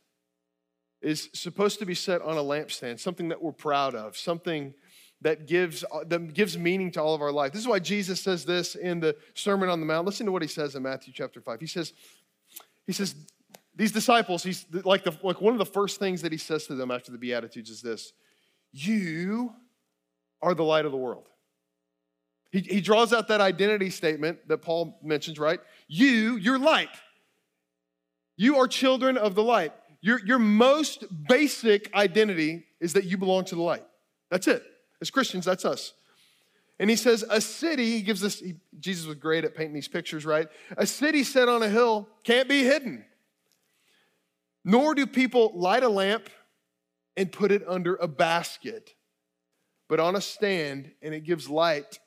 is 1.02 1.28
supposed 1.32 1.78
to 1.78 1.86
be 1.86 1.94
set 1.94 2.22
on 2.22 2.36
a 2.36 2.42
lampstand, 2.42 3.00
something 3.00 3.28
that 3.28 3.42
we're 3.42 3.52
proud 3.52 3.94
of, 3.94 4.16
something 4.16 4.74
that 5.22 5.46
gives, 5.46 5.84
that 6.06 6.34
gives 6.34 6.58
meaning 6.58 6.90
to 6.92 7.02
all 7.02 7.14
of 7.14 7.22
our 7.22 7.32
life. 7.32 7.52
This 7.52 7.62
is 7.62 7.68
why 7.68 7.78
Jesus 7.78 8.20
says 8.20 8.44
this 8.44 8.74
in 8.74 9.00
the 9.00 9.16
Sermon 9.34 9.68
on 9.68 9.80
the 9.80 9.86
Mount. 9.86 10.06
Listen 10.06 10.26
to 10.26 10.32
what 10.32 10.42
he 10.42 10.48
says 10.48 10.74
in 10.74 10.82
Matthew 10.82 11.12
chapter 11.12 11.40
5. 11.40 11.60
He 11.60 11.66
says, 11.66 11.92
he 12.86 12.92
says, 12.92 13.14
these 13.74 13.92
disciples, 13.92 14.42
he's 14.42 14.66
like, 14.84 15.04
the, 15.04 15.16
like 15.22 15.40
one 15.40 15.52
of 15.52 15.58
the 15.58 15.66
first 15.66 15.98
things 15.98 16.22
that 16.22 16.32
he 16.32 16.38
says 16.38 16.66
to 16.66 16.74
them 16.74 16.90
after 16.90 17.12
the 17.12 17.18
Beatitudes 17.18 17.70
is 17.70 17.82
this 17.82 18.12
You 18.72 19.52
are 20.40 20.54
the 20.54 20.64
light 20.64 20.86
of 20.86 20.92
the 20.92 20.98
world. 20.98 21.28
He, 22.50 22.60
he 22.60 22.80
draws 22.80 23.12
out 23.12 23.28
that 23.28 23.40
identity 23.40 23.90
statement 23.90 24.48
that 24.48 24.58
Paul 24.58 24.98
mentions, 25.02 25.38
right? 25.38 25.60
You, 25.88 26.36
you're 26.36 26.58
light. 26.58 26.88
You 28.36 28.56
are 28.56 28.68
children 28.68 29.18
of 29.18 29.34
the 29.34 29.42
light. 29.42 29.72
Your, 30.00 30.20
your 30.24 30.38
most 30.38 31.04
basic 31.28 31.92
identity 31.94 32.66
is 32.80 32.92
that 32.92 33.04
you 33.04 33.16
belong 33.16 33.44
to 33.46 33.54
the 33.54 33.62
light. 33.62 33.84
That's 34.30 34.46
it. 34.48 34.62
As 35.00 35.10
Christians, 35.10 35.44
that's 35.44 35.64
us. 35.64 35.92
And 36.78 36.90
he 36.90 36.96
says, 36.96 37.24
a 37.28 37.40
city, 37.40 37.92
he 37.92 38.02
gives 38.02 38.20
this, 38.20 38.40
he, 38.40 38.56
Jesus 38.78 39.06
was 39.06 39.16
great 39.16 39.44
at 39.44 39.54
painting 39.54 39.74
these 39.74 39.88
pictures, 39.88 40.26
right? 40.26 40.48
A 40.76 40.86
city 40.86 41.24
set 41.24 41.48
on 41.48 41.62
a 41.62 41.68
hill 41.68 42.08
can't 42.22 42.48
be 42.48 42.64
hidden. 42.64 43.04
Nor 44.64 44.94
do 44.94 45.06
people 45.06 45.52
light 45.54 45.82
a 45.82 45.88
lamp 45.88 46.28
and 47.16 47.32
put 47.32 47.50
it 47.50 47.62
under 47.66 47.94
a 47.96 48.08
basket, 48.08 48.94
but 49.88 50.00
on 50.00 50.16
a 50.16 50.20
stand, 50.20 50.90
and 51.00 51.14
it 51.14 51.24
gives 51.24 51.48
light 51.48 51.98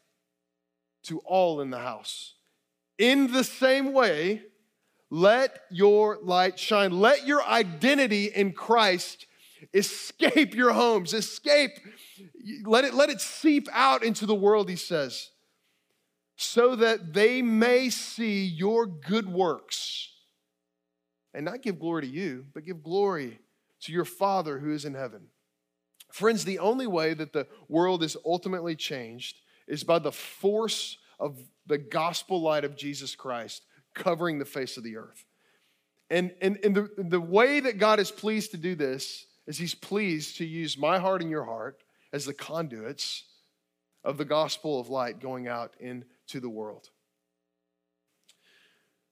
to 1.03 1.19
all 1.19 1.61
in 1.61 1.71
the 1.71 1.79
house. 1.79 2.35
In 2.97 3.31
the 3.31 3.43
same 3.43 3.93
way, 3.93 4.43
let 5.09 5.61
your 5.69 6.19
light 6.21 6.59
shine. 6.59 6.91
Let 6.91 7.25
your 7.25 7.43
identity 7.43 8.25
in 8.25 8.53
Christ 8.53 9.25
escape 9.73 10.55
your 10.55 10.71
homes, 10.73 11.13
escape, 11.13 11.71
let 12.63 12.85
it, 12.85 12.93
let 12.93 13.09
it 13.09 13.19
seep 13.19 13.67
out 13.73 14.03
into 14.03 14.25
the 14.25 14.35
world, 14.35 14.69
he 14.69 14.75
says, 14.75 15.31
so 16.35 16.75
that 16.75 17.13
they 17.13 17.41
may 17.41 17.89
see 17.89 18.45
your 18.45 18.85
good 18.85 19.27
works 19.27 20.11
and 21.33 21.45
not 21.45 21.61
give 21.61 21.79
glory 21.79 22.03
to 22.03 22.07
you, 22.07 22.45
but 22.53 22.65
give 22.65 22.83
glory 22.83 23.39
to 23.81 23.91
your 23.91 24.05
Father 24.05 24.59
who 24.59 24.71
is 24.71 24.85
in 24.85 24.93
heaven. 24.93 25.27
Friends, 26.11 26.43
the 26.43 26.59
only 26.59 26.87
way 26.87 27.13
that 27.13 27.33
the 27.33 27.47
world 27.67 28.03
is 28.03 28.17
ultimately 28.25 28.75
changed 28.75 29.41
is 29.67 29.83
by 29.83 29.99
the 29.99 30.11
force 30.11 30.97
of 31.19 31.37
the 31.67 31.77
gospel 31.77 32.41
light 32.41 32.63
of 32.63 32.75
Jesus 32.75 33.15
Christ 33.15 33.63
covering 33.93 34.39
the 34.39 34.45
face 34.45 34.77
of 34.77 34.83
the 34.83 34.97
earth. 34.97 35.25
And, 36.09 36.33
and, 36.41 36.57
and 36.63 36.75
the, 36.75 36.89
the 36.97 37.21
way 37.21 37.59
that 37.59 37.77
God 37.77 37.99
is 37.99 38.11
pleased 38.11 38.51
to 38.51 38.57
do 38.57 38.75
this 38.75 39.25
is 39.45 39.57
He's 39.57 39.75
pleased 39.75 40.37
to 40.37 40.45
use 40.45 40.77
my 40.77 40.99
heart 40.99 41.21
and 41.21 41.29
your 41.29 41.45
heart 41.45 41.83
as 42.11 42.25
the 42.25 42.33
conduits 42.33 43.25
of 44.03 44.17
the 44.17 44.25
gospel 44.25 44.79
of 44.79 44.89
light 44.89 45.19
going 45.19 45.47
out 45.47 45.75
into 45.79 46.39
the 46.39 46.49
world. 46.49 46.89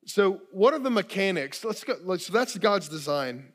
So, 0.06 0.42
what 0.52 0.74
are 0.74 0.80
the 0.80 0.90
mechanics? 0.90 1.66
Let's 1.66 1.84
go. 1.84 1.96
Let's, 2.02 2.28
so 2.28 2.34
that's 2.34 2.58
God's 2.58 2.88
design, 2.88 3.52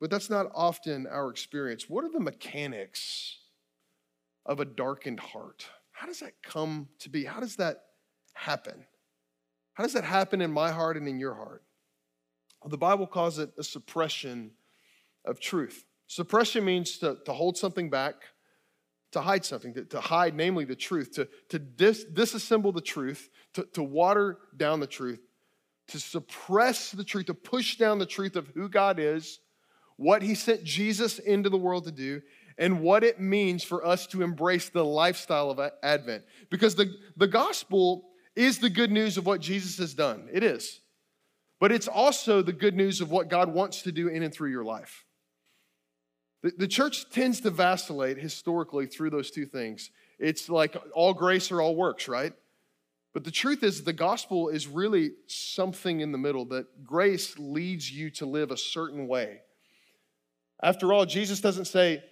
but 0.00 0.10
that's 0.10 0.28
not 0.28 0.50
often 0.54 1.06
our 1.06 1.30
experience. 1.30 1.88
What 1.88 2.04
are 2.04 2.10
the 2.10 2.20
mechanics 2.20 3.38
of 4.44 4.60
a 4.60 4.64
darkened 4.64 5.20
heart? 5.20 5.66
How 5.92 6.06
does 6.06 6.18
that 6.18 6.32
come 6.42 6.88
to 6.98 7.08
be? 7.08 7.24
How 7.24 7.38
does 7.38 7.56
that 7.56 7.82
happen? 8.34 8.84
How 9.74 9.82
does 9.84 9.92
that 9.92 10.04
happen 10.04 10.40
in 10.40 10.52
my 10.52 10.70
heart 10.70 10.96
and 10.96 11.06
in 11.06 11.18
your 11.18 11.34
heart? 11.34 11.62
Well, 12.62 12.70
the 12.70 12.78
Bible 12.78 13.06
calls 13.06 13.38
it 13.38 13.50
a 13.58 13.64
suppression 13.64 14.52
of 15.24 15.40
truth. 15.40 15.84
Suppression 16.06 16.64
means 16.64 16.98
to, 16.98 17.18
to 17.24 17.32
hold 17.32 17.56
something 17.56 17.90
back, 17.90 18.14
to 19.12 19.20
hide 19.20 19.44
something, 19.44 19.74
to, 19.74 19.84
to 19.84 20.00
hide, 20.00 20.34
namely 20.34 20.64
the 20.64 20.76
truth, 20.76 21.12
to, 21.14 21.28
to 21.48 21.58
dis, 21.58 22.04
disassemble 22.04 22.74
the 22.74 22.80
truth, 22.80 23.28
to, 23.54 23.64
to 23.72 23.82
water 23.82 24.38
down 24.56 24.80
the 24.80 24.86
truth, 24.86 25.20
to 25.88 26.00
suppress 26.00 26.92
the 26.92 27.04
truth, 27.04 27.26
to 27.26 27.34
push 27.34 27.76
down 27.76 27.98
the 27.98 28.06
truth 28.06 28.36
of 28.36 28.48
who 28.48 28.68
God 28.68 28.98
is, 28.98 29.40
what 29.96 30.22
He 30.22 30.34
sent 30.34 30.64
Jesus 30.64 31.18
into 31.18 31.50
the 31.50 31.58
world 31.58 31.84
to 31.84 31.92
do, 31.92 32.22
and 32.58 32.80
what 32.80 33.02
it 33.02 33.20
means 33.20 33.64
for 33.64 33.84
us 33.84 34.06
to 34.08 34.22
embrace 34.22 34.68
the 34.68 34.84
lifestyle 34.84 35.50
of 35.50 35.60
Advent. 35.82 36.24
Because 36.50 36.74
the, 36.76 36.94
the 37.16 37.26
gospel 37.26 38.10
is 38.36 38.58
the 38.58 38.70
good 38.70 38.90
news 38.90 39.16
of 39.16 39.26
what 39.26 39.40
Jesus 39.40 39.78
has 39.78 39.94
done. 39.94 40.28
It 40.32 40.42
is. 40.42 40.80
But 41.60 41.72
it's 41.72 41.88
also 41.88 42.42
the 42.42 42.52
good 42.52 42.74
news 42.74 43.00
of 43.00 43.10
what 43.10 43.28
God 43.28 43.52
wants 43.52 43.82
to 43.82 43.92
do 43.92 44.08
in 44.08 44.22
and 44.22 44.34
through 44.34 44.50
your 44.50 44.64
life. 44.64 45.04
The, 46.42 46.52
the 46.58 46.68
church 46.68 47.08
tends 47.10 47.40
to 47.42 47.50
vacillate 47.50 48.18
historically 48.18 48.86
through 48.86 49.10
those 49.10 49.30
two 49.30 49.46
things. 49.46 49.90
It's 50.18 50.48
like 50.48 50.76
all 50.92 51.14
grace 51.14 51.50
or 51.50 51.62
all 51.62 51.74
works, 51.74 52.08
right? 52.08 52.32
But 53.14 53.24
the 53.24 53.30
truth 53.30 53.62
is, 53.62 53.84
the 53.84 53.92
gospel 53.92 54.48
is 54.48 54.66
really 54.66 55.12
something 55.28 56.00
in 56.00 56.10
the 56.10 56.18
middle 56.18 56.44
that 56.46 56.84
grace 56.84 57.38
leads 57.38 57.90
you 57.90 58.10
to 58.10 58.26
live 58.26 58.50
a 58.50 58.56
certain 58.56 59.06
way. 59.06 59.40
After 60.62 60.92
all, 60.92 61.06
Jesus 61.06 61.40
doesn't 61.40 61.66
say, 61.66 62.02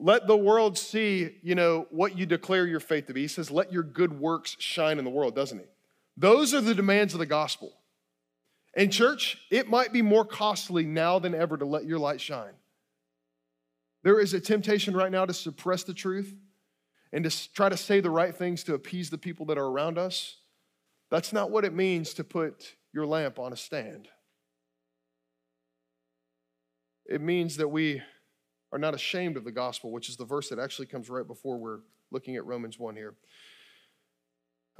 let 0.00 0.26
the 0.26 0.36
world 0.36 0.78
see, 0.78 1.36
you 1.42 1.54
know, 1.54 1.86
what 1.90 2.16
you 2.16 2.24
declare 2.24 2.66
your 2.66 2.80
faith 2.80 3.06
to 3.06 3.12
be. 3.12 3.22
He 3.22 3.28
says, 3.28 3.50
let 3.50 3.72
your 3.72 3.82
good 3.82 4.18
works 4.18 4.56
shine 4.58 4.98
in 4.98 5.04
the 5.04 5.10
world, 5.10 5.34
doesn't 5.34 5.58
he? 5.58 5.66
Those 6.16 6.54
are 6.54 6.60
the 6.60 6.74
demands 6.74 7.12
of 7.12 7.20
the 7.20 7.26
gospel. 7.26 7.72
And 8.74 8.90
church, 8.92 9.38
it 9.50 9.68
might 9.68 9.92
be 9.92 10.00
more 10.00 10.24
costly 10.24 10.84
now 10.84 11.18
than 11.18 11.34
ever 11.34 11.56
to 11.56 11.66
let 11.66 11.84
your 11.84 11.98
light 11.98 12.20
shine. 12.20 12.54
There 14.02 14.18
is 14.18 14.32
a 14.32 14.40
temptation 14.40 14.94
right 14.94 15.12
now 15.12 15.26
to 15.26 15.34
suppress 15.34 15.84
the 15.84 15.92
truth 15.92 16.34
and 17.12 17.24
to 17.24 17.52
try 17.52 17.68
to 17.68 17.76
say 17.76 18.00
the 18.00 18.10
right 18.10 18.34
things 18.34 18.64
to 18.64 18.74
appease 18.74 19.10
the 19.10 19.18
people 19.18 19.46
that 19.46 19.58
are 19.58 19.66
around 19.66 19.98
us. 19.98 20.36
That's 21.10 21.32
not 21.32 21.50
what 21.50 21.64
it 21.64 21.74
means 21.74 22.14
to 22.14 22.24
put 22.24 22.76
your 22.92 23.04
lamp 23.06 23.38
on 23.38 23.52
a 23.52 23.56
stand. 23.56 24.08
It 27.04 27.20
means 27.20 27.56
that 27.56 27.68
we 27.68 28.00
are 28.72 28.78
not 28.78 28.94
ashamed 28.94 29.36
of 29.36 29.44
the 29.44 29.52
gospel, 29.52 29.90
which 29.90 30.08
is 30.08 30.16
the 30.16 30.24
verse 30.24 30.48
that 30.48 30.58
actually 30.58 30.86
comes 30.86 31.10
right 31.10 31.26
before 31.26 31.56
we're 31.58 31.80
looking 32.10 32.36
at 32.36 32.44
Romans 32.44 32.78
1 32.78 32.96
here. 32.96 33.14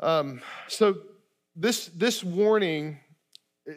Um, 0.01 0.41
so, 0.69 0.97
this, 1.57 1.87
this 1.89 2.23
warning 2.25 3.01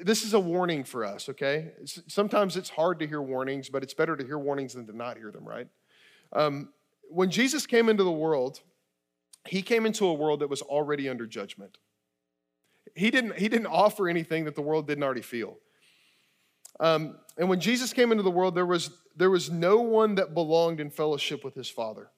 this 0.01 0.23
is 0.23 0.33
a 0.33 0.39
warning 0.39 0.83
for 0.83 1.05
us, 1.05 1.29
okay? 1.29 1.71
Sometimes 2.07 2.57
it's 2.57 2.69
hard 2.69 2.99
to 2.99 3.07
hear 3.07 3.21
warnings, 3.21 3.69
but 3.69 3.83
it's 3.83 3.93
better 3.93 4.15
to 4.15 4.25
hear 4.25 4.37
warnings 4.37 4.73
than 4.73 4.87
to 4.87 4.95
not 4.95 5.17
hear 5.17 5.31
them, 5.31 5.45
right? 5.45 5.67
Um, 6.31 6.69
when 7.09 7.29
Jesus 7.29 7.67
came 7.67 7.89
into 7.89 8.03
the 8.03 8.11
world, 8.11 8.61
he 9.45 9.61
came 9.61 9.85
into 9.85 10.05
a 10.05 10.13
world 10.13 10.39
that 10.39 10.49
was 10.49 10.61
already 10.61 11.09
under 11.09 11.27
judgment. 11.27 11.77
He 12.95 13.11
didn't, 13.11 13.37
he 13.37 13.49
didn't 13.49 13.67
offer 13.67 14.07
anything 14.07 14.45
that 14.45 14.55
the 14.55 14.61
world 14.61 14.87
didn't 14.87 15.03
already 15.03 15.21
feel. 15.21 15.57
Um, 16.79 17.17
and 17.37 17.49
when 17.49 17.59
Jesus 17.59 17.93
came 17.93 18.11
into 18.11 18.23
the 18.23 18.31
world, 18.31 18.55
there 18.55 18.65
was, 18.65 18.89
there 19.15 19.29
was 19.29 19.49
no 19.51 19.77
one 19.77 20.15
that 20.15 20.33
belonged 20.33 20.79
in 20.79 20.89
fellowship 20.89 21.43
with 21.43 21.55
his 21.55 21.69
Father. 21.69 22.09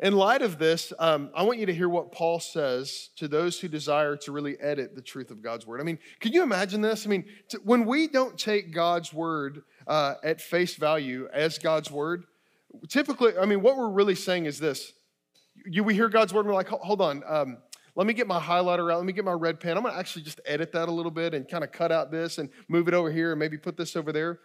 In 0.00 0.16
light 0.16 0.42
of 0.42 0.58
this, 0.58 0.92
um, 0.98 1.30
I 1.36 1.44
want 1.44 1.58
you 1.58 1.66
to 1.66 1.74
hear 1.74 1.88
what 1.88 2.10
Paul 2.10 2.40
says 2.40 3.10
to 3.16 3.28
those 3.28 3.60
who 3.60 3.68
desire 3.68 4.16
to 4.16 4.32
really 4.32 4.58
edit 4.60 4.96
the 4.96 5.02
truth 5.02 5.30
of 5.30 5.40
God's 5.40 5.66
word. 5.66 5.80
I 5.80 5.84
mean, 5.84 5.98
can 6.18 6.32
you 6.32 6.42
imagine 6.42 6.80
this? 6.80 7.06
I 7.06 7.10
mean, 7.10 7.24
t- 7.48 7.58
when 7.62 7.84
we 7.84 8.08
don't 8.08 8.36
take 8.36 8.72
God's 8.72 9.12
word 9.12 9.62
uh, 9.86 10.14
at 10.24 10.40
face 10.40 10.74
value 10.74 11.28
as 11.32 11.58
God's 11.58 11.90
word, 11.90 12.24
typically, 12.88 13.38
I 13.38 13.46
mean, 13.46 13.62
what 13.62 13.76
we're 13.76 13.90
really 13.90 14.16
saying 14.16 14.46
is 14.46 14.58
this. 14.58 14.92
You, 15.64 15.84
we 15.84 15.94
hear 15.94 16.08
God's 16.08 16.34
word 16.34 16.40
and 16.40 16.48
we're 16.48 16.54
like, 16.54 16.68
hold 16.68 17.00
on, 17.00 17.22
um, 17.26 17.58
let 17.94 18.08
me 18.08 18.14
get 18.14 18.26
my 18.26 18.40
highlighter 18.40 18.92
out. 18.92 18.96
Let 18.96 19.06
me 19.06 19.12
get 19.12 19.24
my 19.24 19.32
red 19.32 19.60
pen. 19.60 19.76
I'm 19.76 19.84
going 19.84 19.94
to 19.94 20.00
actually 20.00 20.22
just 20.22 20.40
edit 20.44 20.72
that 20.72 20.88
a 20.88 20.92
little 20.92 21.12
bit 21.12 21.32
and 21.32 21.48
kind 21.48 21.62
of 21.62 21.70
cut 21.70 21.92
out 21.92 22.10
this 22.10 22.38
and 22.38 22.48
move 22.68 22.88
it 22.88 22.94
over 22.94 23.12
here 23.12 23.30
and 23.30 23.38
maybe 23.38 23.56
put 23.56 23.76
this 23.76 23.94
over 23.94 24.12
there. 24.12 24.40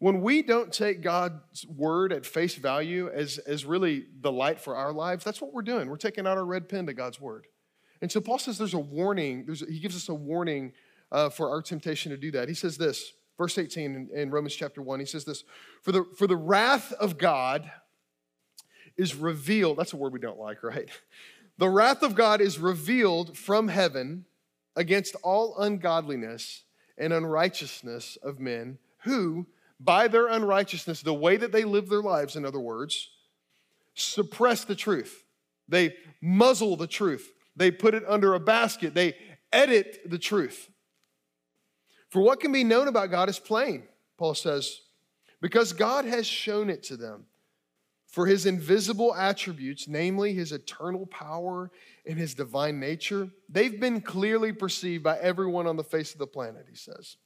When 0.00 0.22
we 0.22 0.42
don't 0.42 0.72
take 0.72 1.02
God's 1.02 1.66
word 1.66 2.12
at 2.12 2.24
face 2.24 2.54
value 2.54 3.10
as, 3.12 3.38
as 3.38 3.64
really 3.64 4.06
the 4.20 4.30
light 4.30 4.60
for 4.60 4.76
our 4.76 4.92
lives, 4.92 5.24
that's 5.24 5.40
what 5.40 5.52
we're 5.52 5.62
doing. 5.62 5.88
We're 5.88 5.96
taking 5.96 6.26
out 6.26 6.38
our 6.38 6.44
red 6.44 6.68
pen 6.68 6.86
to 6.86 6.94
God's 6.94 7.20
word. 7.20 7.46
And 8.00 8.10
so 8.10 8.20
Paul 8.20 8.38
says 8.38 8.58
there's 8.58 8.74
a 8.74 8.78
warning, 8.78 9.44
there's 9.44 9.60
he 9.68 9.80
gives 9.80 9.96
us 9.96 10.08
a 10.08 10.14
warning 10.14 10.72
uh, 11.10 11.30
for 11.30 11.50
our 11.50 11.62
temptation 11.62 12.10
to 12.10 12.16
do 12.16 12.30
that. 12.30 12.48
He 12.48 12.54
says 12.54 12.76
this, 12.78 13.12
verse 13.36 13.58
18 13.58 13.94
in, 13.94 14.08
in 14.14 14.30
Romans 14.30 14.54
chapter 14.54 14.80
1, 14.80 15.00
he 15.00 15.06
says 15.06 15.24
this 15.24 15.42
for 15.82 15.90
the, 15.90 16.04
for 16.16 16.26
the 16.26 16.36
wrath 16.36 16.92
of 16.92 17.18
God 17.18 17.70
is 18.96 19.14
revealed. 19.14 19.78
That's 19.78 19.92
a 19.92 19.96
word 19.96 20.12
we 20.12 20.20
don't 20.20 20.38
like, 20.38 20.62
right? 20.62 20.88
The 21.58 21.68
wrath 21.68 22.04
of 22.04 22.14
God 22.14 22.40
is 22.40 22.58
revealed 22.58 23.36
from 23.36 23.66
heaven 23.66 24.26
against 24.76 25.16
all 25.24 25.58
ungodliness 25.58 26.62
and 26.96 27.12
unrighteousness 27.12 28.16
of 28.22 28.38
men 28.38 28.78
who, 29.02 29.46
by 29.80 30.08
their 30.08 30.28
unrighteousness, 30.28 31.02
the 31.02 31.14
way 31.14 31.36
that 31.36 31.52
they 31.52 31.64
live 31.64 31.88
their 31.88 32.02
lives, 32.02 32.36
in 32.36 32.44
other 32.44 32.60
words, 32.60 33.10
suppress 33.94 34.64
the 34.64 34.74
truth. 34.74 35.24
They 35.68 35.94
muzzle 36.20 36.76
the 36.76 36.86
truth. 36.86 37.32
They 37.56 37.70
put 37.70 37.94
it 37.94 38.04
under 38.06 38.34
a 38.34 38.40
basket. 38.40 38.94
They 38.94 39.14
edit 39.52 40.00
the 40.06 40.18
truth. 40.18 40.70
For 42.08 42.22
what 42.22 42.40
can 42.40 42.52
be 42.52 42.64
known 42.64 42.88
about 42.88 43.10
God 43.10 43.28
is 43.28 43.38
plain, 43.38 43.84
Paul 44.16 44.34
says, 44.34 44.80
because 45.40 45.72
God 45.72 46.04
has 46.04 46.26
shown 46.26 46.70
it 46.70 46.82
to 46.84 46.96
them. 46.96 47.26
For 48.06 48.26
his 48.26 48.46
invisible 48.46 49.14
attributes, 49.14 49.86
namely 49.86 50.32
his 50.32 50.50
eternal 50.50 51.04
power 51.06 51.70
and 52.06 52.18
his 52.18 52.34
divine 52.34 52.80
nature, 52.80 53.28
they've 53.50 53.78
been 53.78 54.00
clearly 54.00 54.50
perceived 54.50 55.04
by 55.04 55.18
everyone 55.18 55.66
on 55.66 55.76
the 55.76 55.84
face 55.84 56.14
of 56.14 56.18
the 56.18 56.26
planet, 56.26 56.66
he 56.70 56.76
says 56.76 57.18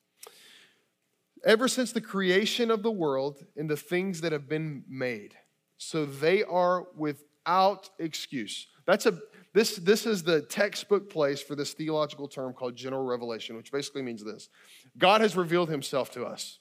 ever 1.45 1.69
since 1.69 1.93
the 1.93 2.01
creation 2.01 2.71
of 2.71 2.83
the 2.83 2.91
world 2.91 3.45
and 3.57 3.69
the 3.69 3.77
things 3.77 4.21
that 4.21 4.33
have 4.33 4.49
been 4.49 4.85
made. 4.89 5.35
So 5.79 6.05
they 6.05 6.43
are 6.45 6.87
without 6.97 7.91
excuse. 7.99 8.69
That's 8.87 9.07
a 9.07 9.19
this 9.55 9.77
this 9.77 10.07
is 10.07 10.23
the 10.23 10.43
textbook 10.43 11.11
place 11.11 11.43
for 11.43 11.55
this 11.55 11.75
theological 11.75 12.27
term 12.27 12.55
called 12.55 12.75
general 12.75 13.05
revelation, 13.05 13.57
which 13.57 13.71
basically 13.71 14.03
means 14.03 14.25
this. 14.25 14.49
God 14.97 15.21
has 15.21 15.37
revealed 15.37 15.69
himself 15.69 16.11
to 16.13 16.25
us. 16.25 16.59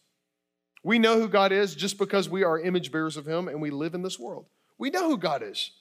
We 0.84 1.00
know 1.00 1.20
who 1.20 1.28
God 1.28 1.52
is 1.52 1.76
just 1.76 1.98
because 1.98 2.28
we 2.28 2.44
are 2.44 2.60
image 2.60 2.92
bearers 2.92 3.18
of 3.18 3.28
him 3.28 3.48
and 3.48 3.62
we 3.62 3.70
live 3.70 3.94
in 3.94 4.02
this 4.02 4.20
world. 4.20 4.48
We 4.78 4.90
know 4.90 5.08
who 5.08 5.18
God 5.18 5.44
is. 5.44 5.72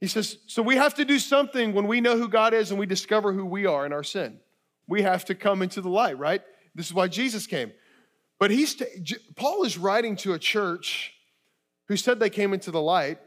He 0.00 0.06
says, 0.06 0.38
so 0.46 0.62
we 0.62 0.76
have 0.76 0.94
to 0.94 1.04
do 1.04 1.18
something 1.18 1.72
when 1.72 1.86
we 1.86 2.00
know 2.00 2.16
who 2.16 2.28
God 2.28 2.54
is 2.54 2.70
and 2.70 2.80
we 2.80 2.86
discover 2.86 3.32
who 3.32 3.44
we 3.44 3.66
are 3.66 3.86
in 3.86 3.92
our 3.92 4.02
sin. 4.02 4.38
We 4.86 5.02
have 5.02 5.24
to 5.26 5.34
come 5.34 5.62
into 5.62 5.80
the 5.80 5.88
light, 5.88 6.18
right? 6.18 6.42
This 6.74 6.86
is 6.86 6.94
why 6.94 7.08
Jesus 7.08 7.46
came. 7.46 7.72
But 8.38 8.50
he's 8.50 8.80
Paul 9.36 9.64
is 9.64 9.78
writing 9.78 10.16
to 10.16 10.32
a 10.32 10.38
church 10.38 11.12
who 11.88 11.96
said 11.96 12.18
they 12.18 12.30
came 12.30 12.52
into 12.52 12.70
the 12.70 12.80
light, 12.80 13.18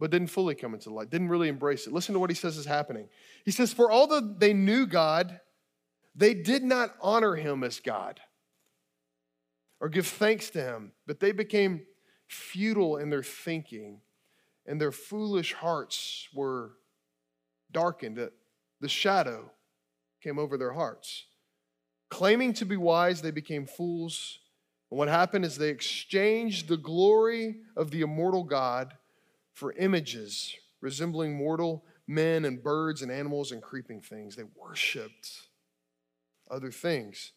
but 0.00 0.10
didn't 0.10 0.28
fully 0.28 0.54
come 0.54 0.74
into 0.74 0.88
the 0.88 0.94
light, 0.94 1.10
didn't 1.10 1.28
really 1.28 1.48
embrace 1.48 1.86
it. 1.86 1.92
Listen 1.92 2.12
to 2.14 2.18
what 2.18 2.30
he 2.30 2.34
says 2.34 2.56
is 2.56 2.66
happening. 2.66 3.08
He 3.44 3.50
says, 3.50 3.72
For 3.72 3.92
although 3.92 4.20
they 4.20 4.52
knew 4.52 4.86
God, 4.86 5.40
they 6.14 6.34
did 6.34 6.62
not 6.64 6.94
honor 7.00 7.36
him 7.36 7.62
as 7.62 7.80
God 7.80 8.20
or 9.80 9.88
give 9.88 10.06
thanks 10.06 10.50
to 10.50 10.62
him, 10.62 10.92
but 11.06 11.20
they 11.20 11.32
became 11.32 11.82
futile 12.28 12.96
in 12.96 13.10
their 13.10 13.22
thinking, 13.22 14.00
and 14.66 14.80
their 14.80 14.92
foolish 14.92 15.52
hearts 15.52 16.28
were 16.34 16.72
darkened. 17.70 18.18
The 18.80 18.88
shadow 18.88 19.50
came 20.22 20.38
over 20.38 20.56
their 20.56 20.72
hearts. 20.72 21.26
Claiming 22.14 22.52
to 22.52 22.64
be 22.64 22.76
wise, 22.76 23.22
they 23.22 23.32
became 23.32 23.66
fools. 23.66 24.38
And 24.88 24.98
what 24.98 25.08
happened 25.08 25.44
is 25.44 25.56
they 25.56 25.70
exchanged 25.70 26.68
the 26.68 26.76
glory 26.76 27.56
of 27.76 27.90
the 27.90 28.02
immortal 28.02 28.44
God 28.44 28.94
for 29.52 29.72
images 29.72 30.54
resembling 30.80 31.34
mortal 31.34 31.84
men 32.06 32.44
and 32.44 32.62
birds 32.62 33.02
and 33.02 33.10
animals 33.10 33.50
and 33.50 33.60
creeping 33.60 34.00
things. 34.00 34.36
They 34.36 34.44
worshiped 34.54 35.28
other 36.48 36.70
things. 36.70 37.32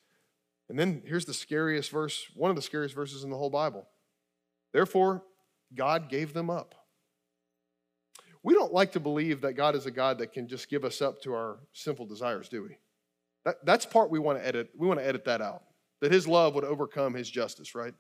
And 0.70 0.78
then 0.78 1.02
here's 1.04 1.26
the 1.26 1.34
scariest 1.34 1.90
verse, 1.90 2.28
one 2.36 2.52
of 2.52 2.56
the 2.56 2.62
scariest 2.62 2.94
verses 2.94 3.24
in 3.24 3.32
the 3.32 3.38
whole 3.38 3.50
Bible. 3.50 3.88
Therefore, 4.74 5.24
God 5.74 6.08
gave 6.08 6.34
them 6.34 6.52
up. 6.52 6.76
We 8.44 8.54
don't 8.54 8.74
like 8.74 8.92
to 8.92 9.00
believe 9.00 9.42
that 9.42 9.54
God 9.54 9.76
is 9.76 9.88
a 9.88 9.92
God 9.92 10.20
that 10.20 10.34
can 10.34 10.48
just 10.48 10.70
give 10.70 10.86
us 10.86 11.02
up 11.02 11.20
to 11.24 11.34
our 11.34 11.62
sinful 11.74 12.06
desires, 12.06 12.48
do 12.48 12.62
we? 12.62 12.78
That, 13.47 13.65
that's 13.65 13.86
part 13.86 14.10
we 14.10 14.19
want 14.19 14.38
to 14.39 14.45
edit. 14.45 14.71
We 14.77 14.88
want 14.88 14.99
to 14.99 15.07
edit 15.07 15.23
that 15.23 15.41
out. 15.41 15.63
That 16.01 16.12
his 16.12 16.27
love 16.27 16.53
would 16.55 16.65
overcome 16.65 17.13
his 17.13 17.29
justice, 17.29 17.75
right? 17.75 17.93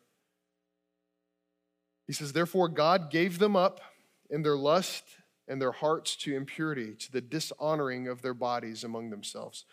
He 2.05 2.11
says, 2.11 2.33
Therefore, 2.33 2.67
God 2.67 3.09
gave 3.09 3.39
them 3.39 3.55
up 3.55 3.79
in 4.29 4.41
their 4.41 4.57
lust 4.57 5.05
and 5.47 5.61
their 5.61 5.71
hearts 5.71 6.17
to 6.17 6.35
impurity, 6.35 6.95
to 6.95 7.11
the 7.13 7.21
dishonoring 7.21 8.09
of 8.09 8.21
their 8.21 8.33
bodies 8.33 8.83
among 8.83 9.09
themselves, 9.09 9.63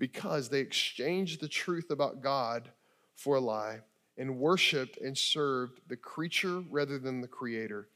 because 0.00 0.48
they 0.48 0.58
exchanged 0.58 1.40
the 1.40 1.46
truth 1.46 1.92
about 1.92 2.22
God 2.22 2.68
for 3.14 3.36
a 3.36 3.40
lie 3.40 3.82
and 4.18 4.36
worshiped 4.36 4.98
and 4.98 5.16
served 5.16 5.80
the 5.86 5.96
creature 5.96 6.64
rather 6.68 6.98
than 6.98 7.20
the 7.20 7.28
creator 7.28 7.86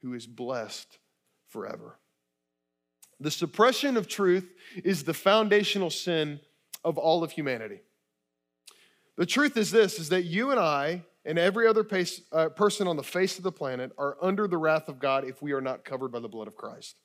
who 0.00 0.14
is 0.14 0.26
blessed 0.26 0.96
forever. 1.48 1.98
The 3.20 3.30
suppression 3.30 3.98
of 3.98 4.08
truth 4.08 4.50
is 4.82 5.04
the 5.04 5.12
foundational 5.12 5.90
sin 5.90 6.40
of 6.84 6.98
all 6.98 7.22
of 7.24 7.32
humanity. 7.32 7.80
The 9.16 9.26
truth 9.26 9.56
is 9.56 9.70
this 9.70 9.98
is 9.98 10.10
that 10.10 10.24
you 10.24 10.50
and 10.50 10.60
I 10.60 11.02
and 11.24 11.38
every 11.38 11.66
other 11.66 11.84
pace, 11.84 12.22
uh, 12.32 12.48
person 12.48 12.86
on 12.86 12.96
the 12.96 13.02
face 13.02 13.36
of 13.36 13.44
the 13.44 13.52
planet 13.52 13.92
are 13.98 14.16
under 14.22 14.46
the 14.46 14.56
wrath 14.56 14.88
of 14.88 14.98
God 14.98 15.24
if 15.24 15.42
we 15.42 15.52
are 15.52 15.60
not 15.60 15.84
covered 15.84 16.12
by 16.12 16.20
the 16.20 16.28
blood 16.28 16.46
of 16.46 16.56
Christ. 16.56 17.00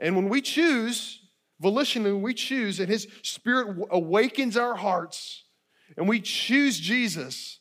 And 0.00 0.16
when 0.16 0.28
we 0.28 0.40
choose, 0.40 1.20
volitionally, 1.62 2.18
we 2.20 2.34
choose, 2.34 2.80
and 2.80 2.88
His 2.88 3.06
Spirit 3.22 3.76
awakens 3.90 4.56
our 4.56 4.74
hearts, 4.74 5.44
and 5.96 6.08
we 6.08 6.20
choose 6.20 6.80
Jesus, 6.80 7.60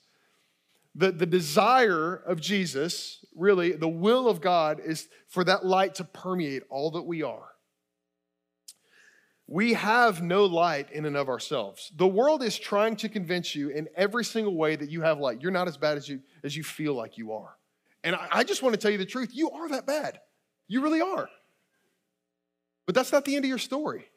the, 0.96 1.12
the 1.12 1.26
desire 1.26 2.16
of 2.16 2.40
Jesus, 2.40 3.24
really, 3.36 3.74
the 3.74 3.88
will 3.88 4.28
of 4.28 4.42
God 4.42 4.80
is 4.84 5.08
for 5.28 5.44
that 5.44 5.66
light 5.66 5.96
to 5.96 6.04
permeate 6.04 6.64
all 6.70 6.92
that 6.92 7.04
we 7.04 7.22
are. 7.22 7.53
We 9.54 9.74
have 9.74 10.24
no 10.24 10.46
light 10.46 10.90
in 10.92 11.06
and 11.06 11.16
of 11.16 11.30
ourselves. 11.30 11.92
The 11.96 12.08
world 12.08 12.42
is 12.42 12.58
trying 12.58 12.96
to 12.96 13.08
convince 13.08 13.54
you 13.54 13.70
in 13.70 13.88
every 13.96 14.26
single 14.26 14.56
way 14.56 14.76
that 14.76 14.90
you 14.90 15.02
have 15.02 15.20
light. 15.20 15.44
You're 15.44 15.52
not 15.52 15.68
as 15.68 15.78
bad 15.78 15.96
as 15.96 16.10
you, 16.10 16.22
as 16.44 16.58
you 16.58 16.64
feel 16.64 16.96
like 16.96 17.20
you 17.20 17.34
are. 17.34 17.56
And 18.04 18.16
I, 18.16 18.28
I 18.32 18.44
just 18.46 18.64
want 18.64 18.74
to 18.74 18.82
tell 18.82 18.90
you 18.90 18.98
the 18.98 19.06
truth. 19.06 19.30
You 19.32 19.52
are 19.52 19.70
that 19.70 19.86
bad. 19.86 20.20
You 20.68 20.82
really 20.82 21.02
are. 21.02 21.30
But 22.88 22.96
that's 22.96 23.12
not 23.12 23.26
the 23.26 23.36
end 23.36 23.46
of 23.46 23.50
your 23.50 23.60
story. 23.60 24.08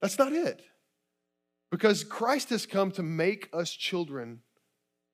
That's 0.00 0.16
not 0.16 0.32
it. 0.32 0.62
Because 1.72 2.04
Christ 2.04 2.50
has 2.50 2.66
come 2.66 2.92
to 2.92 3.02
make 3.02 3.48
us 3.52 3.72
children 3.72 4.42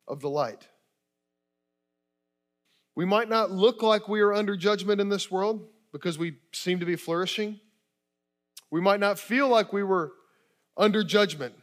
of 0.07 0.21
the 0.21 0.29
light. 0.29 0.69
We 2.95 3.07
might 3.07 3.31
not 3.31 3.51
look 3.51 3.83
like 3.83 4.09
we 4.09 4.21
are 4.21 4.35
under 4.35 4.59
judgment 4.59 5.01
in 5.01 5.09
this 5.09 5.31
world 5.31 5.67
because 5.91 6.19
we 6.19 6.37
seem 6.53 6.81
to 6.81 6.87
be 6.87 6.97
flourishing. 6.97 7.61
We 8.71 8.81
might 8.81 9.01
not 9.01 9.19
feel 9.19 9.49
like 9.49 9.73
we 9.73 9.83
were 9.83 10.13
under 10.77 11.05
judgment. 11.05 11.55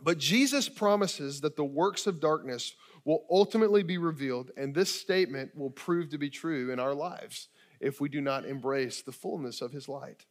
But 0.00 0.18
Jesus 0.18 0.68
promises 0.68 1.40
that 1.40 1.56
the 1.56 1.64
works 1.64 2.06
of 2.06 2.20
darkness 2.20 2.74
will 3.04 3.24
ultimately 3.30 3.82
be 3.82 3.98
revealed, 3.98 4.50
and 4.56 4.74
this 4.74 4.92
statement 4.92 5.56
will 5.56 5.70
prove 5.70 6.10
to 6.10 6.18
be 6.18 6.28
true 6.28 6.72
in 6.72 6.80
our 6.80 6.94
lives 6.94 7.48
if 7.80 8.00
we 8.00 8.08
do 8.08 8.20
not 8.20 8.44
embrace 8.44 9.02
the 9.02 9.12
fullness 9.12 9.60
of 9.60 9.72
his 9.72 9.88
light. 9.88 10.26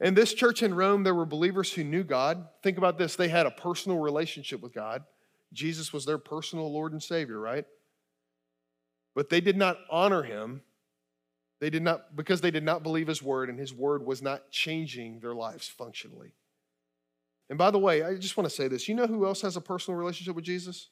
In 0.00 0.14
this 0.14 0.32
church 0.32 0.62
in 0.62 0.74
Rome, 0.74 1.04
there 1.04 1.14
were 1.14 1.26
believers 1.26 1.72
who 1.72 1.84
knew 1.84 2.02
God. 2.02 2.48
Think 2.62 2.78
about 2.78 2.98
this 2.98 3.16
they 3.16 3.28
had 3.28 3.46
a 3.46 3.50
personal 3.50 3.98
relationship 3.98 4.60
with 4.60 4.74
God. 4.74 5.04
Jesus 5.52 5.92
was 5.92 6.04
their 6.06 6.18
personal 6.18 6.72
Lord 6.72 6.92
and 6.92 7.02
Savior, 7.02 7.38
right? 7.38 7.66
But 9.14 9.28
they 9.28 9.40
did 9.40 9.56
not 9.56 9.76
honor 9.90 10.22
him. 10.22 10.62
They 11.60 11.70
did 11.70 11.82
not, 11.82 12.16
because 12.16 12.40
they 12.40 12.50
did 12.50 12.64
not 12.64 12.82
believe 12.82 13.06
his 13.06 13.22
word, 13.22 13.50
and 13.50 13.58
his 13.58 13.72
word 13.72 14.04
was 14.04 14.22
not 14.22 14.50
changing 14.50 15.20
their 15.20 15.34
lives 15.34 15.68
functionally. 15.68 16.32
And 17.50 17.58
by 17.58 17.70
the 17.70 17.78
way, 17.78 18.02
I 18.02 18.16
just 18.16 18.36
want 18.36 18.48
to 18.48 18.54
say 18.54 18.68
this. 18.68 18.88
You 18.88 18.94
know 18.94 19.06
who 19.06 19.26
else 19.26 19.42
has 19.42 19.56
a 19.56 19.60
personal 19.60 19.98
relationship 19.98 20.34
with 20.34 20.44
Jesus? 20.44 20.88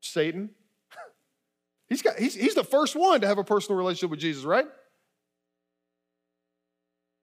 Satan. 0.00 0.50
He's, 1.88 2.02
got, 2.02 2.18
he's, 2.18 2.34
he's 2.34 2.54
the 2.54 2.64
first 2.64 2.96
one 2.96 3.20
to 3.20 3.26
have 3.26 3.38
a 3.38 3.44
personal 3.44 3.78
relationship 3.78 4.10
with 4.10 4.20
Jesus, 4.20 4.44
right? 4.44 4.66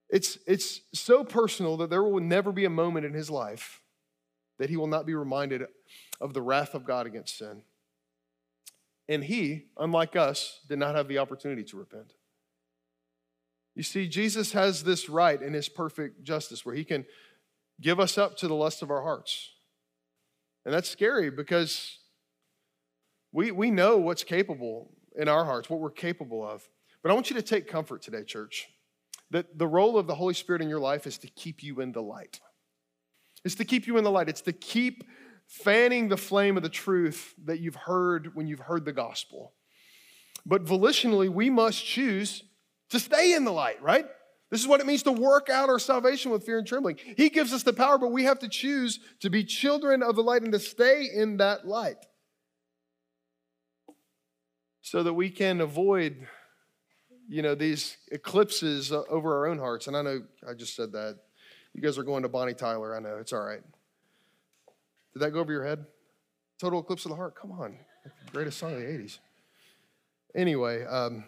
It's, 0.10 0.38
it's 0.48 0.82
so 0.94 1.24
personal 1.24 1.78
that 1.78 1.90
there 1.90 2.04
will 2.04 2.22
never 2.22 2.52
be 2.52 2.66
a 2.66 2.70
moment 2.70 3.06
in 3.06 3.14
his 3.14 3.30
life 3.30 3.82
that 4.60 4.70
he 4.70 4.78
will 4.78 4.88
not 4.88 5.06
be 5.06 5.16
reminded 5.16 5.64
of 6.22 6.34
the 6.34 6.42
wrath 6.42 6.76
of 6.76 6.86
God 6.86 7.08
against 7.08 7.38
sin. 7.38 7.64
And 9.10 9.24
he, 9.24 9.66
unlike 9.78 10.16
us, 10.16 10.62
did 10.70 10.80
not 10.80 10.96
have 10.96 11.08
the 11.08 11.18
opportunity 11.18 11.64
to 11.64 11.78
repent. 11.78 12.14
You 13.76 13.84
see, 13.84 14.08
Jesus 14.08 14.52
has 14.54 14.84
this 14.84 15.10
right 15.10 15.42
in 15.42 15.54
his 15.54 15.68
perfect 15.68 16.24
justice 16.24 16.66
where 16.66 16.76
he 16.76 16.84
can 16.84 17.06
give 17.82 18.00
us 18.00 18.18
up 18.18 18.38
to 18.38 18.48
the 18.48 18.54
lust 18.54 18.82
of 18.82 18.92
our 18.92 19.02
hearts. 19.02 19.52
And 20.66 20.74
that's 20.74 20.90
scary 20.90 21.30
because 21.30 21.98
we, 23.32 23.52
we 23.52 23.72
know 23.72 23.98
what's 23.98 24.24
capable 24.24 24.92
in 25.18 25.28
our 25.28 25.44
hearts, 25.44 25.70
what 25.70 25.80
we're 25.80 25.90
capable 25.90 26.48
of. 26.48 26.68
But 27.02 27.12
I 27.12 27.16
want 27.16 27.30
you 27.30 27.36
to 27.36 27.42
take 27.42 27.68
comfort 27.68 28.02
today, 28.02 28.24
church, 28.24 28.70
that 29.32 29.58
the 29.58 29.68
role 29.68 29.98
of 29.98 30.08
the 30.08 30.16
Holy 30.16 30.34
Spirit 30.34 30.62
in 30.62 30.70
your 30.70 30.80
life 30.80 31.08
is 31.08 31.18
to 31.20 31.28
keep 31.28 31.64
you 31.64 31.82
in 31.82 31.92
the 31.92 32.02
light. 32.02 32.40
It's 33.44 33.56
to 33.56 33.66
keep 33.66 33.88
you 33.88 33.98
in 33.98 34.04
the 34.04 34.12
light. 34.12 34.30
It's 34.30 34.42
to 34.42 34.54
keep 34.54 35.04
fanning 35.48 36.08
the 36.08 36.18
flame 36.18 36.56
of 36.56 36.64
the 36.64 36.70
truth 36.70 37.34
that 37.46 37.60
you've 37.60 37.76
heard 37.76 38.36
when 38.36 38.48
you've 38.48 38.62
heard 38.62 38.86
the 38.86 38.94
gospel. 38.94 39.54
But 40.46 40.64
volitionally, 40.64 41.30
we 41.30 41.50
must 41.50 41.84
choose 41.86 42.44
to 42.94 43.00
stay 43.00 43.34
in 43.34 43.44
the 43.44 43.52
light, 43.52 43.82
right? 43.82 44.06
This 44.52 44.62
is 44.62 44.68
what 44.68 44.80
it 44.80 44.86
means 44.86 45.02
to 45.04 45.12
work 45.12 45.50
out 45.50 45.68
our 45.68 45.80
salvation 45.80 46.32
with 46.32 46.46
fear 46.46 46.60
and 46.60 46.68
trembling. 46.68 46.98
He 47.18 47.30
gives 47.30 47.52
us 47.52 47.64
the 47.64 47.74
power, 47.74 47.98
but 47.98 48.12
we 48.12 48.26
have 48.26 48.38
to 48.40 48.48
choose 48.48 49.00
to 49.22 49.32
be 49.32 49.44
children 49.44 50.04
of 50.04 50.16
the 50.16 50.22
light 50.22 50.44
and 50.44 50.52
to 50.54 50.60
stay 50.60 51.10
in 51.12 51.38
that 51.38 51.68
light 51.68 51.98
so 54.82 55.02
that 55.02 55.14
we 55.14 55.32
can 55.32 55.60
avoid 55.60 56.28
you 57.30 57.42
know 57.42 57.56
these 57.56 57.98
eclipses 58.12 58.92
uh, 58.92 59.02
over 59.10 59.38
our 59.38 59.48
own 59.48 59.58
hearts. 59.58 59.88
And 59.88 59.98
i 59.98 60.02
know 60.02 60.22
i 60.48 60.54
just 60.54 60.76
said 60.76 60.92
that. 60.92 61.18
You 61.74 61.82
guys 61.82 61.98
are 61.98 62.04
going 62.04 62.22
to 62.22 62.30
bonnie 62.30 62.54
tyler 62.54 62.96
i 62.96 63.00
know. 63.00 63.18
It's 63.18 63.34
all 63.34 63.44
right. 63.44 63.62
Did 65.14 65.20
that 65.24 65.32
go 65.32 65.40
over 65.40 65.52
your 65.52 65.66
head? 65.66 65.86
Total 66.60 66.80
eclipse 66.80 67.06
of 67.06 67.10
the 67.10 67.16
heart. 67.16 67.34
Come 67.36 67.52
on. 67.54 67.78
Greatest 68.32 68.60
song 68.60 68.74
of 68.74 68.80
the 68.80 68.86
80s 68.86 69.18
anyway 70.36 70.86
um, 70.86 71.24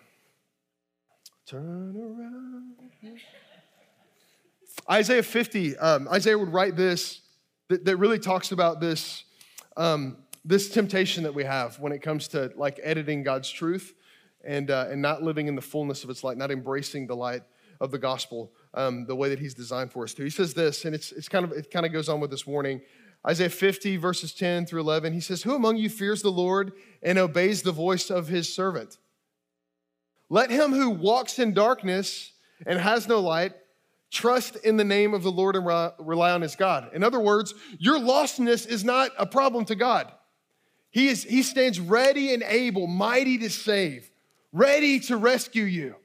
turn 1.46 1.96
around 1.96 2.74
isaiah 4.90 5.24
50 5.24 5.78
um, 5.78 6.08
isaiah 6.10 6.38
would 6.38 6.52
write 6.52 6.76
this 6.76 7.22
that, 7.70 7.86
that 7.86 7.98
really 7.98 8.20
talks 8.20 8.52
about 8.52 8.80
this 8.80 9.24
um, 9.78 10.18
this 10.46 10.70
temptation 10.70 11.24
that 11.24 11.34
we 11.34 11.44
have 11.44 11.80
when 11.80 11.92
it 11.92 12.04
comes 12.04 12.28
to 12.30 12.52
like 12.56 12.80
editing 12.84 13.24
God's 13.24 13.50
truth 13.50 13.96
and, 14.46 14.70
uh, 14.70 14.86
and 14.90 15.02
not 15.02 15.24
living 15.24 15.48
in 15.48 15.56
the 15.56 15.62
fullness 15.62 16.04
of 16.04 16.12
its 16.12 16.24
light, 16.24 16.38
not 16.38 16.52
embracing 16.52 17.08
the 17.08 17.16
light 17.16 17.42
of 17.82 17.90
the 17.90 17.98
gospel 17.98 18.54
um, 18.76 19.06
the 19.08 19.16
way 19.16 19.28
that 19.30 19.40
he's 19.40 19.56
designed 19.56 19.92
for 19.92 20.04
us 20.04 20.14
to. 20.14 20.24
He 20.24 20.30
says 20.30 20.54
this, 20.54 20.86
and 20.86 20.94
it's, 20.94 21.12
it's 21.12 21.28
kind 21.28 21.44
of, 21.44 21.52
it 21.52 21.72
kind 21.72 21.86
of 21.86 21.92
goes 21.92 22.08
on 22.08 22.20
with 22.20 22.30
this 22.30 22.46
warning. 22.46 22.82
Isaiah 23.28 23.50
50, 23.50 23.98
verses 23.98 24.34
10 24.36 24.68
through 24.68 24.82
11, 24.82 25.14
he 25.14 25.20
says, 25.20 25.42
Who 25.42 25.56
among 25.56 25.78
you 25.78 25.90
fears 25.90 26.22
the 26.22 26.32
Lord 26.32 26.74
and 27.02 27.18
obeys 27.18 27.64
the 27.64 27.72
voice 27.72 28.12
of 28.12 28.28
his 28.28 28.54
servant? 28.54 29.00
Let 30.36 30.52
him 30.52 30.74
who 30.74 30.90
walks 30.90 31.40
in 31.40 31.54
darkness 31.54 32.34
and 32.68 32.78
has 32.78 33.08
no 33.08 33.22
light 33.22 33.54
trust 34.12 34.58
in 34.58 34.76
the 34.76 34.84
name 34.84 35.14
of 35.14 35.24
the 35.24 35.32
Lord 35.32 35.56
and 35.56 35.66
rely 35.98 36.32
on 36.32 36.42
his 36.42 36.58
God. 36.58 36.90
In 36.94 37.06
other 37.06 37.22
words, 37.22 37.54
your 37.80 37.98
lostness 37.98 38.68
is 38.68 38.84
not 38.84 39.12
a 39.18 39.26
problem 39.26 39.64
to 39.64 39.76
God. 39.76 40.12
He, 40.92 41.08
is, 41.08 41.24
he 41.24 41.42
stands 41.42 41.80
ready 41.80 42.34
and 42.34 42.44
able, 42.44 42.86
mighty 42.86 43.38
to 43.38 43.50
save, 43.50 44.12
ready 44.52 45.00
to 45.02 45.16
rescue 45.16 45.64
you. 45.64 45.96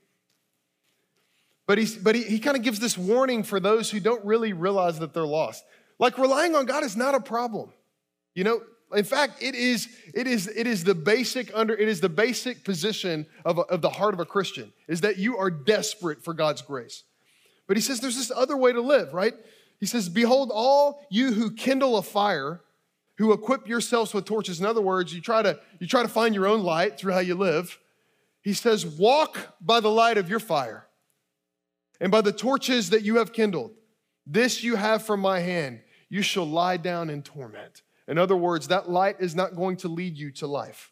But, 1.66 1.78
he's, 1.78 1.96
but 1.96 2.14
he, 2.14 2.22
he 2.22 2.38
kind 2.38 2.56
of 2.56 2.62
gives 2.62 2.78
this 2.78 2.96
warning 2.96 3.42
for 3.42 3.58
those 3.58 3.90
who 3.90 3.98
don't 3.98 4.24
really 4.24 4.52
realize 4.52 5.00
that 5.00 5.12
they're 5.12 5.26
lost. 5.26 5.64
Like 5.98 6.18
relying 6.18 6.54
on 6.54 6.66
God 6.66 6.84
is 6.84 6.96
not 6.96 7.16
a 7.16 7.20
problem. 7.20 7.72
You 8.36 8.44
know, 8.44 8.60
in 8.94 9.04
fact, 9.04 9.42
it 9.42 9.54
is, 9.54 9.88
it 10.14 10.26
is, 10.26 10.48
it 10.48 10.66
is 10.66 10.84
the 10.84 10.94
basic 10.94 11.50
under, 11.54 11.74
it 11.74 11.88
is 11.88 12.00
the 12.00 12.08
basic 12.08 12.64
position 12.64 13.26
of, 13.44 13.58
a, 13.58 13.62
of 13.62 13.82
the 13.82 13.90
heart 13.90 14.14
of 14.14 14.20
a 14.20 14.24
Christian, 14.24 14.72
is 14.88 15.02
that 15.02 15.18
you 15.18 15.36
are 15.38 15.50
desperate 15.50 16.24
for 16.24 16.34
God's 16.34 16.62
grace. 16.62 17.04
But 17.66 17.76
he 17.76 17.80
says 17.80 18.00
there's 18.00 18.16
this 18.16 18.32
other 18.34 18.56
way 18.56 18.72
to 18.72 18.80
live, 18.80 19.14
right? 19.14 19.34
He 19.78 19.86
says, 19.86 20.08
Behold, 20.08 20.50
all 20.52 21.06
you 21.10 21.32
who 21.32 21.52
kindle 21.52 21.96
a 21.96 22.02
fire 22.02 22.60
who 23.20 23.32
equip 23.32 23.68
yourselves 23.68 24.14
with 24.14 24.24
torches. 24.24 24.60
In 24.60 24.66
other 24.66 24.80
words, 24.80 25.14
you 25.14 25.20
try 25.20 25.42
to, 25.42 25.60
you 25.78 25.86
try 25.86 26.02
to 26.02 26.08
find 26.08 26.34
your 26.34 26.46
own 26.46 26.62
light 26.62 26.98
through 26.98 27.12
how 27.12 27.18
you 27.18 27.34
live. 27.34 27.78
He 28.40 28.54
says, 28.54 28.86
Walk 28.86 29.54
by 29.60 29.80
the 29.80 29.90
light 29.90 30.16
of 30.16 30.30
your 30.30 30.40
fire 30.40 30.86
and 32.00 32.10
by 32.10 32.22
the 32.22 32.32
torches 32.32 32.88
that 32.90 33.02
you 33.02 33.16
have 33.16 33.34
kindled. 33.34 33.72
This 34.26 34.62
you 34.62 34.76
have 34.76 35.02
from 35.02 35.20
my 35.20 35.40
hand. 35.40 35.80
You 36.08 36.22
shall 36.22 36.46
lie 36.46 36.78
down 36.78 37.10
in 37.10 37.22
torment. 37.22 37.82
In 38.10 38.18
other 38.18 38.36
words, 38.36 38.66
that 38.68 38.90
light 38.90 39.20
is 39.20 39.36
not 39.36 39.54
going 39.54 39.76
to 39.78 39.88
lead 39.88 40.18
you 40.18 40.32
to 40.32 40.48
life. 40.48 40.90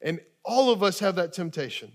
And 0.00 0.20
all 0.44 0.70
of 0.70 0.80
us 0.80 1.00
have 1.00 1.16
that 1.16 1.32
temptation. 1.32 1.90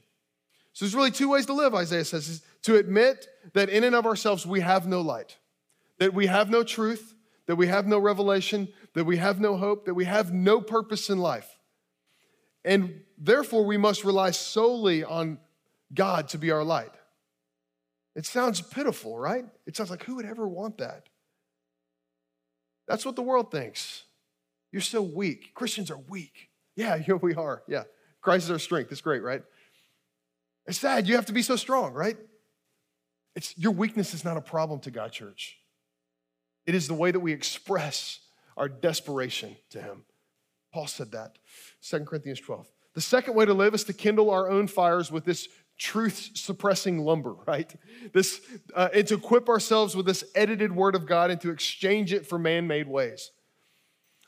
So 0.73 0.83
there's 0.83 0.93
really 0.93 1.09
two 1.09 1.29
ways 1.29 1.45
to 1.45 1.53
live, 1.53 1.73
Isaiah 1.73 2.03
says, 2.03 2.27
is 2.27 2.41
to 2.63 2.75
admit 2.75 3.27
that 3.53 3.69
in 3.69 3.85
and 3.85 3.95
of 3.95 4.05
ourselves 4.05 4.45
we 4.45 4.59
have 4.59 4.85
no 4.85 4.99
light, 4.99 5.37
that 5.99 6.13
we 6.13 6.27
have 6.27 6.49
no 6.49 6.63
truth, 6.63 7.15
that 7.45 7.55
we 7.55 7.67
have 7.67 7.87
no 7.87 7.97
revelation, 7.97 8.67
that 8.93 9.05
we 9.05 9.15
have 9.15 9.39
no 9.39 9.55
hope, 9.55 9.85
that 9.85 9.93
we 9.93 10.03
have 10.03 10.33
no 10.33 10.59
purpose 10.59 11.09
in 11.09 11.17
life. 11.17 11.57
And 12.65 13.03
therefore, 13.17 13.63
we 13.63 13.77
must 13.77 14.03
rely 14.03 14.31
solely 14.31 15.05
on 15.05 15.39
God 15.93 16.27
to 16.29 16.37
be 16.37 16.51
our 16.51 16.63
light. 16.65 16.91
It 18.17 18.25
sounds 18.25 18.59
pitiful, 18.59 19.17
right? 19.17 19.45
It 19.65 19.77
sounds 19.77 19.89
like 19.89 20.03
who 20.03 20.17
would 20.17 20.25
ever 20.25 20.45
want 20.45 20.79
that? 20.79 21.07
That's 22.85 23.05
what 23.05 23.15
the 23.15 23.21
world 23.21 23.49
thinks. 23.49 24.03
You're 24.71 24.81
so 24.81 25.01
weak. 25.01 25.53
Christians 25.53 25.91
are 25.91 25.97
weak. 25.97 26.49
Yeah, 26.75 26.99
we 27.21 27.35
are. 27.35 27.63
Yeah. 27.67 27.83
Christ 28.21 28.45
is 28.45 28.51
our 28.51 28.59
strength. 28.59 28.91
It's 28.91 29.01
great, 29.01 29.23
right? 29.23 29.43
It's 30.67 30.77
sad. 30.77 31.07
You 31.07 31.15
have 31.15 31.25
to 31.25 31.33
be 31.33 31.41
so 31.41 31.55
strong, 31.55 31.93
right? 31.93 32.17
It's, 33.35 33.57
your 33.57 33.71
weakness 33.71 34.13
is 34.13 34.23
not 34.23 34.37
a 34.37 34.41
problem 34.41 34.79
to 34.81 34.91
God, 34.91 35.11
church. 35.11 35.57
It 36.65 36.75
is 36.75 36.87
the 36.87 36.93
way 36.93 37.11
that 37.11 37.19
we 37.19 37.33
express 37.33 38.19
our 38.57 38.69
desperation 38.69 39.55
to 39.71 39.81
Him. 39.81 40.03
Paul 40.73 40.87
said 40.87 41.11
that, 41.11 41.37
2 41.81 42.05
Corinthians 42.05 42.39
12. 42.39 42.67
The 42.93 43.01
second 43.01 43.35
way 43.35 43.45
to 43.45 43.53
live 43.53 43.73
is 43.73 43.83
to 43.85 43.93
kindle 43.93 44.29
our 44.29 44.49
own 44.49 44.67
fires 44.67 45.11
with 45.11 45.25
this 45.25 45.47
truth 45.77 46.31
suppressing 46.35 46.99
lumber, 46.99 47.33
right? 47.47 47.73
This, 48.13 48.41
uh, 48.75 48.89
and 48.93 49.07
to 49.07 49.15
equip 49.15 49.49
ourselves 49.49 49.95
with 49.95 50.05
this 50.05 50.23
edited 50.35 50.73
word 50.75 50.95
of 50.95 51.05
God 51.07 51.31
and 51.31 51.41
to 51.41 51.49
exchange 51.49 52.13
it 52.13 52.27
for 52.27 52.37
man 52.37 52.67
made 52.67 52.87
ways. 52.87 53.31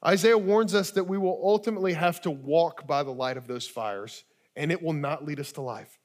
Isaiah 0.05 0.37
warns 0.37 0.75
us 0.75 0.91
that 0.91 1.05
we 1.05 1.17
will 1.17 1.39
ultimately 1.43 1.93
have 1.93 2.19
to 2.21 2.31
walk 2.31 2.85
by 2.85 3.03
the 3.03 3.11
light 3.11 3.37
of 3.37 3.47
those 3.47 3.67
fires, 3.67 4.23
and 4.55 4.71
it 4.71 4.81
will 4.81 4.93
not 4.93 5.25
lead 5.25 5.39
us 5.39 5.53
to 5.53 5.61
life. 5.61 5.97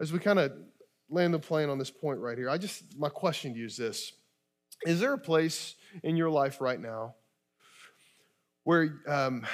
As 0.00 0.12
we 0.12 0.18
kind 0.18 0.38
of 0.38 0.52
land 1.08 1.32
the 1.32 1.38
plane 1.38 1.70
on 1.70 1.78
this 1.78 1.90
point 1.90 2.20
right 2.20 2.36
here, 2.36 2.50
I 2.50 2.58
just, 2.58 2.98
my 2.98 3.08
question 3.08 3.54
to 3.54 3.58
you 3.58 3.66
is 3.66 3.76
this 3.76 4.12
Is 4.86 5.00
there 5.00 5.14
a 5.14 5.18
place 5.18 5.74
in 6.02 6.16
your 6.16 6.30
life 6.30 6.60
right 6.60 6.80
now 6.80 7.14
where, 8.64 9.00
um, 9.06 9.46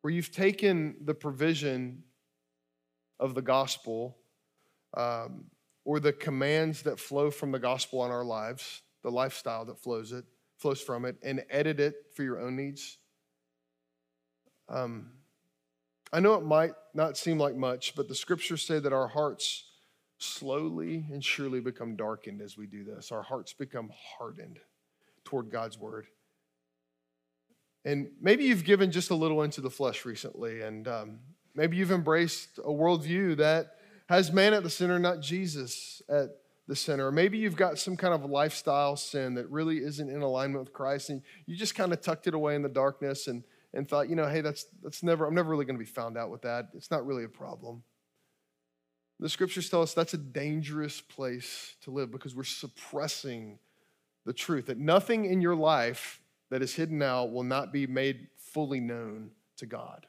where 0.00 0.12
you've 0.12 0.32
taken 0.32 0.96
the 1.04 1.14
provision 1.14 2.04
of 3.20 3.34
the 3.34 3.42
gospel 3.42 4.16
um, 4.96 5.46
or 5.84 6.00
the 6.00 6.12
commands 6.12 6.82
that 6.82 7.00
flow 7.00 7.30
from 7.30 7.52
the 7.52 7.58
gospel 7.58 8.00
on 8.00 8.10
our 8.10 8.24
lives, 8.24 8.82
the 9.08 9.14
lifestyle 9.14 9.64
that 9.64 9.78
flows 9.78 10.12
it, 10.12 10.24
flows 10.58 10.80
from 10.80 11.06
it, 11.06 11.16
and 11.22 11.42
edit 11.48 11.80
it 11.80 11.94
for 12.14 12.22
your 12.22 12.38
own 12.38 12.56
needs? 12.56 12.98
Um, 14.68 15.12
I 16.12 16.20
know 16.20 16.34
it 16.34 16.44
might 16.44 16.72
not 16.94 17.16
seem 17.16 17.38
like 17.38 17.56
much, 17.56 17.94
but 17.96 18.06
the 18.06 18.14
scriptures 18.14 18.62
say 18.62 18.78
that 18.78 18.92
our 18.92 19.08
hearts 19.08 19.64
slowly 20.18 21.06
and 21.10 21.24
surely 21.24 21.60
become 21.60 21.96
darkened 21.96 22.42
as 22.42 22.58
we 22.58 22.66
do 22.66 22.84
this. 22.84 23.10
Our 23.10 23.22
hearts 23.22 23.52
become 23.54 23.90
hardened 24.18 24.58
toward 25.24 25.50
God's 25.50 25.78
word. 25.78 26.06
And 27.84 28.10
maybe 28.20 28.44
you've 28.44 28.64
given 28.64 28.90
just 28.90 29.10
a 29.10 29.14
little 29.14 29.42
into 29.42 29.62
the 29.62 29.70
flesh 29.70 30.04
recently, 30.04 30.60
and 30.60 30.86
um, 30.86 31.18
maybe 31.54 31.76
you've 31.76 31.92
embraced 31.92 32.58
a 32.58 32.70
worldview 32.70 33.38
that 33.38 33.76
has 34.08 34.32
man 34.32 34.52
at 34.52 34.62
the 34.62 34.70
center, 34.70 34.98
not 34.98 35.20
Jesus 35.20 36.02
at 36.08 36.30
the 36.68 36.76
sinner. 36.76 37.08
Or 37.08 37.12
maybe 37.12 37.38
you've 37.38 37.56
got 37.56 37.78
some 37.78 37.96
kind 37.96 38.14
of 38.14 38.24
lifestyle 38.30 38.94
sin 38.94 39.34
that 39.34 39.50
really 39.50 39.78
isn't 39.78 40.08
in 40.08 40.22
alignment 40.22 40.62
with 40.64 40.72
Christ, 40.72 41.10
and 41.10 41.22
you 41.46 41.56
just 41.56 41.74
kind 41.74 41.92
of 41.92 42.00
tucked 42.00 42.28
it 42.28 42.34
away 42.34 42.54
in 42.54 42.62
the 42.62 42.68
darkness 42.68 43.26
and, 43.26 43.42
and 43.74 43.88
thought, 43.88 44.08
you 44.08 44.14
know, 44.14 44.28
hey, 44.28 44.42
that's, 44.42 44.66
that's 44.82 45.02
never, 45.02 45.26
I'm 45.26 45.34
never 45.34 45.50
really 45.50 45.64
going 45.64 45.78
to 45.78 45.84
be 45.84 45.90
found 45.90 46.16
out 46.16 46.30
with 46.30 46.42
that. 46.42 46.68
It's 46.74 46.90
not 46.90 47.04
really 47.04 47.24
a 47.24 47.28
problem. 47.28 47.82
The 49.18 49.28
scriptures 49.28 49.68
tell 49.68 49.82
us 49.82 49.94
that's 49.94 50.14
a 50.14 50.18
dangerous 50.18 51.00
place 51.00 51.74
to 51.82 51.90
live 51.90 52.12
because 52.12 52.36
we're 52.36 52.44
suppressing 52.44 53.58
the 54.24 54.32
truth, 54.32 54.66
that 54.66 54.78
nothing 54.78 55.24
in 55.24 55.40
your 55.40 55.56
life 55.56 56.20
that 56.50 56.62
is 56.62 56.74
hidden 56.74 56.98
now 56.98 57.24
will 57.24 57.42
not 57.42 57.72
be 57.72 57.86
made 57.86 58.28
fully 58.36 58.78
known 58.78 59.30
to 59.56 59.66
God. 59.66 60.06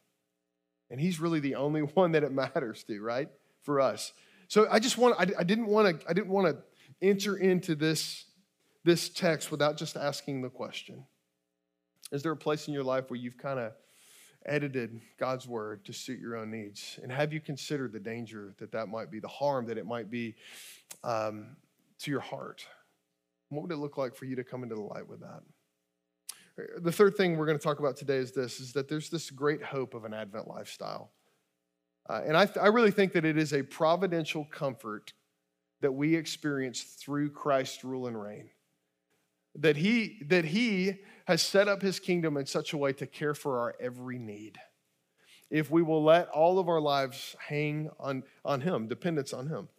And 0.92 1.00
He's 1.00 1.20
really 1.20 1.40
the 1.40 1.56
only 1.56 1.82
one 1.96 2.12
that 2.12 2.24
it 2.24 2.34
matters 2.34 2.84
to, 2.84 3.02
right? 3.02 3.30
For 3.64 3.80
us. 3.80 4.12
So 4.50 4.68
I 4.70 4.80
just 4.80 4.98
want, 4.98 5.16
I, 5.20 5.28
I 5.40 5.44
didn't 5.44 5.68
want 5.68 6.02
to, 6.02 6.10
I 6.10 6.14
didn't 6.14 6.30
want 6.30 6.48
to 6.48 7.08
enter 7.08 7.38
into 7.38 7.76
this, 7.76 8.26
this 8.84 9.08
text 9.08 9.52
without 9.52 9.78
just 9.78 9.96
asking 9.96 10.42
the 10.42 10.50
question. 10.50 11.06
Is 12.12 12.24
there 12.24 12.32
a 12.32 12.38
place 12.38 12.68
in 12.68 12.74
your 12.74 12.84
life 12.84 13.12
where 13.12 13.20
you've 13.20 13.38
kind 13.38 13.60
of 13.60 13.74
edited 14.48 15.00
God's 15.20 15.48
word 15.48 15.86
to 15.86 15.94
suit 15.94 16.20
your 16.20 16.36
own 16.36 16.50
needs? 16.50 17.00
And 17.04 17.12
have 17.12 17.32
you 17.32 17.40
considered 17.40 17.94
the 17.94 18.00
danger 18.00 18.56
that 18.58 18.72
that 18.72 18.88
might 18.90 19.12
be, 19.12 19.20
the 19.20 19.28
harm 19.28 19.68
that 19.68 19.78
it 19.78 19.86
might 19.86 20.10
be 20.10 20.34
um, 21.04 21.56
to 22.00 22.10
your 22.10 22.20
heart? 22.20 22.66
What 23.50 23.62
would 23.62 23.72
it 23.72 23.78
look 23.78 23.98
like 23.98 24.16
for 24.16 24.26
you 24.26 24.36
to 24.36 24.44
come 24.44 24.64
into 24.64 24.74
the 24.74 24.82
light 24.82 25.08
with 25.08 25.20
that? 25.20 25.42
The 26.82 26.92
third 26.92 27.16
thing 27.16 27.38
we're 27.38 27.46
going 27.46 27.58
to 27.58 27.64
talk 27.64 27.78
about 27.78 27.98
today 27.98 28.18
is 28.18 28.32
this 28.32 28.60
is 28.60 28.74
that 28.74 28.90
there's 28.90 29.12
this 29.12 29.30
great 29.30 29.62
hope 29.62 29.94
of 29.94 30.06
an 30.06 30.14
Advent 30.14 30.48
lifestyle. 30.48 31.12
Uh, 32.10 32.22
and 32.26 32.36
I, 32.36 32.46
th- 32.46 32.58
I 32.58 32.68
really 32.68 32.92
think 32.92 33.14
that 33.14 33.24
it 33.24 33.38
is 33.38 33.54
a 33.54 33.62
providential 33.62 34.46
comfort 34.52 35.14
that 35.82 35.92
we 35.92 36.16
experience 36.16 36.82
through 36.82 37.30
Christ's 37.30 37.84
rule 37.84 38.08
and 38.08 38.20
reign. 38.20 38.50
That 39.56 39.78
he, 39.78 40.24
that 40.28 40.46
he 40.46 40.96
has 41.26 41.42
set 41.42 41.68
up 41.68 41.82
his 41.82 42.00
kingdom 42.00 42.36
in 42.36 42.48
such 42.48 42.74
a 42.74 42.78
way 42.78 42.94
to 42.94 43.06
care 43.06 43.36
for 43.36 43.60
our 43.60 43.76
every 43.80 44.18
need. 44.18 44.58
If 45.52 45.70
we 45.70 45.84
will 45.84 46.04
let 46.04 46.28
all 46.30 46.60
of 46.60 46.68
our 46.68 46.82
lives 46.82 47.36
hang 47.48 47.90
on, 48.00 48.24
on 48.44 48.62
him, 48.62 48.88
dependence 48.88 49.32
on 49.32 49.48
him. 49.48 49.70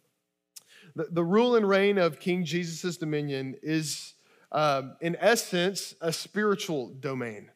The, 0.95 1.07
the 1.11 1.23
rule 1.23 1.55
and 1.55 1.67
reign 1.67 1.97
of 1.97 2.19
King 2.19 2.45
Jesus' 2.45 2.97
dominion 2.97 3.55
is 3.61 4.13
um, 4.51 4.95
in 4.99 5.15
essence, 5.19 5.95
a 6.01 6.11
spiritual 6.11 6.89
domain. 6.99 7.49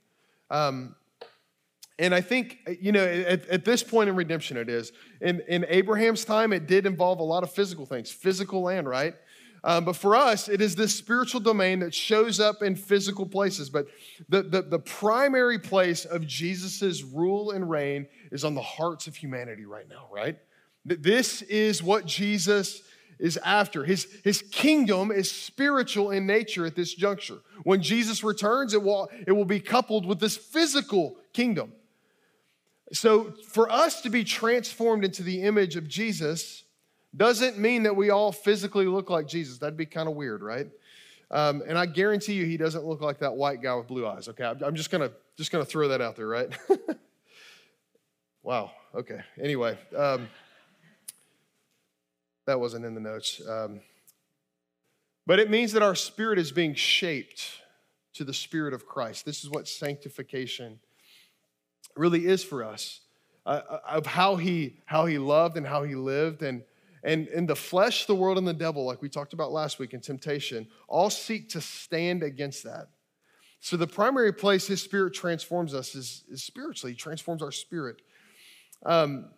Um, 0.50 0.96
and 1.98 2.14
I 2.14 2.22
think, 2.22 2.60
you 2.82 2.92
know, 2.92 3.04
at, 3.04 3.48
at, 3.48 3.64
this 3.64 3.82
point 3.82 4.10
in 4.10 4.16
redemption, 4.16 4.58
it 4.58 4.68
is. 4.68 4.92
In, 5.22 5.42
in 5.48 5.66
Abraham's 5.70 6.26
time, 6.26 6.52
it 6.52 6.68
did 6.68 6.86
involve 6.86 7.20
a 7.20 7.24
lot 7.24 7.44
of 7.44 7.52
physical 7.52 7.86
things, 7.86 8.12
physical 8.12 8.62
land, 8.62 8.90
right? 8.90 9.16
Um, 9.64 9.86
but 9.86 9.96
for 9.96 10.16
us, 10.16 10.50
it 10.50 10.62
is 10.62 10.76
this 10.76 10.94
spiritual 10.94 11.40
domain 11.40 11.80
that 11.80 11.94
shows 11.94 12.40
up 12.40 12.62
in 12.62 12.76
physical 12.76 13.26
places. 13.26 13.70
But 13.70 13.88
the, 14.28 14.44
the, 14.44 14.62
the 14.62 14.80
primary 14.80 15.58
place 15.58 16.06
of 16.06 16.28
Jesus' 16.28 17.02
rule 17.02 17.52
and 17.52 17.68
reign 17.70 18.08
is 18.32 18.44
on 18.44 18.56
the 18.56 18.62
hearts 18.62 19.08
of 19.08 19.16
humanity 19.16 19.66
right 19.66 19.88
now, 19.90 20.08
right? 20.12 20.38
This 20.86 21.42
is 21.44 21.82
what 21.82 22.06
Jesus 22.06 22.84
is 23.18 23.38
after. 23.38 23.86
His, 23.86 24.08
his 24.24 24.44
kingdom 24.52 25.12
is 25.12 25.32
spiritual 25.32 26.12
in 26.12 26.28
nature 26.28 26.66
at 26.66 26.76
this 26.76 26.94
juncture. 26.94 27.40
When 27.64 27.82
Jesus 27.82 28.24
returns, 28.24 28.74
it 28.74 28.84
will, 28.84 29.10
it 29.26 29.32
will 29.32 29.46
be 29.46 29.62
coupled 29.62 30.06
with 30.06 30.20
this 30.20 30.38
physical 30.38 31.16
kingdom. 31.34 31.72
So, 32.94 33.34
for 33.50 33.72
us 33.72 34.02
to 34.02 34.10
be 34.10 34.24
transformed 34.24 35.04
into 35.04 35.24
the 35.24 35.42
image 35.42 35.76
of 35.76 35.88
Jesus 35.88 36.64
doesn't 37.16 37.58
mean 37.58 37.84
that 37.84 37.96
we 37.96 38.10
all 38.10 38.32
physically 38.32 38.86
look 38.86 39.10
like 39.10 39.28
Jesus. 39.28 39.58
That'd 39.58 39.78
be 39.78 39.86
kind 39.86 40.08
of 40.08 40.16
weird, 40.16 40.44
right? 40.44 40.68
Um, 41.32 41.64
and 41.68 41.78
I 41.78 41.88
guarantee 41.88 42.34
you, 42.34 42.46
he 42.46 42.58
doesn't 42.58 42.86
look 42.86 43.02
like 43.02 43.20
that 43.20 43.36
white 43.36 43.62
guy 43.62 43.74
with 43.74 43.88
blue 43.88 44.06
eyes. 44.06 44.28
Okay, 44.28 44.44
I'm 44.44 44.76
just 44.76 44.92
gonna 44.92 45.12
just 45.36 45.52
gonna 45.52 45.66
throw 45.66 45.88
that 45.88 46.02
out 46.02 46.16
there, 46.16 46.28
right? 46.28 46.50
wow. 48.44 48.72
Okay. 48.94 49.22
Anyway. 49.42 49.78
Um, 49.96 50.28
that 52.46 52.60
wasn't 52.60 52.86
in 52.86 52.94
the 52.94 53.02
notes. 53.02 53.42
Um, 53.48 53.82
but 55.26 55.40
it 55.40 55.50
means 55.50 55.74
that 55.74 55.82
our 55.82 55.96
spirit 55.96 56.38
is 56.38 56.52
being 56.52 56.76
shaped 56.76 57.62
to 58.14 58.24
the 58.24 58.34
spirit 58.34 58.74
of 58.74 58.86
Christ. 58.86 59.26
This 59.26 59.44
is 59.44 59.50
what 59.50 59.68
sanctification 59.68 60.80
really 61.96 62.26
is 62.26 62.44
for 62.44 62.64
us 62.64 63.02
uh, 63.46 63.62
uh, 63.70 63.80
of 63.88 64.06
how 64.06 64.36
he, 64.36 64.78
how 64.86 65.06
he 65.06 65.18
loved 65.18 65.58
and 65.58 65.66
how 65.66 65.84
he 65.84 65.96
lived. 65.96 66.42
And, 66.42 66.64
and 67.04 67.28
in 67.28 67.46
the 67.46 67.56
flesh, 67.56 68.06
the 68.06 68.16
world, 68.16 68.38
and 68.38 68.48
the 68.48 68.54
devil, 68.54 68.86
like 68.86 69.02
we 69.02 69.10
talked 69.10 69.34
about 69.34 69.52
last 69.52 69.78
week 69.78 69.94
in 69.94 70.02
temptation, 70.02 70.68
all 70.88 71.10
seek 71.10 71.50
to 71.50 71.62
stand 71.62 72.24
against 72.24 72.64
that. 72.64 72.88
So 73.60 73.78
the 73.78 73.88
primary 73.88 74.34
place 74.34 74.68
his 74.68 74.82
spirit 74.82 75.14
transforms 75.14 75.74
us 75.74 75.96
is, 75.96 76.24
is 76.30 76.44
spiritually, 76.44 76.94
he 76.94 76.98
transforms 76.98 77.42
our 77.42 77.52
spirit. 77.52 78.02
Um, 78.86 79.30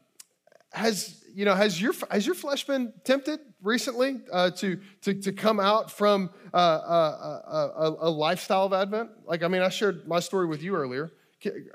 has 0.72 1.24
you 1.34 1.46
know 1.46 1.56
has 1.56 1.82
your 1.82 1.94
has 2.12 2.26
your 2.26 2.36
flesh 2.36 2.66
been 2.66 2.94
tempted 3.06 3.40
recently 3.62 4.20
uh, 4.32 4.52
to, 4.52 4.80
to 5.02 5.14
to 5.14 5.32
come 5.32 5.60
out 5.60 5.90
from 5.90 6.30
uh, 6.54 6.58
uh, 6.58 7.42
uh, 7.48 7.70
a, 7.78 8.08
a, 8.08 8.10
lifestyle 8.10 8.66
of 8.66 8.74
Advent? 8.74 9.12
Like 9.26 9.44
I 9.44 9.48
mean, 9.48 9.62
I 9.62 9.70
shared 9.70 10.08
my 10.08 10.20
story 10.20 10.46
with 10.46 10.62
you 10.62 10.76
earlier. 10.76 11.12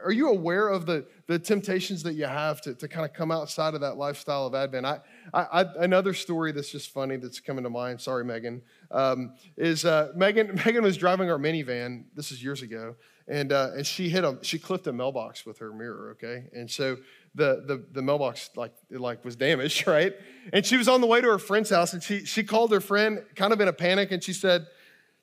Are 0.02 0.10
you 0.10 0.30
aware 0.30 0.68
of 0.68 0.86
the 0.86 1.06
the 1.26 1.38
temptations 1.38 2.02
that 2.02 2.14
you 2.14 2.24
have 2.24 2.60
to, 2.62 2.74
to 2.74 2.88
kind 2.88 3.08
of 3.08 3.12
come 3.12 3.30
outside 3.30 3.74
of 3.74 3.80
that 3.80 3.96
lifestyle 3.96 4.46
of 4.46 4.54
Advent? 4.54 4.86
I, 4.86 5.00
I, 5.32 5.42
I 5.42 5.64
another 5.84 6.14
story 6.14 6.52
that's 6.52 6.70
just 6.70 6.90
funny 6.90 7.16
that's 7.16 7.40
coming 7.40 7.64
to 7.64 7.70
mind. 7.70 8.00
Sorry, 8.00 8.24
Megan. 8.24 8.62
Um, 8.90 9.34
is 9.56 9.84
uh, 9.84 10.12
Megan 10.16 10.60
Megan 10.66 10.82
was 10.82 10.96
driving 10.96 11.30
our 11.30 11.38
minivan. 11.38 12.04
This 12.14 12.32
is 12.32 12.42
years 12.42 12.62
ago, 12.62 12.96
and 13.28 13.52
uh, 13.52 13.70
and 13.76 13.86
she 13.86 14.08
hit 14.08 14.24
a 14.24 14.38
she 14.42 14.58
clipped 14.58 14.86
a 14.88 14.92
mailbox 14.92 15.46
with 15.46 15.58
her 15.58 15.72
mirror. 15.72 16.10
Okay, 16.12 16.48
and 16.52 16.70
so 16.70 16.96
the, 17.34 17.62
the, 17.66 17.84
the 17.92 18.02
mailbox 18.02 18.50
like, 18.56 18.72
it 18.90 19.00
like 19.00 19.24
was 19.24 19.36
damaged, 19.36 19.86
right? 19.86 20.14
And 20.52 20.64
she 20.64 20.76
was 20.76 20.88
on 20.88 21.00
the 21.00 21.06
way 21.06 21.20
to 21.20 21.28
her 21.28 21.38
friend's 21.38 21.70
house 21.70 21.92
and 21.92 22.02
she, 22.02 22.24
she 22.24 22.42
called 22.42 22.72
her 22.72 22.80
friend 22.80 23.24
kind 23.36 23.52
of 23.52 23.60
in 23.60 23.68
a 23.68 23.72
panic 23.72 24.12
and 24.12 24.22
she 24.22 24.32
said, 24.32 24.66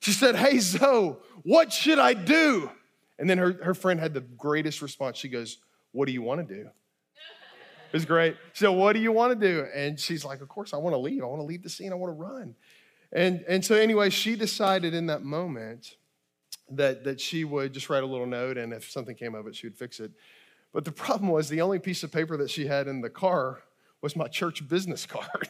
she 0.00 0.12
said, 0.12 0.34
hey, 0.34 0.58
Zoe, 0.58 1.16
what 1.42 1.72
should 1.72 1.98
I 1.98 2.14
do? 2.14 2.70
And 3.20 3.28
then 3.28 3.38
her, 3.38 3.52
her 3.62 3.74
friend 3.74 4.00
had 4.00 4.14
the 4.14 4.22
greatest 4.22 4.80
response. 4.80 5.18
She 5.18 5.28
goes, 5.28 5.58
what 5.92 6.06
do 6.06 6.12
you 6.12 6.22
want 6.22 6.48
to 6.48 6.54
do? 6.54 6.62
It 6.62 7.92
was 7.92 8.06
great. 8.06 8.36
She 8.54 8.64
said, 8.64 8.68
what 8.68 8.94
do 8.94 9.00
you 9.00 9.12
want 9.12 9.38
to 9.38 9.46
do? 9.46 9.66
And 9.74 10.00
she's 10.00 10.24
like, 10.24 10.40
of 10.40 10.48
course, 10.48 10.72
I 10.72 10.78
want 10.78 10.94
to 10.94 10.98
leave. 10.98 11.22
I 11.22 11.26
want 11.26 11.40
to 11.40 11.44
leave 11.44 11.62
the 11.62 11.68
scene. 11.68 11.92
I 11.92 11.96
want 11.96 12.16
to 12.16 12.22
run. 12.22 12.54
And, 13.12 13.44
and 13.46 13.64
so 13.64 13.74
anyway, 13.74 14.08
she 14.08 14.36
decided 14.36 14.94
in 14.94 15.06
that 15.06 15.22
moment 15.22 15.96
that, 16.70 17.04
that 17.04 17.20
she 17.20 17.44
would 17.44 17.74
just 17.74 17.90
write 17.90 18.04
a 18.04 18.06
little 18.06 18.26
note, 18.26 18.56
and 18.56 18.72
if 18.72 18.90
something 18.90 19.16
came 19.16 19.34
of 19.34 19.46
it, 19.46 19.54
she 19.54 19.66
would 19.66 19.76
fix 19.76 20.00
it. 20.00 20.12
But 20.72 20.84
the 20.84 20.92
problem 20.92 21.30
was 21.30 21.48
the 21.48 21.60
only 21.60 21.80
piece 21.80 22.02
of 22.02 22.12
paper 22.12 22.36
that 22.38 22.48
she 22.48 22.66
had 22.66 22.86
in 22.86 23.00
the 23.00 23.10
car 23.10 23.62
was 24.00 24.16
my 24.16 24.28
church 24.28 24.66
business 24.66 25.04
card. 25.04 25.48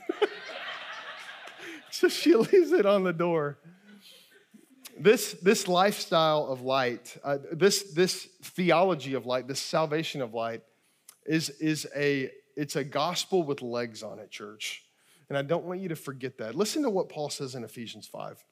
so 1.91 2.09
she 2.09 2.35
leaves 2.35 2.73
it 2.73 2.87
on 2.87 3.05
the 3.05 3.13
door. 3.13 3.59
This, 5.01 5.33
this 5.33 5.67
lifestyle 5.67 6.47
of 6.47 6.61
light, 6.61 7.17
uh, 7.25 7.39
this, 7.53 7.95
this 7.95 8.29
theology 8.43 9.15
of 9.15 9.25
light, 9.25 9.49
this 9.49 9.61
salvation 9.61 10.21
of 10.21 10.35
light, 10.35 10.61
is, 11.25 11.49
is 11.51 11.87
a, 11.97 12.31
it's 12.55 12.77
a 12.77 12.85
gospel 12.85 13.43
with 13.43 13.63
legs 13.63 14.03
on 14.03 14.19
it, 14.19 14.31
church. 14.31 14.85
And 15.31 15.39
I 15.39 15.43
don't 15.43 15.65
want 15.65 15.81
you 15.81 15.89
to 15.89 15.97
forget 15.97 16.37
that. 16.39 16.55
Listen 16.55 16.83
to 16.83 16.91
what 16.91 17.09
Paul 17.09 17.31
says 17.31 17.55
in 17.55 17.65
Ephesians 17.65 18.07
5 18.07 18.45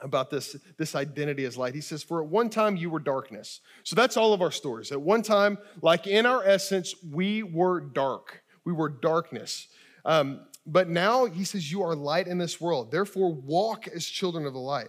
about 0.00 0.30
this, 0.30 0.56
this 0.76 0.94
identity 0.94 1.44
as 1.44 1.56
light. 1.56 1.74
He 1.74 1.80
says, 1.80 2.04
For 2.04 2.22
at 2.22 2.28
one 2.28 2.50
time 2.50 2.76
you 2.76 2.88
were 2.88 3.00
darkness. 3.00 3.60
So 3.82 3.96
that's 3.96 4.16
all 4.16 4.32
of 4.32 4.42
our 4.42 4.52
stories. 4.52 4.92
At 4.92 5.00
one 5.00 5.22
time, 5.22 5.58
like 5.82 6.06
in 6.06 6.24
our 6.24 6.44
essence, 6.44 6.94
we 7.10 7.42
were 7.42 7.80
dark. 7.80 8.44
We 8.64 8.72
were 8.72 8.88
darkness. 8.88 9.66
Um, 10.04 10.42
but 10.66 10.88
now 10.88 11.24
he 11.24 11.42
says, 11.42 11.72
You 11.72 11.82
are 11.82 11.96
light 11.96 12.28
in 12.28 12.38
this 12.38 12.60
world. 12.60 12.92
Therefore, 12.92 13.32
walk 13.32 13.88
as 13.88 14.06
children 14.06 14.46
of 14.46 14.52
the 14.52 14.60
light. 14.60 14.88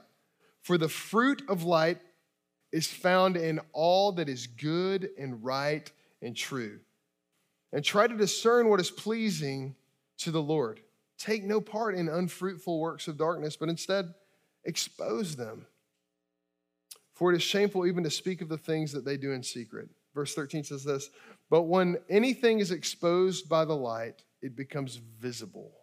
For 0.66 0.80
the 0.80 0.90
fruit 0.90 1.44
of 1.48 1.62
light 1.62 2.00
is 2.72 2.88
found 2.88 3.38
in 3.38 3.60
all 3.72 4.14
that 4.14 4.28
is 4.28 4.48
good 4.48 5.10
and 5.16 5.46
right 5.46 5.90
and 6.24 6.36
true. 6.36 6.80
And 7.72 7.86
try 7.86 8.08
to 8.08 8.18
discern 8.18 8.68
what 8.68 8.80
is 8.80 8.90
pleasing 8.90 9.76
to 10.18 10.32
the 10.32 10.42
Lord. 10.42 10.80
Take 11.20 11.44
no 11.44 11.62
part 11.62 11.94
in 11.94 12.10
unfruitful 12.10 12.80
works 12.80 13.08
of 13.08 13.16
darkness, 13.16 13.56
but 13.56 13.70
instead, 13.70 14.12
expose 14.64 15.36
them. 15.36 15.68
For 17.14 17.32
it 17.32 17.36
is 17.36 17.44
shameful 17.44 17.86
even 17.86 18.04
to 18.04 18.10
speak 18.10 18.42
of 18.42 18.50
the 18.50 18.58
things 18.58 18.92
that 18.94 19.06
they 19.06 19.18
do 19.18 19.34
in 19.34 19.44
secret. 19.44 19.88
Verse 20.16 20.34
13 20.34 20.64
says 20.64 20.84
this 20.84 21.12
But 21.52 21.64
when 21.64 21.98
anything 22.10 22.58
is 22.58 22.72
exposed 22.72 23.48
by 23.48 23.66
the 23.66 23.78
light, 23.78 24.24
it 24.42 24.56
becomes 24.56 24.96
visible. 24.96 25.74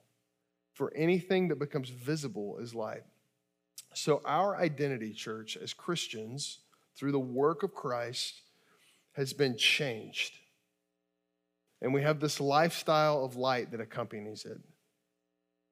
For 0.73 0.93
anything 0.97 1.47
that 1.49 1.61
becomes 1.61 1.89
visible 1.89 2.59
is 2.59 2.75
light. 2.75 3.05
So, 3.95 4.23
our 4.25 4.57
identity, 4.57 5.13
church, 5.13 5.57
as 5.57 5.75
Christians, 5.75 6.59
through 6.97 7.13
the 7.13 7.21
work 7.21 7.63
of 7.63 7.75
Christ, 7.75 8.41
has 9.13 9.33
been 9.33 9.57
changed. 9.57 10.35
And 11.83 11.93
we 11.93 12.03
have 12.03 12.21
this 12.21 12.41
lifestyle 12.41 13.25
of 13.25 13.37
light 13.37 13.73
that 13.73 13.81
accompanies 13.81 14.45
it. 14.45 14.59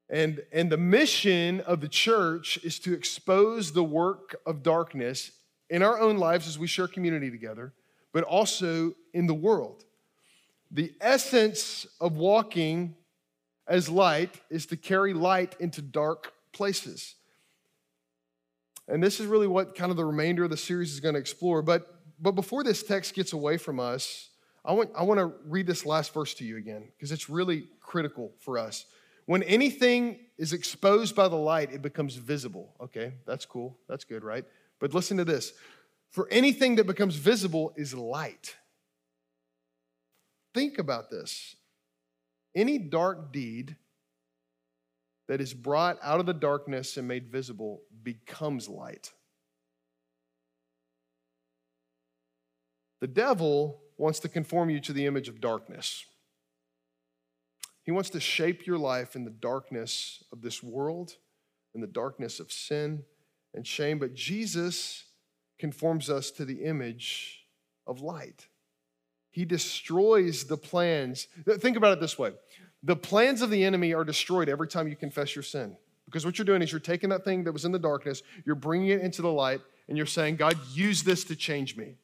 And, 0.09 0.43
and 0.51 0.69
the 0.69 0.77
mission 0.77 1.61
of 1.61 1.79
the 1.79 1.87
church 1.87 2.59
is 2.63 2.79
to 2.79 2.93
expose 2.93 3.71
the 3.71 3.83
work 3.83 4.35
of 4.45 4.61
darkness 4.61 5.31
in 5.69 5.81
our 5.81 5.97
own 5.99 6.17
lives 6.17 6.47
as 6.47 6.59
we 6.59 6.67
share 6.67 6.87
community 6.87 7.31
together, 7.31 7.73
but 8.11 8.25
also 8.25 8.93
in 9.13 9.25
the 9.25 9.33
world. 9.33 9.85
The 10.69 10.93
essence 10.99 11.87
of 12.01 12.17
walking 12.17 12.95
as 13.67 13.87
light 13.87 14.35
is 14.49 14.65
to 14.67 14.77
carry 14.77 15.13
light 15.13 15.55
into 15.61 15.81
dark 15.81 16.33
places. 16.51 17.15
And 18.91 19.01
this 19.01 19.21
is 19.21 19.25
really 19.25 19.47
what 19.47 19.73
kind 19.73 19.89
of 19.89 19.95
the 19.95 20.03
remainder 20.03 20.43
of 20.43 20.49
the 20.49 20.57
series 20.57 20.91
is 20.91 20.99
going 20.99 21.15
to 21.15 21.19
explore. 21.19 21.61
But, 21.61 21.87
but 22.19 22.33
before 22.33 22.61
this 22.61 22.83
text 22.83 23.15
gets 23.15 23.31
away 23.31 23.55
from 23.57 23.79
us, 23.79 24.29
I 24.65 24.73
want, 24.73 24.89
I 24.95 25.03
want 25.03 25.19
to 25.19 25.31
read 25.47 25.65
this 25.65 25.85
last 25.85 26.13
verse 26.13 26.33
to 26.35 26.43
you 26.43 26.57
again 26.57 26.89
because 26.95 27.13
it's 27.13 27.29
really 27.29 27.69
critical 27.79 28.33
for 28.39 28.57
us. 28.57 28.85
When 29.27 29.43
anything 29.43 30.19
is 30.37 30.51
exposed 30.51 31.15
by 31.15 31.29
the 31.29 31.37
light, 31.37 31.71
it 31.71 31.81
becomes 31.81 32.15
visible. 32.15 32.75
Okay, 32.81 33.13
that's 33.25 33.45
cool. 33.45 33.77
That's 33.87 34.03
good, 34.03 34.25
right? 34.25 34.43
But 34.79 34.93
listen 34.93 35.15
to 35.17 35.25
this 35.25 35.53
for 36.09 36.27
anything 36.29 36.75
that 36.75 36.85
becomes 36.85 37.15
visible 37.15 37.73
is 37.77 37.93
light. 37.93 38.55
Think 40.53 40.77
about 40.77 41.09
this. 41.09 41.55
Any 42.53 42.77
dark 42.77 43.31
deed 43.31 43.77
that 45.31 45.39
is 45.39 45.53
brought 45.53 45.97
out 46.03 46.19
of 46.19 46.25
the 46.25 46.33
darkness 46.33 46.97
and 46.97 47.07
made 47.07 47.31
visible 47.31 47.83
becomes 48.03 48.67
light. 48.67 49.13
The 52.99 53.07
devil 53.07 53.79
wants 53.97 54.19
to 54.19 54.27
conform 54.27 54.69
you 54.69 54.81
to 54.81 54.91
the 54.91 55.05
image 55.05 55.29
of 55.29 55.39
darkness. 55.39 56.03
He 57.83 57.91
wants 57.91 58.09
to 58.09 58.19
shape 58.19 58.67
your 58.67 58.77
life 58.77 59.15
in 59.15 59.23
the 59.23 59.31
darkness 59.31 60.21
of 60.33 60.41
this 60.41 60.61
world, 60.61 61.15
in 61.73 61.79
the 61.79 61.87
darkness 61.87 62.41
of 62.41 62.51
sin 62.51 63.05
and 63.53 63.65
shame. 63.65 63.99
But 63.99 64.13
Jesus 64.13 65.05
conforms 65.57 66.09
us 66.09 66.29
to 66.31 66.43
the 66.43 66.65
image 66.65 67.45
of 67.87 68.01
light. 68.01 68.47
He 69.29 69.45
destroys 69.45 70.43
the 70.43 70.57
plans. 70.57 71.29
Think 71.47 71.77
about 71.77 71.93
it 71.93 72.01
this 72.01 72.19
way 72.19 72.33
the 72.83 72.95
plans 72.95 73.41
of 73.41 73.49
the 73.49 73.63
enemy 73.63 73.93
are 73.93 74.03
destroyed 74.03 74.49
every 74.49 74.67
time 74.67 74.87
you 74.87 74.95
confess 74.95 75.35
your 75.35 75.43
sin. 75.43 75.77
Because 76.05 76.25
what 76.25 76.37
you're 76.37 76.45
doing 76.45 76.61
is 76.61 76.71
you're 76.71 76.79
taking 76.79 77.09
that 77.09 77.23
thing 77.23 77.43
that 77.45 77.51
was 77.51 77.63
in 77.63 77.71
the 77.71 77.79
darkness, 77.79 78.21
you're 78.45 78.55
bringing 78.55 78.89
it 78.89 79.01
into 79.01 79.21
the 79.21 79.31
light, 79.31 79.61
and 79.87 79.97
you're 79.97 80.05
saying, 80.05 80.35
God, 80.35 80.57
use 80.73 81.03
this 81.03 81.23
to 81.25 81.35
change 81.35 81.77
me. 81.77 81.95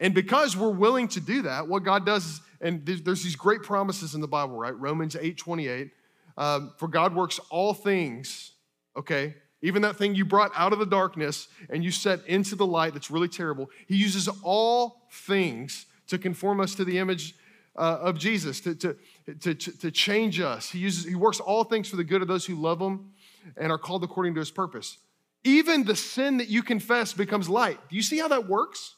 And 0.00 0.14
because 0.14 0.56
we're 0.56 0.70
willing 0.70 1.08
to 1.08 1.20
do 1.20 1.42
that, 1.42 1.66
what 1.66 1.84
God 1.84 2.04
does 2.06 2.24
is, 2.26 2.40
and 2.60 2.84
there's 2.84 3.22
these 3.22 3.36
great 3.36 3.62
promises 3.62 4.14
in 4.14 4.20
the 4.20 4.28
Bible, 4.28 4.56
right? 4.56 4.76
Romans 4.78 5.16
8 5.16 5.36
28. 5.36 5.90
Um, 6.36 6.72
for 6.76 6.86
God 6.86 7.16
works 7.16 7.40
all 7.50 7.74
things, 7.74 8.52
okay? 8.96 9.34
Even 9.60 9.82
that 9.82 9.96
thing 9.96 10.14
you 10.14 10.24
brought 10.24 10.52
out 10.54 10.72
of 10.72 10.78
the 10.78 10.86
darkness 10.86 11.48
and 11.68 11.82
you 11.82 11.90
set 11.90 12.24
into 12.26 12.54
the 12.54 12.66
light 12.66 12.92
that's 12.92 13.10
really 13.10 13.28
terrible, 13.28 13.70
He 13.88 13.96
uses 13.96 14.28
all 14.42 15.08
things 15.10 15.86
to 16.06 16.18
conform 16.18 16.60
us 16.60 16.76
to 16.76 16.84
the 16.84 16.98
image 16.98 17.34
uh, 17.74 17.98
of 18.00 18.18
Jesus, 18.18 18.60
to, 18.60 18.74
to, 18.76 18.96
to, 19.34 19.54
to 19.54 19.90
change 19.90 20.40
us. 20.40 20.70
He, 20.70 20.78
uses, 20.78 21.04
he 21.04 21.14
works 21.14 21.40
all 21.40 21.64
things 21.64 21.88
for 21.88 21.96
the 21.96 22.04
good 22.04 22.22
of 22.22 22.28
those 22.28 22.46
who 22.46 22.54
love 22.54 22.80
Him 22.80 23.10
and 23.56 23.70
are 23.70 23.78
called 23.78 24.04
according 24.04 24.34
to 24.34 24.40
His 24.40 24.50
purpose. 24.50 24.98
Even 25.44 25.84
the 25.84 25.96
sin 25.96 26.38
that 26.38 26.48
you 26.48 26.62
confess 26.62 27.12
becomes 27.12 27.48
light. 27.48 27.78
Do 27.88 27.96
you 27.96 28.02
see 28.02 28.18
how 28.18 28.28
that 28.28 28.48
works? 28.48 28.96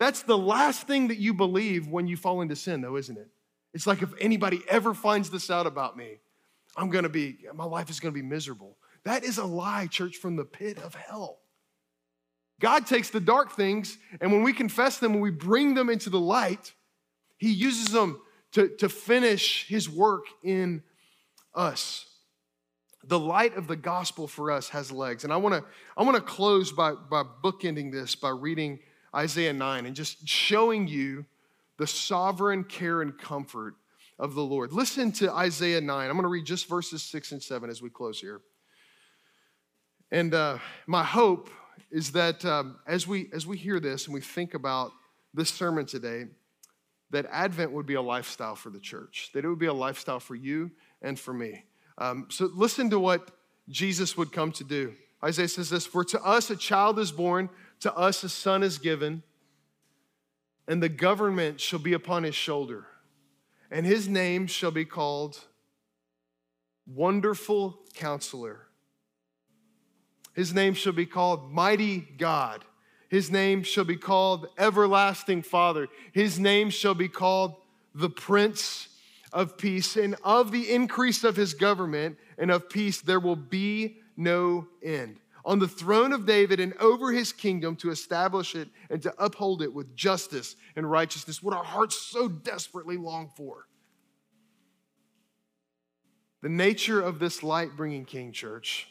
That's 0.00 0.22
the 0.22 0.38
last 0.38 0.86
thing 0.86 1.08
that 1.08 1.18
you 1.18 1.32
believe 1.32 1.86
when 1.86 2.06
you 2.06 2.16
fall 2.16 2.40
into 2.40 2.56
sin, 2.56 2.80
though, 2.80 2.96
isn't 2.96 3.16
it? 3.16 3.28
It's 3.72 3.86
like 3.86 4.02
if 4.02 4.12
anybody 4.20 4.62
ever 4.68 4.94
finds 4.94 5.30
this 5.30 5.50
out 5.50 5.66
about 5.66 5.96
me, 5.96 6.18
I'm 6.76 6.90
gonna 6.90 7.08
be, 7.08 7.38
my 7.54 7.64
life 7.64 7.90
is 7.90 8.00
gonna 8.00 8.12
be 8.12 8.22
miserable. 8.22 8.76
That 9.04 9.24
is 9.24 9.38
a 9.38 9.44
lie, 9.44 9.86
church, 9.86 10.16
from 10.16 10.36
the 10.36 10.44
pit 10.44 10.78
of 10.78 10.94
hell. 10.94 11.38
God 12.60 12.86
takes 12.86 13.10
the 13.10 13.20
dark 13.20 13.52
things, 13.52 13.98
and 14.20 14.32
when 14.32 14.42
we 14.42 14.52
confess 14.52 14.98
them, 14.98 15.12
when 15.12 15.22
we 15.22 15.30
bring 15.30 15.74
them 15.74 15.90
into 15.90 16.10
the 16.10 16.20
light, 16.20 16.72
He 17.36 17.52
uses 17.52 17.92
them 17.92 18.20
to, 18.52 18.68
to 18.76 18.88
finish 18.88 19.66
His 19.66 19.88
work 19.88 20.26
in 20.42 20.82
us. 21.54 22.06
The 23.04 23.18
light 23.18 23.56
of 23.56 23.66
the 23.66 23.76
gospel 23.76 24.28
for 24.28 24.50
us 24.50 24.68
has 24.68 24.92
legs. 24.92 25.24
And 25.24 25.32
I 25.32 25.36
wanna, 25.36 25.64
I 25.96 26.04
wanna 26.04 26.20
close 26.20 26.72
by, 26.72 26.92
by 26.92 27.24
bookending 27.42 27.90
this 27.90 28.14
by 28.14 28.30
reading 28.30 28.78
Isaiah 29.14 29.52
9 29.52 29.86
and 29.86 29.96
just 29.96 30.26
showing 30.26 30.86
you 30.86 31.26
the 31.78 31.86
sovereign 31.86 32.64
care 32.64 33.02
and 33.02 33.18
comfort 33.18 33.74
of 34.18 34.34
the 34.34 34.42
Lord. 34.42 34.72
Listen 34.72 35.10
to 35.12 35.32
Isaiah 35.32 35.80
9. 35.80 36.08
I'm 36.08 36.12
going 36.12 36.22
to 36.22 36.28
read 36.28 36.46
just 36.46 36.68
verses 36.68 37.02
6 37.02 37.32
and 37.32 37.42
7 37.42 37.68
as 37.68 37.82
we 37.82 37.90
close 37.90 38.20
here. 38.20 38.40
And 40.10 40.32
uh, 40.34 40.58
my 40.86 41.02
hope 41.02 41.50
is 41.90 42.12
that 42.12 42.44
um, 42.44 42.78
as, 42.86 43.06
we, 43.06 43.28
as 43.32 43.46
we 43.46 43.56
hear 43.56 43.80
this 43.80 44.06
and 44.06 44.14
we 44.14 44.20
think 44.20 44.54
about 44.54 44.92
this 45.34 45.50
sermon 45.50 45.86
today, 45.86 46.26
that 47.12 47.26
Advent 47.30 47.72
would 47.72 47.86
be 47.86 47.94
a 47.94 48.02
lifestyle 48.02 48.56
for 48.56 48.70
the 48.70 48.80
church, 48.80 49.30
that 49.34 49.44
it 49.44 49.48
would 49.48 49.58
be 49.58 49.66
a 49.66 49.72
lifestyle 49.72 50.18
for 50.18 50.34
you 50.34 50.70
and 51.02 51.20
for 51.20 51.32
me. 51.32 51.64
Um, 51.98 52.26
so 52.30 52.50
listen 52.52 52.90
to 52.90 52.98
what 52.98 53.30
Jesus 53.68 54.16
would 54.16 54.32
come 54.32 54.50
to 54.52 54.64
do. 54.64 54.94
Isaiah 55.22 55.46
says 55.46 55.70
this 55.70 55.86
For 55.86 56.04
to 56.04 56.20
us 56.22 56.50
a 56.50 56.56
child 56.56 56.98
is 56.98 57.12
born, 57.12 57.50
to 57.80 57.94
us 57.94 58.24
a 58.24 58.28
son 58.28 58.62
is 58.62 58.78
given, 58.78 59.22
and 60.66 60.82
the 60.82 60.88
government 60.88 61.60
shall 61.60 61.78
be 61.78 61.92
upon 61.92 62.22
his 62.22 62.34
shoulder, 62.34 62.86
and 63.70 63.84
his 63.84 64.08
name 64.08 64.46
shall 64.46 64.70
be 64.70 64.86
called 64.86 65.38
Wonderful 66.86 67.78
Counselor. 67.94 68.68
His 70.34 70.54
name 70.54 70.72
shall 70.72 70.94
be 70.94 71.06
called 71.06 71.52
Mighty 71.52 71.98
God. 72.00 72.64
His 73.12 73.30
name 73.30 73.62
shall 73.62 73.84
be 73.84 73.96
called 73.96 74.48
Everlasting 74.56 75.42
Father. 75.42 75.88
His 76.12 76.40
name 76.40 76.70
shall 76.70 76.94
be 76.94 77.08
called 77.08 77.56
the 77.94 78.08
Prince 78.08 78.88
of 79.34 79.58
Peace. 79.58 79.96
And 79.96 80.16
of 80.24 80.50
the 80.50 80.72
increase 80.72 81.22
of 81.22 81.36
his 81.36 81.52
government 81.52 82.16
and 82.38 82.50
of 82.50 82.70
peace, 82.70 83.02
there 83.02 83.20
will 83.20 83.36
be 83.36 83.98
no 84.16 84.66
end 84.82 85.18
on 85.44 85.58
the 85.58 85.68
throne 85.68 86.14
of 86.14 86.24
David 86.24 86.58
and 86.58 86.72
over 86.78 87.12
his 87.12 87.34
kingdom 87.34 87.76
to 87.76 87.90
establish 87.90 88.54
it 88.54 88.70
and 88.88 89.02
to 89.02 89.12
uphold 89.18 89.60
it 89.60 89.74
with 89.74 89.94
justice 89.94 90.56
and 90.74 90.90
righteousness, 90.90 91.42
what 91.42 91.54
our 91.54 91.64
hearts 91.64 92.00
so 92.00 92.28
desperately 92.28 92.96
long 92.96 93.30
for. 93.36 93.66
The 96.40 96.48
nature 96.48 97.02
of 97.02 97.18
this 97.18 97.42
light 97.42 97.76
bringing 97.76 98.06
King 98.06 98.32
Church, 98.32 98.88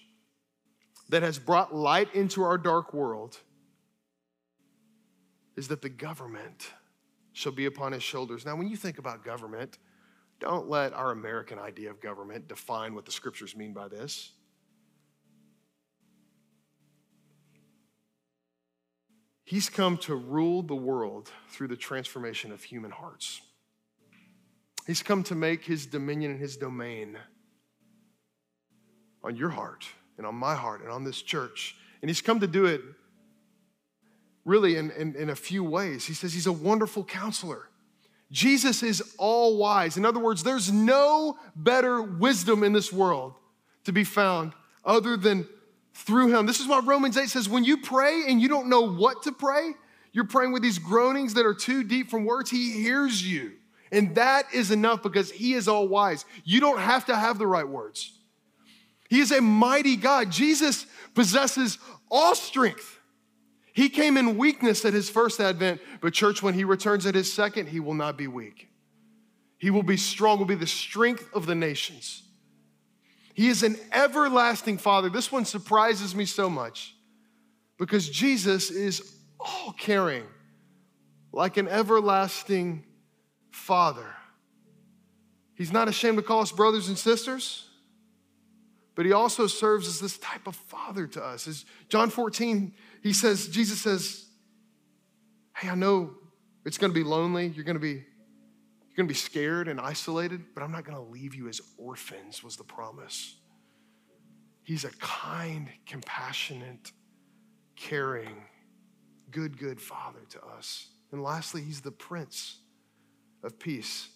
that 1.10 1.24
has 1.24 1.40
brought 1.40 1.74
light 1.74 2.14
into 2.14 2.44
our 2.44 2.60
dark 2.60 2.94
world 2.94 3.40
is 5.56 5.68
that 5.68 5.82
the 5.82 5.90
government 5.90 6.72
shall 7.34 7.52
be 7.52 7.66
upon 7.66 7.92
his 7.92 8.04
shoulders. 8.04 8.46
Now, 8.46 8.56
when 8.56 8.68
you 8.68 8.76
think 8.76 8.98
about 8.98 9.24
government, 9.24 9.78
don't 10.40 10.70
let 10.70 10.94
our 10.94 11.12
American 11.12 11.60
idea 11.60 11.90
of 11.92 12.02
government 12.02 12.48
define 12.48 12.96
what 12.96 13.06
the 13.06 13.12
scriptures 13.12 13.56
mean 13.56 13.74
by 13.74 13.88
this. 13.88 14.32
He's 19.44 19.70
come 19.70 19.98
to 20.00 20.16
rule 20.16 20.62
the 20.64 20.76
world 20.76 21.30
through 21.50 21.68
the 21.68 21.76
transformation 21.76 22.52
of 22.52 22.64
human 22.64 22.92
hearts. 22.92 23.42
He's 24.88 25.04
come 25.04 25.24
to 25.24 25.36
make 25.36 25.66
his 25.66 25.86
dominion 25.86 26.32
and 26.32 26.40
his 26.40 26.58
domain 26.58 27.18
on 29.24 29.36
your 29.36 29.50
heart 29.50 29.86
and 30.18 30.26
on 30.26 30.36
my 30.36 30.56
heart 30.56 30.82
and 30.82 30.90
on 30.90 31.04
this 31.04 31.22
church. 31.22 31.76
And 32.02 32.10
he's 32.10 32.22
come 32.22 32.40
to 32.40 32.48
do 32.48 32.66
it 32.66 32.82
really 34.46 34.76
in, 34.76 34.92
in, 34.92 35.16
in, 35.16 35.30
a 35.30 35.36
few 35.36 35.64
ways. 35.64 36.06
He 36.06 36.14
says 36.14 36.34
he's 36.34 36.48
a 36.48 36.52
wonderful 36.52 37.04
counselor. 37.04 37.70
Jesus 38.32 38.82
is 38.82 39.14
all 39.18 39.58
wise. 39.58 39.98
In 39.98 40.06
other 40.06 40.20
words, 40.20 40.44
there's 40.44 40.72
no 40.72 41.38
better 41.56 42.02
wisdom 42.02 42.64
in 42.64 42.74
this 42.74 42.92
world 42.92 43.34
to 43.84 43.92
be 43.92 44.04
found 44.04 44.54
other 44.86 45.18
than 45.18 45.48
through 45.94 46.34
him. 46.34 46.46
This 46.46 46.60
is 46.60 46.68
why 46.68 46.80
Romans 46.80 47.18
8 47.18 47.30
says 47.30 47.50
when 47.50 47.64
you 47.64 47.78
pray 47.78 48.24
and 48.28 48.42
you 48.42 48.48
don't 48.48 48.70
know 48.70 48.82
what 48.82 49.24
to 49.24 49.32
pray, 49.32 49.74
you're 50.14 50.26
praying 50.26 50.54
with 50.54 50.62
these 50.62 50.80
groanings 50.80 51.34
that 51.36 51.46
are 51.46 51.54
too 51.54 51.84
deep 51.84 52.10
from 52.10 52.26
words, 52.26 52.50
he 52.50 52.72
hears 52.72 53.22
you. 53.26 53.54
And 53.92 54.16
that 54.16 54.46
is 54.54 54.72
enough 54.72 55.04
because 55.04 55.30
he 55.32 55.54
is 55.54 55.68
all 55.68 55.88
wise. 55.88 56.26
You 56.46 56.62
don't 56.62 56.80
have 56.80 57.06
to 57.06 57.16
have 57.16 57.38
the 57.38 57.48
right 57.48 57.68
words. 57.68 58.18
He 59.10 59.20
is 59.20 59.34
a 59.34 59.42
mighty 59.42 59.98
God. 59.98 60.32
Jesus 60.32 60.86
possesses 61.14 61.78
all 62.10 62.34
strength. 62.34 63.01
He 63.74 63.90
came 63.90 64.18
in 64.18 64.38
weakness 64.38 64.84
at 64.84 64.94
his 64.94 65.10
first 65.10 65.40
advent, 65.40 65.82
but 66.02 66.14
church, 66.14 66.44
when 66.44 66.54
he 66.54 66.64
returns 66.64 67.06
at 67.06 67.16
his 67.16 67.32
second, 67.32 67.68
he 67.68 67.80
will 67.80 67.94
not 67.94 68.18
be 68.18 68.28
weak. 68.28 68.68
He 69.58 69.70
will 69.70 69.84
be 69.84 69.98
strong, 69.98 70.40
will 70.40 70.46
be 70.46 70.56
the 70.56 70.68
strength 70.68 71.30
of 71.34 71.46
the 71.46 71.56
nations. 71.56 72.24
He 73.34 73.48
is 73.48 73.64
an 73.64 73.78
everlasting 73.94 74.78
father. 74.78 75.10
This 75.10 75.32
one 75.32 75.46
surprises 75.46 76.14
me 76.14 76.26
so 76.26 76.50
much 76.50 76.96
because 77.78 78.10
Jesus 78.10 78.70
is 78.70 79.16
all 79.40 79.74
caring, 79.74 80.26
like 81.32 81.58
an 81.58 81.68
everlasting 81.68 82.84
father. 83.52 84.16
He's 85.56 85.72
not 85.72 85.88
ashamed 85.88 86.18
to 86.18 86.24
call 86.24 86.42
us 86.42 86.52
brothers 86.52 86.90
and 86.90 86.98
sisters, 86.98 87.68
but 88.96 89.06
he 89.06 89.12
also 89.12 89.48
serves 89.48 89.88
as 89.88 90.00
this 90.00 90.18
type 90.18 90.48
of 90.48 90.56
father 90.56 91.08
to 91.08 91.24
us. 91.24 91.48
As 91.48 91.66
John 91.90 92.10
14, 92.10 92.74
he 93.02 93.14
says, 93.14 93.48
Jesus 93.48 93.82
says, 93.82 94.26
Hey, 95.56 95.70
I 95.70 95.76
know 95.76 96.12
it's 96.66 96.78
gonna 96.78 96.94
be 96.94 97.04
lonely, 97.04 97.48
you're 97.48 97.66
gonna 97.66 97.80
be 97.80 98.04
you're 98.92 99.06
to 99.08 99.14
be 99.14 99.18
scared 99.18 99.70
and 99.70 99.80
isolated, 99.80 100.44
but 100.54 100.64
I'm 100.64 100.72
not 100.72 100.84
to 100.98 101.02
leave 101.02 101.34
you 101.34 101.48
as 101.48 101.62
orphans, 101.78 102.44
was 102.44 102.58
the 102.58 102.64
promise. 102.66 103.38
He's 104.64 104.84
a 104.84 104.92
kind, 105.00 105.70
compassionate, 105.86 106.92
caring, 107.78 108.36
good, 109.32 109.58
good 109.58 109.80
father 109.80 110.20
to 110.32 110.44
us. 110.44 110.90
And 111.14 111.24
lastly, 111.24 111.62
he's 111.62 111.80
the 111.80 111.92
prince 111.92 112.60
of 113.44 113.58
peace. 113.58 114.10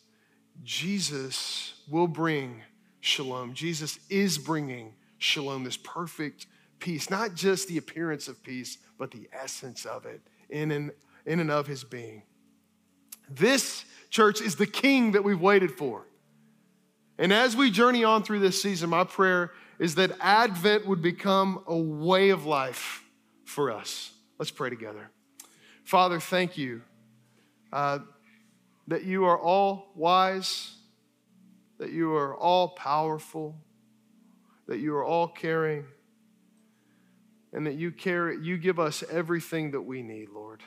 Jesus 0.62 1.82
will 1.90 2.08
bring 2.08 2.62
shalom. 3.06 3.54
Jesus 3.54 4.00
is 4.10 4.38
bringing 4.38 4.94
shalom, 5.18 5.64
this 5.64 5.78
perfect 5.78 6.48
peace, 6.80 7.10
not 7.10 7.36
just 7.36 7.68
the 7.68 7.78
appearance 7.78 8.28
of 8.28 8.42
peace, 8.44 8.78
but 8.98 9.12
the 9.12 9.30
essence 9.32 9.86
of 9.86 10.06
it 10.06 10.22
in 10.50 10.72
and, 10.72 10.92
in 11.26 11.40
and 11.40 11.52
of 11.52 11.68
his 11.68 11.84
being. 11.84 12.24
This 13.30 13.86
church, 14.10 14.42
is 14.42 14.56
the 14.56 14.68
king 14.68 15.12
that 15.12 15.24
we've 15.24 15.40
waited 15.40 15.72
for. 15.72 16.08
And 17.18 17.32
as 17.32 17.56
we 17.56 17.70
journey 17.72 18.04
on 18.04 18.24
through 18.24 18.40
this 18.40 18.62
season, 18.62 18.90
my 18.90 19.04
prayer 19.04 19.52
is 19.78 19.96
that 19.96 20.12
Advent 20.20 20.86
would 20.86 21.02
become 21.02 21.64
a 21.68 21.78
way 21.78 22.30
of 22.30 22.46
life 22.46 23.04
for 23.46 23.72
us. 23.72 24.12
Let's 24.40 24.52
pray 24.52 24.70
together. 24.70 25.12
Father, 25.84 26.20
thank 26.20 26.58
you 26.58 26.82
uh, 27.72 28.00
that 28.88 29.04
you 29.04 29.26
are 29.26 29.38
all 29.38 29.92
wise, 29.96 30.76
that 31.78 31.92
you 31.92 32.14
are 32.14 32.36
all 32.36 32.70
powerful, 32.70 33.56
that 34.68 34.80
you 34.80 34.96
are 34.96 35.04
all 35.04 35.28
caring, 35.28 35.86
and 37.54 37.66
that 37.66 37.76
you 37.76 37.92
care, 37.92 38.32
you 38.32 38.58
give 38.58 38.80
us 38.80 39.04
everything 39.10 39.72
that 39.72 39.82
we 39.82 40.02
need, 40.02 40.30
Lord. 40.30 40.62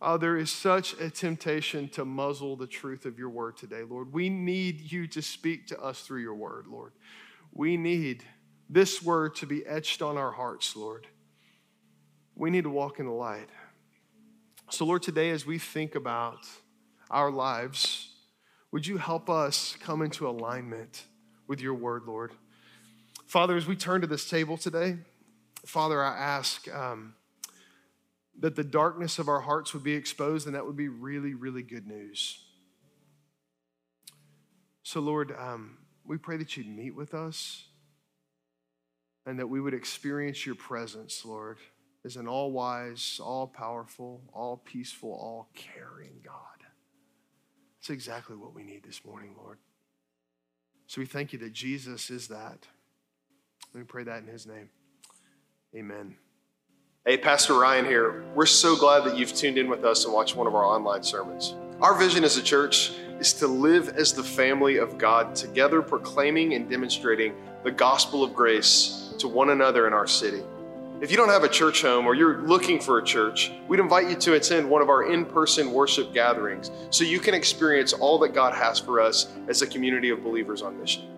Oh, 0.00 0.16
there 0.16 0.36
is 0.36 0.50
such 0.50 0.94
a 1.00 1.10
temptation 1.10 1.88
to 1.90 2.04
muzzle 2.04 2.56
the 2.56 2.66
truth 2.66 3.06
of 3.06 3.18
your 3.18 3.30
word 3.30 3.56
today, 3.56 3.82
Lord. 3.88 4.12
We 4.12 4.28
need 4.28 4.92
you 4.92 5.06
to 5.08 5.22
speak 5.22 5.68
to 5.68 5.80
us 5.80 6.00
through 6.00 6.22
your 6.22 6.34
word, 6.34 6.66
Lord. 6.66 6.92
We 7.52 7.76
need 7.76 8.24
this 8.68 9.02
word 9.02 9.36
to 9.36 9.46
be 9.46 9.64
etched 9.66 10.02
on 10.02 10.16
our 10.16 10.32
hearts, 10.32 10.74
Lord. 10.74 11.06
We 12.34 12.50
need 12.50 12.64
to 12.64 12.70
walk 12.70 12.98
in 12.98 13.06
the 13.06 13.12
light. 13.12 13.48
So, 14.70 14.86
Lord, 14.86 15.02
today 15.02 15.30
as 15.30 15.44
we 15.44 15.58
think 15.58 15.94
about 15.94 16.46
our 17.10 17.30
lives, 17.30 18.11
would 18.72 18.86
you 18.86 18.98
help 18.98 19.30
us 19.30 19.76
come 19.80 20.02
into 20.02 20.28
alignment 20.28 21.04
with 21.46 21.60
your 21.60 21.74
word, 21.74 22.02
Lord? 22.06 22.32
Father, 23.26 23.56
as 23.56 23.66
we 23.66 23.76
turn 23.76 24.00
to 24.00 24.06
this 24.08 24.28
table 24.28 24.56
today, 24.56 24.96
Father, 25.64 26.02
I 26.02 26.18
ask. 26.18 26.66
Um, 26.74 27.14
that 28.38 28.56
the 28.56 28.64
darkness 28.64 29.18
of 29.18 29.28
our 29.28 29.40
hearts 29.40 29.74
would 29.74 29.84
be 29.84 29.92
exposed, 29.92 30.46
and 30.46 30.56
that 30.56 30.66
would 30.66 30.76
be 30.76 30.88
really, 30.88 31.34
really 31.34 31.62
good 31.62 31.86
news. 31.86 32.44
So, 34.82 35.00
Lord, 35.00 35.34
um, 35.38 35.78
we 36.04 36.18
pray 36.18 36.36
that 36.38 36.56
you'd 36.56 36.66
meet 36.66 36.94
with 36.94 37.14
us 37.14 37.66
and 39.26 39.38
that 39.38 39.46
we 39.46 39.60
would 39.60 39.74
experience 39.74 40.44
your 40.44 40.56
presence, 40.56 41.24
Lord, 41.24 41.58
as 42.04 42.16
an 42.16 42.26
all 42.26 42.50
wise, 42.50 43.20
all 43.22 43.46
powerful, 43.46 44.22
all 44.32 44.56
peaceful, 44.56 45.10
all 45.10 45.48
caring 45.54 46.20
God. 46.24 46.51
That's 47.82 47.90
exactly 47.90 48.36
what 48.36 48.54
we 48.54 48.62
need 48.62 48.84
this 48.84 49.04
morning, 49.04 49.34
Lord. 49.36 49.58
So 50.86 51.00
we 51.00 51.06
thank 51.06 51.32
you 51.32 51.38
that 51.40 51.52
Jesus 51.52 52.10
is 52.10 52.28
that. 52.28 52.68
Me 53.74 53.82
pray 53.82 54.04
that 54.04 54.22
in 54.22 54.28
his 54.28 54.46
name. 54.46 54.70
Amen. 55.74 56.14
Hey, 57.04 57.16
Pastor 57.16 57.54
Ryan 57.54 57.84
here. 57.84 58.22
We're 58.36 58.46
so 58.46 58.76
glad 58.76 59.00
that 59.00 59.18
you've 59.18 59.34
tuned 59.34 59.58
in 59.58 59.68
with 59.68 59.84
us 59.84 60.04
and 60.04 60.14
watched 60.14 60.36
one 60.36 60.46
of 60.46 60.54
our 60.54 60.64
online 60.64 61.02
sermons. 61.02 61.56
Our 61.80 61.98
vision 61.98 62.22
as 62.22 62.36
a 62.36 62.42
church 62.44 62.92
is 63.18 63.32
to 63.32 63.48
live 63.48 63.88
as 63.88 64.12
the 64.12 64.22
family 64.22 64.76
of 64.76 64.96
God, 64.96 65.34
together 65.34 65.82
proclaiming 65.82 66.54
and 66.54 66.70
demonstrating 66.70 67.34
the 67.64 67.72
gospel 67.72 68.22
of 68.22 68.32
grace 68.32 69.12
to 69.18 69.26
one 69.26 69.50
another 69.50 69.88
in 69.88 69.92
our 69.92 70.06
city. 70.06 70.44
If 71.02 71.10
you 71.10 71.16
don't 71.16 71.30
have 71.30 71.42
a 71.42 71.48
church 71.48 71.82
home 71.82 72.06
or 72.06 72.14
you're 72.14 72.42
looking 72.42 72.78
for 72.78 72.98
a 72.98 73.04
church, 73.04 73.50
we'd 73.66 73.80
invite 73.80 74.08
you 74.08 74.14
to 74.14 74.34
attend 74.34 74.70
one 74.70 74.82
of 74.82 74.88
our 74.88 75.12
in 75.12 75.24
person 75.24 75.72
worship 75.72 76.14
gatherings 76.14 76.70
so 76.90 77.02
you 77.02 77.18
can 77.18 77.34
experience 77.34 77.92
all 77.92 78.20
that 78.20 78.34
God 78.34 78.54
has 78.54 78.78
for 78.78 79.00
us 79.00 79.26
as 79.48 79.62
a 79.62 79.66
community 79.66 80.10
of 80.10 80.22
believers 80.22 80.62
on 80.62 80.78
mission. 80.78 81.11